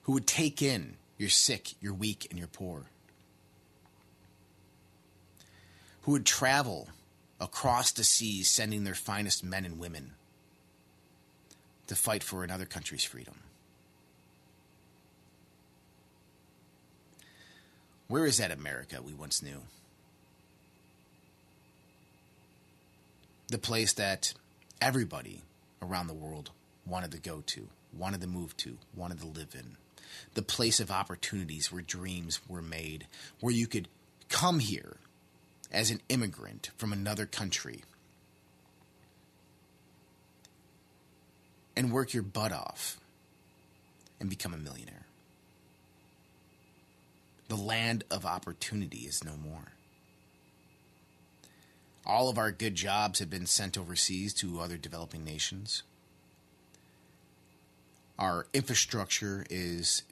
who 0.07 0.13
would 0.13 0.27
take 0.27 0.63
in 0.63 0.95
your 1.19 1.29
sick, 1.29 1.73
your 1.81 1.93
weak, 1.93 2.29
and 2.31 2.39
your 2.39 2.47
poor, 2.47 2.85
who 6.03 6.13
would 6.13 6.25
travel 6.25 6.89
across 7.41 7.91
the 7.91 8.05
seas 8.05 8.49
sending 8.49 8.85
their 8.85 8.95
finest 8.95 9.43
men 9.43 9.65
and 9.65 9.81
women 9.81 10.13
to 11.89 11.97
fight 11.97 12.23
for 12.23 12.45
another 12.45 12.65
country's 12.65 13.03
freedom. 13.03 13.35
Where 18.07 18.27
is 18.27 18.37
that 18.37 18.53
America 18.53 19.03
we 19.03 19.13
once 19.13 19.43
knew? 19.43 19.63
The 23.49 23.59
place 23.59 23.93
that 23.95 24.35
everybody 24.81 25.43
around 25.83 26.07
the 26.07 26.15
world 26.15 26.53
wanted 26.87 27.11
to 27.11 27.19
go 27.19 27.43
to, 27.47 27.67
wanted 27.93 28.21
to 28.21 28.29
move 28.29 28.57
to, 28.59 28.79
wanted 28.95 29.19
to 29.19 29.27
live 29.27 29.57
in. 29.59 29.77
The 30.35 30.43
place 30.43 30.81
of 30.81 30.91
opportunities 30.91 31.73
where 31.73 31.83
dreams 31.83 32.41
were 32.49 32.63
made, 32.63 33.07
where 33.41 33.55
you 33.55 33.67
could 33.67 33.89
come 34.29 34.59
here 34.59 34.97
as 35.73 35.91
an 35.91 36.01
immigrant 36.09 36.71
from 36.77 36.93
another 36.93 37.27
country 37.27 37.83
and 41.77 41.93
work 41.93 42.15
your 42.15 42.23
butt 42.23 42.53
off 42.53 42.99
and 44.19 44.31
become 44.31 44.55
a 44.55 44.59
millionaire. 44.59 45.07
The 47.49 47.57
land 47.57 48.05
of 48.11 48.27
opportunity 48.27 49.01
is 49.01 49.23
no 49.23 49.37
more. 49.37 49.73
All 52.05 52.29
of 52.29 52.39
our 52.39 52.53
good 52.53 52.75
jobs 52.75 53.19
have 53.19 53.31
been 53.31 53.47
sent 53.47 53.77
overseas 53.77 54.33
to 54.35 54.61
other 54.61 54.77
developing 54.77 55.25
nations. 55.25 55.83
Our 58.19 58.47
infrastructure 58.55 59.45
is 59.51 60.03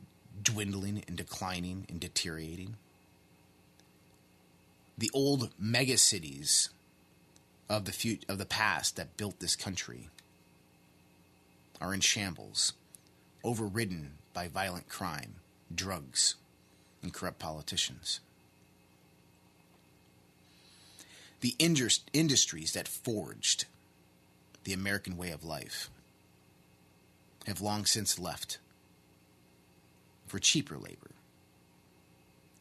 dwindling 0.42 1.04
and 1.08 1.16
declining 1.16 1.86
and 1.88 1.98
deteriorating. 1.98 2.76
The 4.98 5.10
old 5.14 5.50
megacities 5.60 6.68
of 7.68 7.86
the 7.86 8.18
of 8.28 8.38
the 8.38 8.44
past 8.44 8.96
that 8.96 9.16
built 9.16 9.40
this 9.40 9.56
country 9.56 10.10
are 11.80 11.94
in 11.94 12.00
shambles, 12.00 12.74
overridden 13.42 14.12
by 14.34 14.48
violent 14.48 14.88
crime, 14.88 15.36
drugs, 15.74 16.34
and 17.02 17.12
corrupt 17.12 17.38
politicians. 17.38 18.20
The 21.40 21.56
industries 21.58 22.72
that 22.72 22.88
forged 22.88 23.64
the 24.64 24.72
American 24.72 25.16
way 25.16 25.30
of 25.30 25.44
life 25.44 25.90
have 27.47 27.61
long 27.61 27.84
since 27.84 28.18
left 28.18 28.59
for 30.26 30.38
cheaper 30.38 30.76
labor, 30.76 31.11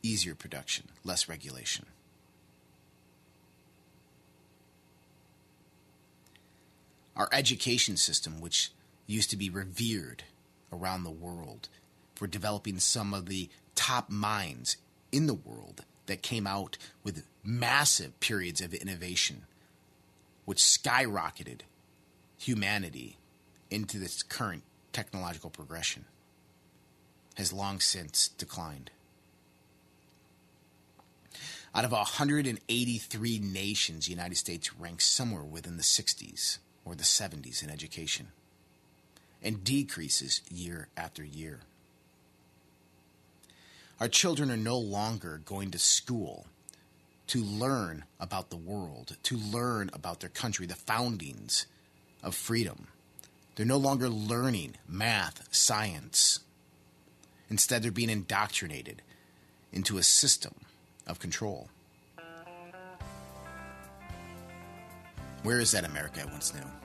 easier 0.02 0.36
production, 0.36 0.86
less 1.04 1.28
regulation. 1.30 1.86
Our 7.16 7.30
education 7.32 7.98
system, 7.98 8.42
which 8.42 8.72
used 9.08 9.30
to 9.30 9.38
be 9.38 9.50
revered 9.50 10.24
around 10.72 11.04
the 11.04 11.12
world 11.12 11.70
for 12.16 12.28
developing 12.28 12.80
some 12.80 13.14
of 13.14 13.28
the 13.28 13.50
top 13.76 14.10
minds 14.10 14.78
in 15.12 15.28
the 15.28 15.34
world 15.34 15.86
that 16.08 16.22
came 16.22 16.48
out 16.48 16.78
with 17.04 17.26
massive 17.44 18.20
periods 18.20 18.62
of 18.62 18.74
innovation, 18.74 19.44
which 20.46 20.60
skyrocketed 20.60 21.62
humanity 22.38 23.18
into 23.70 23.98
this 23.98 24.24
current 24.24 24.64
technological 24.94 25.50
progression, 25.50 26.06
has 27.36 27.52
long 27.52 27.80
since 27.80 28.30
declined. 28.30 28.92
Out 31.76 31.86
of 31.86 31.92
183 31.92 33.40
nations, 33.40 34.06
the 34.06 34.12
United 34.12 34.38
States 34.38 34.76
ranks 34.76 35.06
somewhere 35.06 35.44
within 35.44 35.78
the 35.78 35.84
60s 35.84 36.60
or 36.86 36.96
the 36.96 37.04
70s 37.04 37.64
in 37.64 37.70
education 37.70 38.28
and 39.42 39.64
decreases 39.64 40.42
year 40.50 40.88
after 40.96 41.24
year 41.24 41.60
Our 44.00 44.08
children 44.08 44.52
are 44.52 44.58
no 44.58 44.78
longer 44.78 45.42
going 45.46 45.72
to 45.72 45.80
school 45.80 46.48
to 47.28 47.44
learn 47.44 48.04
about 48.20 48.50
the 48.50 48.58
world, 48.58 49.18
to 49.24 49.38
learn 49.38 49.90
about 49.94 50.20
their 50.20 50.30
country, 50.30 50.66
the 50.66 50.76
foundings 50.76 51.66
of 52.22 52.36
freedom. 52.36 52.88
They're 53.56 53.66
no 53.66 53.78
longer 53.78 54.10
learning 54.10 54.76
math, 54.88 55.48
science. 55.54 56.40
Instead, 57.50 57.84
they're 57.84 57.92
being 57.92 58.10
indoctrinated 58.10 59.02
into 59.72 59.98
a 59.98 60.04
system 60.04 60.56
of 61.06 61.20
control. 61.20 61.70
Where 65.44 65.60
is 65.60 65.72
that 65.72 65.84
America 65.84 66.22
I 66.22 66.32
once 66.32 66.54
knew? 66.54 66.83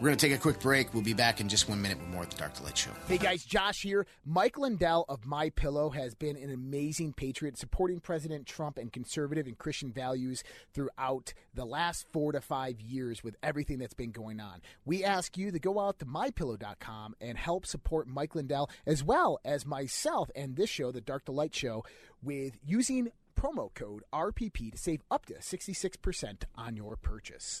We're 0.00 0.10
going 0.10 0.18
to 0.18 0.28
take 0.28 0.36
a 0.36 0.40
quick 0.40 0.60
break. 0.60 0.94
We'll 0.94 1.02
be 1.02 1.12
back 1.12 1.40
in 1.40 1.48
just 1.48 1.68
one 1.68 1.82
minute 1.82 1.98
with 1.98 2.06
more 2.08 2.22
of 2.22 2.30
the 2.30 2.36
Dark 2.36 2.54
to 2.54 2.62
Light 2.62 2.78
Show. 2.78 2.90
Hey 3.08 3.18
guys, 3.18 3.44
Josh 3.44 3.82
here. 3.82 4.06
Mike 4.24 4.56
Lindell 4.56 5.04
of 5.08 5.26
My 5.26 5.50
Pillow 5.50 5.90
has 5.90 6.14
been 6.14 6.36
an 6.36 6.52
amazing 6.52 7.14
patriot, 7.14 7.58
supporting 7.58 7.98
President 7.98 8.46
Trump 8.46 8.78
and 8.78 8.92
conservative 8.92 9.48
and 9.48 9.58
Christian 9.58 9.90
values 9.90 10.44
throughout 10.72 11.34
the 11.52 11.64
last 11.64 12.06
four 12.12 12.30
to 12.30 12.40
five 12.40 12.80
years 12.80 13.24
with 13.24 13.34
everything 13.42 13.78
that's 13.80 13.94
been 13.94 14.12
going 14.12 14.38
on. 14.38 14.60
We 14.84 15.02
ask 15.02 15.36
you 15.36 15.50
to 15.50 15.58
go 15.58 15.80
out 15.80 15.98
to 15.98 16.06
mypillow.com 16.06 17.16
and 17.20 17.36
help 17.36 17.66
support 17.66 18.06
Mike 18.06 18.36
Lindell 18.36 18.70
as 18.86 19.02
well 19.02 19.40
as 19.44 19.66
myself 19.66 20.30
and 20.36 20.54
this 20.54 20.70
show, 20.70 20.92
the 20.92 21.00
Dark 21.00 21.24
to 21.24 21.32
Light 21.32 21.56
Show, 21.56 21.84
with 22.22 22.56
using 22.64 23.10
promo 23.36 23.74
code 23.74 24.04
RPP 24.12 24.70
to 24.70 24.78
save 24.78 25.02
up 25.10 25.26
to 25.26 25.34
66% 25.34 26.44
on 26.54 26.76
your 26.76 26.94
purchase. 26.94 27.60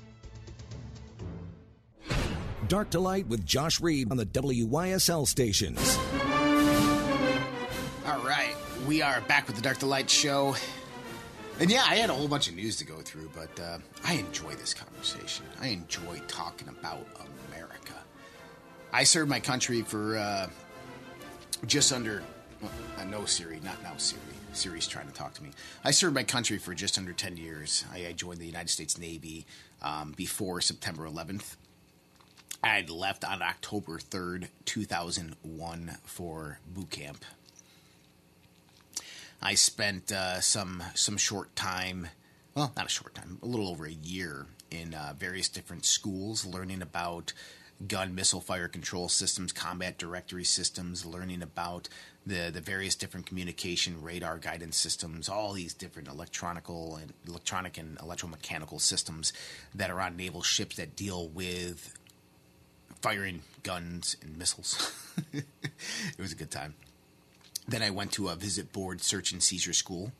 Dark 2.71 2.91
to 2.91 3.01
Light 3.01 3.27
with 3.27 3.45
Josh 3.45 3.81
Reed 3.81 4.09
on 4.11 4.15
the 4.15 4.25
WYSL 4.25 5.27
stations. 5.27 5.97
All 8.07 8.23
right, 8.25 8.55
we 8.87 9.01
are 9.01 9.19
back 9.27 9.45
with 9.47 9.57
the 9.57 9.61
Dark 9.61 9.79
to 9.79 9.85
Light 9.87 10.09
show. 10.09 10.55
And 11.59 11.69
yeah, 11.69 11.83
I 11.85 11.95
had 11.95 12.09
a 12.09 12.13
whole 12.13 12.29
bunch 12.29 12.47
of 12.47 12.55
news 12.55 12.77
to 12.77 12.85
go 12.85 13.01
through, 13.01 13.29
but 13.35 13.59
uh, 13.59 13.79
I 14.05 14.13
enjoy 14.13 14.53
this 14.53 14.73
conversation. 14.73 15.45
I 15.59 15.67
enjoy 15.67 16.21
talking 16.29 16.69
about 16.69 17.05
America. 17.49 17.91
I 18.93 19.03
served 19.03 19.29
my 19.29 19.41
country 19.41 19.81
for 19.81 20.15
uh, 20.15 20.47
just 21.67 21.91
under, 21.91 22.23
well, 22.61 22.71
uh, 22.97 23.03
no 23.03 23.25
Siri, 23.25 23.59
not 23.65 23.83
now 23.83 23.97
Siri. 23.97 24.21
Siri's 24.53 24.87
trying 24.87 25.07
to 25.07 25.13
talk 25.13 25.33
to 25.33 25.43
me. 25.43 25.49
I 25.83 25.91
served 25.91 26.15
my 26.15 26.23
country 26.23 26.57
for 26.57 26.73
just 26.73 26.97
under 26.97 27.11
10 27.11 27.35
years. 27.35 27.83
I, 27.91 28.05
I 28.07 28.11
joined 28.13 28.39
the 28.39 28.45
United 28.45 28.69
States 28.69 28.97
Navy 28.97 29.45
um, 29.81 30.13
before 30.15 30.61
September 30.61 31.05
11th. 31.05 31.57
I 32.63 32.81
left 32.87 33.25
on 33.25 33.41
October 33.41 33.97
3rd, 33.97 34.49
2001 34.65 35.97
for 36.05 36.59
boot 36.67 36.91
camp. 36.91 37.25
I 39.41 39.55
spent 39.55 40.11
uh, 40.11 40.39
some 40.41 40.83
some 40.93 41.17
short 41.17 41.55
time, 41.55 42.09
well, 42.53 42.71
not 42.77 42.85
a 42.85 42.89
short 42.89 43.15
time, 43.15 43.39
a 43.41 43.47
little 43.47 43.67
over 43.67 43.85
a 43.85 43.91
year 43.91 44.45
in 44.69 44.93
uh, 44.93 45.13
various 45.17 45.49
different 45.49 45.85
schools, 45.85 46.45
learning 46.45 46.83
about 46.83 47.33
gun 47.87 48.13
missile 48.13 48.41
fire 48.41 48.67
control 48.67 49.09
systems, 49.09 49.51
combat 49.51 49.97
directory 49.97 50.43
systems, 50.43 51.03
learning 51.03 51.41
about 51.41 51.89
the 52.27 52.51
the 52.53 52.61
various 52.61 52.93
different 52.93 53.25
communication 53.25 54.03
radar 54.03 54.37
guidance 54.37 54.77
systems, 54.77 55.27
all 55.27 55.53
these 55.53 55.73
different 55.73 56.07
electronical 56.07 56.97
and 56.97 57.11
electronic 57.27 57.79
and 57.79 57.97
electromechanical 57.97 58.79
systems 58.79 59.33
that 59.73 59.89
are 59.89 59.99
on 59.99 60.15
naval 60.15 60.43
ships 60.43 60.75
that 60.75 60.95
deal 60.95 61.27
with 61.29 61.97
firing 63.01 63.41
guns 63.63 64.15
and 64.21 64.37
missiles. 64.37 64.93
it 65.33 66.19
was 66.19 66.31
a 66.31 66.35
good 66.35 66.51
time. 66.51 66.75
Then 67.67 67.81
I 67.81 67.89
went 67.89 68.11
to 68.13 68.29
a 68.29 68.35
visit 68.35 68.71
board 68.71 69.01
search 69.01 69.31
and 69.31 69.41
seizure 69.41 69.73
school 69.73 70.11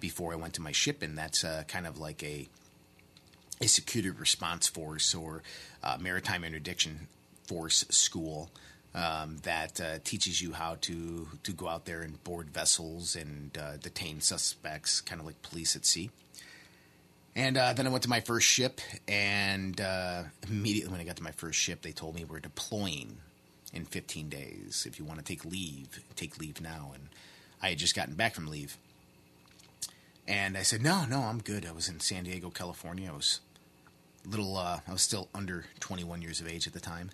before 0.00 0.32
I 0.32 0.36
went 0.36 0.54
to 0.54 0.62
my 0.62 0.72
ship, 0.72 1.02
and 1.02 1.16
that's 1.16 1.44
uh, 1.44 1.64
kind 1.68 1.86
of 1.86 1.98
like 1.98 2.22
a 2.22 2.48
a 3.60 3.66
security 3.66 4.10
response 4.10 4.68
force 4.68 5.14
or 5.14 5.42
uh, 5.82 5.96
maritime 6.00 6.44
interdiction 6.44 7.08
force 7.44 7.84
school 7.90 8.50
um, 8.94 9.38
that 9.42 9.80
uh, 9.80 9.98
teaches 10.04 10.40
you 10.40 10.52
how 10.52 10.76
to 10.82 11.28
to 11.42 11.52
go 11.52 11.68
out 11.68 11.84
there 11.84 12.02
and 12.02 12.22
board 12.24 12.50
vessels 12.50 13.16
and 13.16 13.56
uh, 13.58 13.76
detain 13.76 14.20
suspects, 14.20 15.00
kind 15.00 15.20
of 15.20 15.26
like 15.26 15.40
police 15.42 15.76
at 15.76 15.84
sea. 15.84 16.10
And 17.38 17.56
uh, 17.56 17.72
then 17.72 17.86
I 17.86 17.90
went 17.90 18.02
to 18.02 18.10
my 18.10 18.18
first 18.18 18.48
ship, 18.48 18.80
and 19.06 19.80
uh, 19.80 20.24
immediately 20.50 20.90
when 20.90 21.00
I 21.00 21.04
got 21.04 21.14
to 21.18 21.22
my 21.22 21.30
first 21.30 21.56
ship, 21.56 21.82
they 21.82 21.92
told 21.92 22.16
me 22.16 22.24
we're 22.24 22.40
deploying 22.40 23.18
in 23.72 23.84
15 23.84 24.28
days. 24.28 24.84
If 24.88 24.98
you 24.98 25.04
want 25.04 25.20
to 25.20 25.24
take 25.24 25.44
leave, 25.44 26.00
take 26.16 26.40
leave 26.40 26.60
now. 26.60 26.90
And 26.92 27.10
I 27.62 27.68
had 27.68 27.78
just 27.78 27.94
gotten 27.94 28.14
back 28.14 28.34
from 28.34 28.48
leave. 28.48 28.76
And 30.26 30.58
I 30.58 30.62
said, 30.62 30.82
no, 30.82 31.04
no, 31.04 31.20
I'm 31.20 31.38
good. 31.38 31.64
I 31.64 31.70
was 31.70 31.88
in 31.88 32.00
San 32.00 32.24
Diego, 32.24 32.50
California. 32.50 33.08
I 33.08 33.14
was 33.14 33.38
little, 34.26 34.56
uh, 34.56 34.80
I 34.88 34.90
was 34.90 35.02
still 35.02 35.28
under 35.32 35.66
21 35.78 36.20
years 36.22 36.40
of 36.40 36.48
age 36.48 36.66
at 36.66 36.72
the 36.72 36.80
time. 36.80 37.12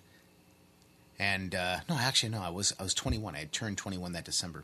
And 1.19 1.53
uh, 1.53 1.81
no, 1.87 1.97
actually, 1.99 2.29
no, 2.29 2.41
I 2.41 2.49
was 2.49 2.73
I 2.79 2.83
was 2.83 2.95
21. 2.95 3.35
I 3.35 3.39
had 3.39 3.51
turned 3.51 3.77
21 3.77 4.13
that 4.13 4.25
December, 4.25 4.63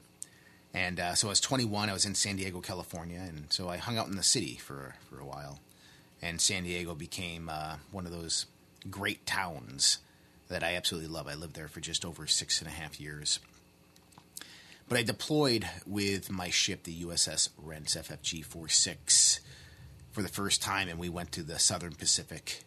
and 0.74 1.00
uh, 1.00 1.16
so 1.16 1.28
I 1.28 1.30
was 1.30 1.42
21. 1.42 1.90
I 1.90 1.94
was 1.94 2.06
in 2.06 2.16
San 2.16 2.38
Diego, 2.38 2.62
California, 2.62 3.20
and 3.20 3.52
so 3.52 3.70
I 3.70 3.78
hung 3.78 3.98
out 3.98 4.08
in 4.08 4.16
the 4.16 4.24
city 4.24 4.56
for 4.56 4.96
for 5.10 5.20
a 5.20 5.26
while. 5.26 5.60
And 6.22 6.40
San 6.40 6.64
Diego 6.64 6.94
became 6.94 7.50
uh, 7.50 7.78
one 7.92 8.06
of 8.06 8.12
those 8.12 8.46
great 8.90 9.26
towns 9.26 9.98
that 10.50 10.64
I 10.64 10.76
absolutely 10.76 11.10
love. 11.10 11.28
I 11.28 11.34
lived 11.34 11.56
there 11.56 11.68
for 11.68 11.80
just 11.80 12.06
over 12.06 12.28
six 12.28 12.60
and 12.60 12.68
a 12.68 12.74
half 12.74 13.00
years. 13.00 13.40
But 14.88 15.00
I 15.00 15.04
deployed 15.04 15.68
with 15.88 16.30
my 16.30 16.50
ship, 16.50 16.84
the 16.84 17.04
USS 17.04 17.50
Rentz 17.66 17.98
FFG 17.98 18.44
46, 18.44 19.40
for 20.12 20.22
the 20.22 20.28
first 20.28 20.62
time, 20.62 20.90
and 20.90 21.00
we 21.00 21.08
went 21.08 21.32
to 21.32 21.44
the 21.44 21.58
Southern 21.58 21.94
Pacific. 21.94 22.64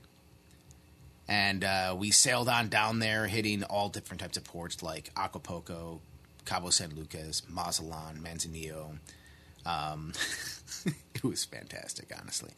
And 1.28 1.62
uh, 1.64 1.94
we 1.98 2.10
sailed 2.10 2.48
on 2.48 2.68
down 2.68 2.98
there, 2.98 3.26
hitting 3.26 3.62
all 3.62 3.90
different 3.90 4.22
types 4.22 4.38
of 4.38 4.44
ports 4.44 4.82
like 4.82 5.10
Acapulco, 5.16 6.00
Cabo 6.44 6.70
San 6.70 6.94
Lucas, 6.94 7.42
Mazatlan, 7.48 8.20
Manzanillo. 8.22 8.98
Um, 9.66 10.12
it 11.14 11.24
was 11.24 11.44
fantastic, 11.44 12.12
honestly. 12.18 12.50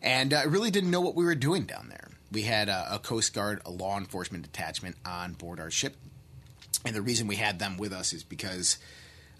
And 0.00 0.32
I 0.32 0.44
uh, 0.44 0.48
really 0.48 0.70
didn't 0.70 0.90
know 0.90 1.00
what 1.00 1.14
we 1.14 1.24
were 1.24 1.34
doing 1.34 1.64
down 1.64 1.88
there. 1.88 2.08
We 2.32 2.42
had 2.42 2.68
a, 2.68 2.94
a 2.94 2.98
Coast 2.98 3.34
Guard, 3.34 3.60
a 3.64 3.70
law 3.70 3.98
enforcement 3.98 4.44
detachment 4.44 4.96
on 5.04 5.32
board 5.34 5.60
our 5.60 5.70
ship. 5.70 5.96
And 6.84 6.94
the 6.94 7.02
reason 7.02 7.26
we 7.26 7.36
had 7.36 7.58
them 7.58 7.76
with 7.76 7.92
us 7.92 8.12
is 8.12 8.22
because 8.22 8.78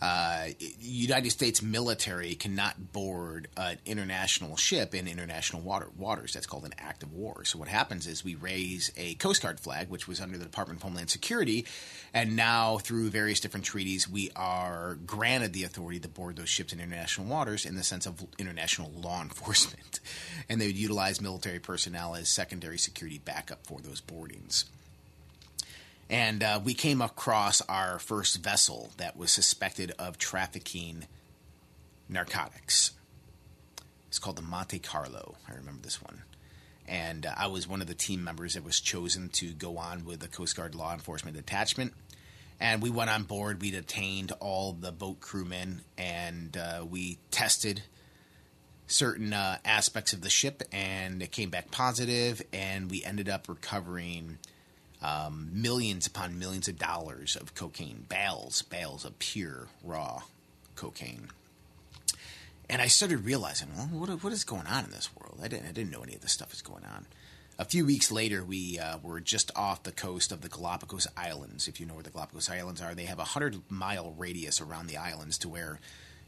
uh, 0.00 0.46
United 0.78 1.30
States 1.30 1.60
military 1.60 2.34
cannot 2.34 2.92
board 2.92 3.48
an 3.56 3.78
international 3.84 4.56
ship 4.56 4.94
in 4.94 5.08
international 5.08 5.60
water, 5.62 5.88
waters. 5.96 6.34
That's 6.34 6.46
called 6.46 6.64
an 6.64 6.74
act 6.78 7.02
of 7.02 7.12
war. 7.12 7.44
So 7.44 7.58
what 7.58 7.68
happens 7.68 8.06
is 8.06 8.24
we 8.24 8.36
raise 8.36 8.92
a 8.96 9.14
Coast 9.14 9.42
Guard 9.42 9.58
flag, 9.58 9.88
which 9.88 10.06
was 10.06 10.20
under 10.20 10.38
the 10.38 10.44
Department 10.44 10.78
of 10.78 10.84
Homeland 10.84 11.10
Security, 11.10 11.66
and 12.14 12.36
now 12.36 12.78
through 12.78 13.10
various 13.10 13.40
different 13.40 13.66
treaties, 13.66 14.08
we 14.08 14.30
are 14.36 14.98
granted 15.04 15.52
the 15.52 15.64
authority 15.64 15.98
to 15.98 16.08
board 16.08 16.36
those 16.36 16.48
ships 16.48 16.72
in 16.72 16.78
international 16.78 17.26
waters 17.26 17.66
in 17.66 17.74
the 17.74 17.82
sense 17.82 18.06
of 18.06 18.24
international 18.38 18.92
law 18.92 19.20
enforcement, 19.20 19.98
and 20.48 20.60
they 20.60 20.66
would 20.66 20.78
utilize 20.78 21.20
military 21.20 21.58
personnel 21.58 22.14
as 22.14 22.28
secondary 22.28 22.78
security 22.78 23.18
backup 23.18 23.66
for 23.66 23.80
those 23.80 24.00
boardings 24.00 24.66
and 26.10 26.42
uh, 26.42 26.60
we 26.62 26.74
came 26.74 27.02
across 27.02 27.60
our 27.62 27.98
first 27.98 28.42
vessel 28.42 28.90
that 28.96 29.16
was 29.16 29.30
suspected 29.30 29.92
of 29.98 30.18
trafficking 30.18 31.06
narcotics. 32.08 32.92
It's 34.08 34.18
called 34.18 34.36
the 34.36 34.42
Monte 34.42 34.78
Carlo. 34.78 35.36
I 35.48 35.54
remember 35.54 35.82
this 35.82 36.02
one. 36.02 36.22
And 36.86 37.26
uh, 37.26 37.34
I 37.36 37.48
was 37.48 37.68
one 37.68 37.82
of 37.82 37.86
the 37.86 37.94
team 37.94 38.24
members 38.24 38.54
that 38.54 38.64
was 38.64 38.80
chosen 38.80 39.28
to 39.30 39.52
go 39.52 39.76
on 39.76 40.06
with 40.06 40.20
the 40.20 40.28
Coast 40.28 40.56
Guard 40.56 40.74
law 40.74 40.94
enforcement 40.94 41.36
detachment. 41.36 41.92
And 42.58 42.82
we 42.82 42.88
went 42.88 43.10
on 43.10 43.24
board. 43.24 43.60
We 43.60 43.70
detained 43.70 44.32
all 44.40 44.72
the 44.72 44.90
boat 44.90 45.20
crewmen 45.20 45.82
and 45.98 46.56
uh, 46.56 46.86
we 46.88 47.18
tested 47.30 47.82
certain 48.86 49.34
uh, 49.34 49.58
aspects 49.66 50.14
of 50.14 50.22
the 50.22 50.30
ship, 50.30 50.62
and 50.72 51.22
it 51.22 51.30
came 51.30 51.50
back 51.50 51.70
positive, 51.70 52.42
And 52.52 52.90
we 52.90 53.04
ended 53.04 53.28
up 53.28 53.46
recovering 53.46 54.38
um, 55.02 55.50
millions 55.52 56.06
upon 56.06 56.38
millions 56.38 56.68
of 56.68 56.78
dollars 56.78 57.36
of 57.36 57.54
cocaine, 57.54 58.04
bales, 58.08 58.62
bales 58.62 59.04
of 59.04 59.18
pure 59.18 59.68
raw 59.82 60.22
cocaine. 60.74 61.28
And 62.70 62.82
I 62.82 62.86
started 62.86 63.24
realizing, 63.24 63.68
well, 63.74 63.86
what, 63.86 64.22
what 64.22 64.32
is 64.32 64.44
going 64.44 64.66
on 64.66 64.84
in 64.84 64.90
this 64.90 65.10
world? 65.16 65.38
I 65.42 65.48
didn't, 65.48 65.66
I 65.66 65.72
didn't 65.72 65.90
know 65.90 66.02
any 66.02 66.14
of 66.14 66.20
this 66.20 66.32
stuff 66.32 66.50
was 66.50 66.62
going 66.62 66.84
on. 66.84 67.06
A 67.60 67.64
few 67.64 67.84
weeks 67.84 68.12
later, 68.12 68.44
we 68.44 68.78
uh, 68.78 68.98
were 69.02 69.20
just 69.20 69.50
off 69.56 69.82
the 69.82 69.90
coast 69.90 70.30
of 70.30 70.42
the 70.42 70.48
Galapagos 70.48 71.08
Islands. 71.16 71.66
If 71.66 71.80
you 71.80 71.86
know 71.86 71.94
where 71.94 72.04
the 72.04 72.10
Galapagos 72.10 72.50
Islands 72.50 72.80
are, 72.80 72.94
they 72.94 73.06
have 73.06 73.18
a 73.18 73.22
100 73.22 73.62
mile 73.68 74.14
radius 74.16 74.60
around 74.60 74.86
the 74.86 74.96
islands 74.96 75.38
to 75.38 75.48
where 75.48 75.80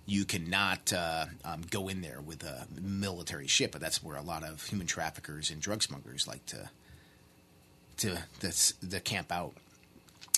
you 0.07 0.25
cannot 0.25 0.93
uh, 0.93 1.27
um, 1.45 1.63
go 1.71 1.87
in 1.87 2.01
there 2.01 2.21
with 2.21 2.43
a 2.43 2.67
military 2.81 3.47
ship, 3.47 3.71
but 3.71 3.81
that's 3.81 4.03
where 4.03 4.17
a 4.17 4.23
lot 4.23 4.43
of 4.43 4.67
human 4.67 4.89
traffickers 4.89 5.51
and 5.51 5.61
drug 5.61 5.83
smugglers 5.83 6.27
like 6.27 6.45
to 6.47 6.69
to 8.01 8.19
the, 8.41 8.73
the 8.83 9.01
camp 9.01 9.31
out. 9.33 9.55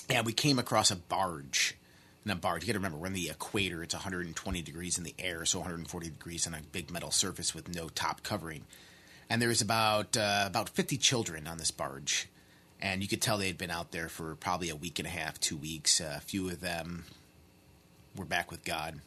And 0.09 0.25
we 0.25 0.33
came 0.33 0.59
across 0.59 0.91
a 0.91 0.95
barge. 0.95 1.75
And 2.23 2.31
a 2.31 2.35
barge, 2.35 2.63
you 2.63 2.67
got 2.67 2.73
to 2.73 2.79
remember, 2.79 2.97
we're 2.97 3.07
in 3.07 3.13
the 3.13 3.29
equator. 3.29 3.83
It's 3.83 3.93
120 3.93 4.61
degrees 4.61 4.97
in 4.97 5.03
the 5.03 5.15
air, 5.19 5.43
so 5.45 5.59
140 5.59 6.09
degrees 6.09 6.47
on 6.47 6.53
a 6.53 6.61
big 6.71 6.91
metal 6.91 7.11
surface 7.11 7.53
with 7.53 7.73
no 7.73 7.89
top 7.89 8.23
covering. 8.23 8.63
And 9.29 9.41
there 9.41 9.49
was 9.49 9.61
about 9.61 10.15
uh, 10.15 10.43
about 10.45 10.69
50 10.69 10.97
children 10.97 11.47
on 11.47 11.57
this 11.57 11.71
barge, 11.71 12.27
and 12.81 13.01
you 13.01 13.07
could 13.07 13.21
tell 13.21 13.37
they 13.37 13.47
had 13.47 13.57
been 13.57 13.71
out 13.71 13.91
there 13.91 14.07
for 14.07 14.35
probably 14.35 14.69
a 14.69 14.75
week 14.75 14.99
and 14.99 15.07
a 15.07 15.11
half, 15.11 15.39
two 15.39 15.57
weeks. 15.57 15.99
Uh, 15.99 16.15
a 16.17 16.21
few 16.21 16.49
of 16.49 16.59
them 16.59 17.05
were 18.15 18.25
back 18.25 18.51
with 18.51 18.63
God, 18.63 18.99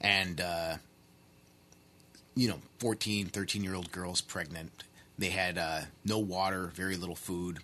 and 0.00 0.40
uh, 0.40 0.76
you 2.34 2.48
know, 2.48 2.58
14, 2.78 3.26
13 3.26 3.62
year 3.62 3.74
old 3.74 3.92
girls 3.92 4.20
pregnant, 4.20 4.84
they 5.20 5.28
had 5.28 5.58
uh, 5.58 5.82
no 6.04 6.18
water, 6.18 6.72
very 6.74 6.96
little 6.96 7.14
food, 7.14 7.58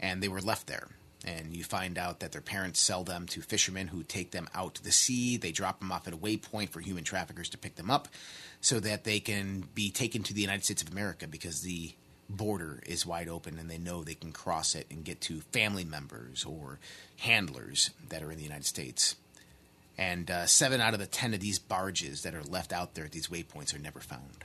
and 0.00 0.22
they 0.22 0.28
were 0.28 0.40
left 0.40 0.66
there. 0.66 0.88
And 1.26 1.54
you 1.54 1.62
find 1.62 1.98
out 1.98 2.20
that 2.20 2.32
their 2.32 2.40
parents 2.40 2.80
sell 2.80 3.04
them 3.04 3.26
to 3.26 3.42
fishermen 3.42 3.88
who 3.88 4.02
take 4.02 4.30
them 4.30 4.48
out 4.54 4.76
to 4.76 4.82
the 4.82 4.92
sea. 4.92 5.36
They 5.36 5.52
drop 5.52 5.80
them 5.80 5.92
off 5.92 6.06
at 6.08 6.14
a 6.14 6.16
waypoint 6.16 6.70
for 6.70 6.80
human 6.80 7.04
traffickers 7.04 7.50
to 7.50 7.58
pick 7.58 7.76
them 7.76 7.90
up 7.90 8.08
so 8.60 8.80
that 8.80 9.04
they 9.04 9.20
can 9.20 9.68
be 9.74 9.90
taken 9.90 10.22
to 10.22 10.32
the 10.32 10.40
United 10.40 10.64
States 10.64 10.82
of 10.82 10.90
America 10.90 11.26
because 11.26 11.60
the 11.62 11.92
border 12.30 12.82
is 12.86 13.04
wide 13.04 13.28
open 13.28 13.58
and 13.58 13.70
they 13.70 13.78
know 13.78 14.02
they 14.02 14.14
can 14.14 14.32
cross 14.32 14.74
it 14.74 14.86
and 14.90 15.04
get 15.04 15.20
to 15.22 15.40
family 15.52 15.84
members 15.84 16.44
or 16.44 16.78
handlers 17.18 17.90
that 18.08 18.22
are 18.22 18.30
in 18.30 18.38
the 18.38 18.44
United 18.44 18.66
States. 18.66 19.16
And 19.98 20.30
uh, 20.30 20.46
seven 20.46 20.80
out 20.80 20.94
of 20.94 21.00
the 21.00 21.06
ten 21.06 21.34
of 21.34 21.40
these 21.40 21.58
barges 21.58 22.22
that 22.22 22.34
are 22.34 22.42
left 22.42 22.72
out 22.72 22.94
there 22.94 23.04
at 23.04 23.12
these 23.12 23.28
waypoints 23.28 23.74
are 23.74 23.80
never 23.80 24.00
found. 24.00 24.44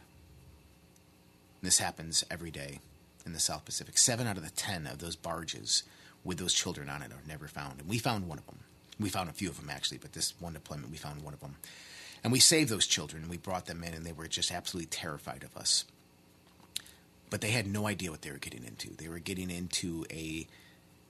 This 1.62 1.78
happens 1.78 2.24
every 2.32 2.52
day 2.52 2.80
in 3.26 3.34
the 3.34 3.40
South 3.40 3.66
Pacific. 3.66 3.98
Seven 3.98 4.28
out 4.28 4.38
of 4.38 4.44
the 4.44 4.50
ten 4.52 4.88
of 4.88 5.00
those 5.00 5.16
barges 5.16 5.84
with 6.24 6.38
those 6.38 6.54
children 6.54 6.90
on 6.90 7.02
it 7.02 7.12
are 7.12 7.28
never 7.28 7.48
found. 7.48 7.80
And 7.80 7.90
we 7.90 8.00
found 8.00 8.28
one 8.28 8.40
of 8.40 8.46
them. 8.48 8.60
We 9.00 9.10
found 9.10 9.30
a 9.30 9.34
few 9.34 9.50
of 9.50 9.60
them 9.60 9.70
actually, 9.70 9.98
but 9.98 10.14
this 10.14 10.34
one 10.40 10.54
deployment 10.54 10.92
we 10.92 10.98
found 10.98 11.22
one 11.24 11.34
of 11.34 11.40
them. 11.40 11.56
And 12.24 12.32
we 12.32 12.40
saved 12.40 12.70
those 12.70 12.86
children. 12.88 13.30
We 13.30 13.38
brought 13.38 13.66
them 13.66 13.84
in, 13.84 13.94
and 13.94 14.06
they 14.06 14.12
were 14.12 14.28
just 14.28 14.52
absolutely 14.52 14.88
terrified 14.88 15.44
of 15.44 15.58
us. 15.58 15.86
But 17.32 17.42
they 17.42 17.52
had 17.52 17.66
no 17.66 17.88
idea 17.88 18.12
what 18.12 18.22
they 18.22 18.32
were 18.32 18.38
getting 18.38 18.64
into. 18.64 18.96
They 18.96 19.08
were 19.08 19.20
getting 19.20 19.50
into 19.50 20.06
a 20.12 20.48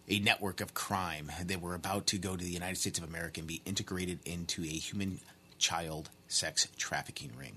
a 0.07 0.19
network 0.19 0.61
of 0.61 0.73
crime. 0.73 1.31
They 1.43 1.55
were 1.55 1.75
about 1.75 2.07
to 2.07 2.17
go 2.17 2.35
to 2.35 2.43
the 2.43 2.51
United 2.51 2.77
States 2.77 2.99
of 2.99 3.07
America 3.07 3.39
and 3.39 3.47
be 3.47 3.61
integrated 3.65 4.19
into 4.25 4.63
a 4.63 4.67
human 4.67 5.19
child 5.57 6.09
sex 6.27 6.67
trafficking 6.77 7.31
ring. 7.37 7.53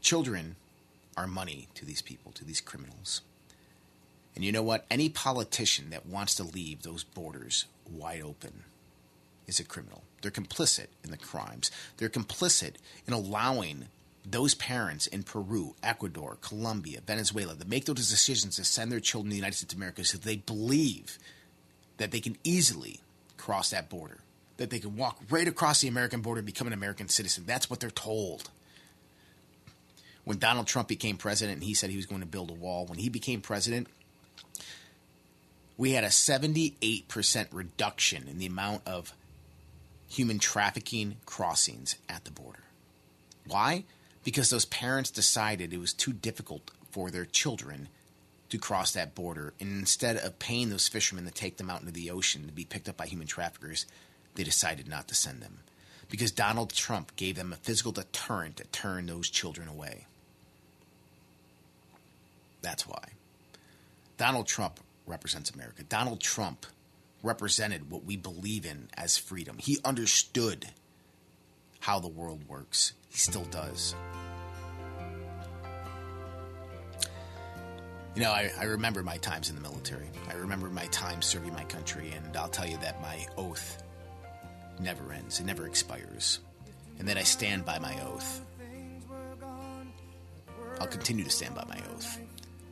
Children 0.00 0.56
our 1.16 1.26
money 1.26 1.68
to 1.74 1.84
these 1.84 2.02
people, 2.02 2.32
to 2.32 2.44
these 2.44 2.60
criminals. 2.60 3.20
And 4.34 4.44
you 4.44 4.52
know 4.52 4.62
what? 4.62 4.84
Any 4.90 5.08
politician 5.08 5.90
that 5.90 6.06
wants 6.06 6.34
to 6.36 6.42
leave 6.42 6.82
those 6.82 7.04
borders 7.04 7.66
wide 7.90 8.22
open 8.22 8.64
is 9.46 9.60
a 9.60 9.64
criminal. 9.64 10.02
They're 10.22 10.30
complicit 10.30 10.86
in 11.04 11.10
the 11.10 11.16
crimes. 11.16 11.70
They're 11.96 12.08
complicit 12.08 12.74
in 13.06 13.12
allowing 13.12 13.86
those 14.24 14.54
parents 14.54 15.06
in 15.06 15.22
Peru, 15.22 15.74
Ecuador, 15.82 16.38
Colombia, 16.40 17.00
Venezuela 17.06 17.54
to 17.54 17.68
make 17.68 17.84
those 17.84 18.08
decisions 18.08 18.56
to 18.56 18.64
send 18.64 18.90
their 18.90 19.00
children 19.00 19.28
to 19.28 19.34
the 19.34 19.36
United 19.36 19.56
States 19.56 19.74
of 19.74 19.78
America 19.78 20.04
so 20.04 20.16
they 20.16 20.36
believe 20.36 21.18
that 21.98 22.10
they 22.10 22.20
can 22.20 22.36
easily 22.42 23.00
cross 23.36 23.70
that 23.70 23.90
border, 23.90 24.20
that 24.56 24.70
they 24.70 24.78
can 24.78 24.96
walk 24.96 25.20
right 25.28 25.46
across 25.46 25.82
the 25.82 25.88
American 25.88 26.22
border 26.22 26.38
and 26.38 26.46
become 26.46 26.66
an 26.66 26.72
American 26.72 27.08
citizen. 27.08 27.44
That's 27.46 27.68
what 27.68 27.80
they're 27.80 27.90
told 27.90 28.50
when 30.24 30.38
Donald 30.38 30.66
Trump 30.66 30.88
became 30.88 31.16
president 31.16 31.56
and 31.56 31.64
he 31.64 31.74
said 31.74 31.90
he 31.90 31.96
was 31.96 32.06
going 32.06 32.20
to 32.20 32.26
build 32.26 32.50
a 32.50 32.54
wall, 32.54 32.86
when 32.86 32.98
he 32.98 33.08
became 33.08 33.40
president, 33.40 33.88
we 35.76 35.92
had 35.92 36.04
a 36.04 36.08
78% 36.08 37.46
reduction 37.52 38.28
in 38.28 38.38
the 38.38 38.46
amount 38.46 38.82
of 38.86 39.12
human 40.08 40.38
trafficking 40.38 41.16
crossings 41.26 41.96
at 42.08 42.24
the 42.24 42.30
border. 42.30 42.62
Why? 43.46 43.84
Because 44.22 44.50
those 44.50 44.64
parents 44.64 45.10
decided 45.10 45.72
it 45.72 45.80
was 45.80 45.92
too 45.92 46.12
difficult 46.12 46.70
for 46.90 47.10
their 47.10 47.24
children 47.24 47.88
to 48.48 48.58
cross 48.58 48.92
that 48.92 49.14
border. 49.14 49.52
And 49.60 49.80
instead 49.80 50.16
of 50.16 50.38
paying 50.38 50.70
those 50.70 50.88
fishermen 50.88 51.24
to 51.24 51.30
take 51.30 51.56
them 51.56 51.68
out 51.68 51.80
into 51.80 51.92
the 51.92 52.10
ocean 52.10 52.46
to 52.46 52.52
be 52.52 52.64
picked 52.64 52.88
up 52.88 52.96
by 52.96 53.06
human 53.06 53.26
traffickers, 53.26 53.84
they 54.36 54.44
decided 54.44 54.88
not 54.88 55.08
to 55.08 55.14
send 55.14 55.42
them. 55.42 55.58
Because 56.08 56.30
Donald 56.30 56.72
Trump 56.72 57.16
gave 57.16 57.34
them 57.34 57.52
a 57.52 57.56
physical 57.56 57.92
deterrent 57.92 58.56
to 58.58 58.64
turn 58.64 59.06
those 59.06 59.28
children 59.28 59.68
away. 59.68 60.06
That's 62.64 62.88
why. 62.88 63.04
Donald 64.16 64.46
Trump 64.46 64.80
represents 65.06 65.50
America. 65.50 65.84
Donald 65.84 66.18
Trump 66.18 66.64
represented 67.22 67.90
what 67.90 68.04
we 68.04 68.16
believe 68.16 68.64
in 68.64 68.88
as 68.96 69.18
freedom. 69.18 69.58
He 69.58 69.78
understood 69.84 70.68
how 71.80 72.00
the 72.00 72.08
world 72.08 72.48
works. 72.48 72.94
He 73.10 73.18
still 73.18 73.44
does. 73.44 73.94
You 78.14 78.22
know, 78.22 78.30
I, 78.30 78.50
I, 78.58 78.64
remember 78.64 79.02
my 79.02 79.18
times 79.18 79.50
in 79.50 79.56
the 79.56 79.60
military. 79.60 80.08
I 80.30 80.34
remember 80.34 80.70
my 80.70 80.86
time 80.86 81.20
serving 81.20 81.52
my 81.52 81.64
country, 81.64 82.12
and 82.12 82.34
I'll 82.36 82.48
tell 82.48 82.66
you 82.66 82.78
that 82.78 83.02
my 83.02 83.26
oath 83.36 83.82
never 84.80 85.12
ends, 85.12 85.38
it 85.38 85.44
never 85.44 85.66
expires. 85.66 86.38
And 86.98 87.08
that 87.08 87.18
I 87.18 87.24
stand 87.24 87.66
by 87.66 87.78
my 87.78 87.94
oath. 88.04 88.40
I'll 90.80 90.86
continue 90.86 91.24
to 91.24 91.30
stand 91.30 91.54
by 91.54 91.64
my 91.68 91.80
oath 91.92 92.20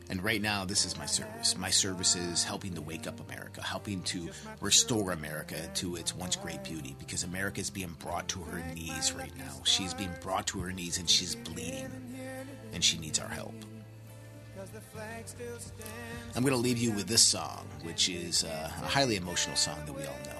And 0.09 0.23
right 0.23 0.41
now, 0.41 0.65
this 0.65 0.85
is 0.85 0.97
my 0.97 1.05
service. 1.05 1.57
My 1.57 1.69
service 1.69 2.15
is 2.15 2.43
helping 2.43 2.73
to 2.75 2.81
wake 2.81 3.07
up 3.07 3.19
America, 3.19 3.63
helping 3.63 4.01
to 4.03 4.29
restore 4.59 5.11
America 5.11 5.69
to 5.75 5.95
its 5.95 6.15
once 6.15 6.35
great 6.35 6.63
beauty, 6.63 6.95
because 6.99 7.23
America 7.23 7.61
is 7.61 7.69
being 7.69 7.95
brought 7.99 8.27
to 8.29 8.39
her 8.43 8.63
knees 8.73 9.13
right 9.13 9.35
now. 9.37 9.61
She's 9.63 9.93
being 9.93 10.13
brought 10.21 10.47
to 10.47 10.59
her 10.59 10.71
knees 10.71 10.97
and 10.97 11.09
she's 11.09 11.35
bleeding, 11.35 11.89
and 12.73 12.83
she 12.83 12.97
needs 12.99 13.19
our 13.19 13.29
help. 13.29 13.55
I'm 16.35 16.43
going 16.43 16.53
to 16.53 16.59
leave 16.59 16.77
you 16.77 16.91
with 16.91 17.07
this 17.07 17.21
song, 17.21 17.67
which 17.83 18.09
is 18.09 18.43
uh, 18.43 18.71
a 18.81 18.85
highly 18.85 19.15
emotional 19.15 19.55
song 19.55 19.77
that 19.85 19.93
we 19.93 20.01
all 20.01 20.19
know. 20.25 20.39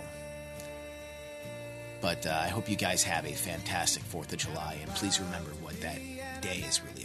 But 2.01 2.27
uh, 2.27 2.41
I 2.43 2.49
hope 2.49 2.69
you 2.69 2.75
guys 2.75 3.01
have 3.03 3.25
a 3.25 3.31
fantastic 3.31 4.03
4th 4.03 4.33
of 4.33 4.39
July, 4.39 4.77
and 4.81 4.91
please 4.91 5.21
remember 5.21 5.51
what 5.61 5.79
that 5.81 5.99
day 6.41 6.57
is 6.67 6.81
really. 6.83 7.02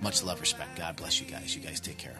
Much 0.00 0.22
love, 0.24 0.40
respect. 0.40 0.76
God 0.76 0.96
bless 0.96 1.20
you 1.20 1.26
guys. 1.26 1.54
You 1.54 1.62
guys 1.62 1.80
take 1.80 1.98
care. 1.98 2.16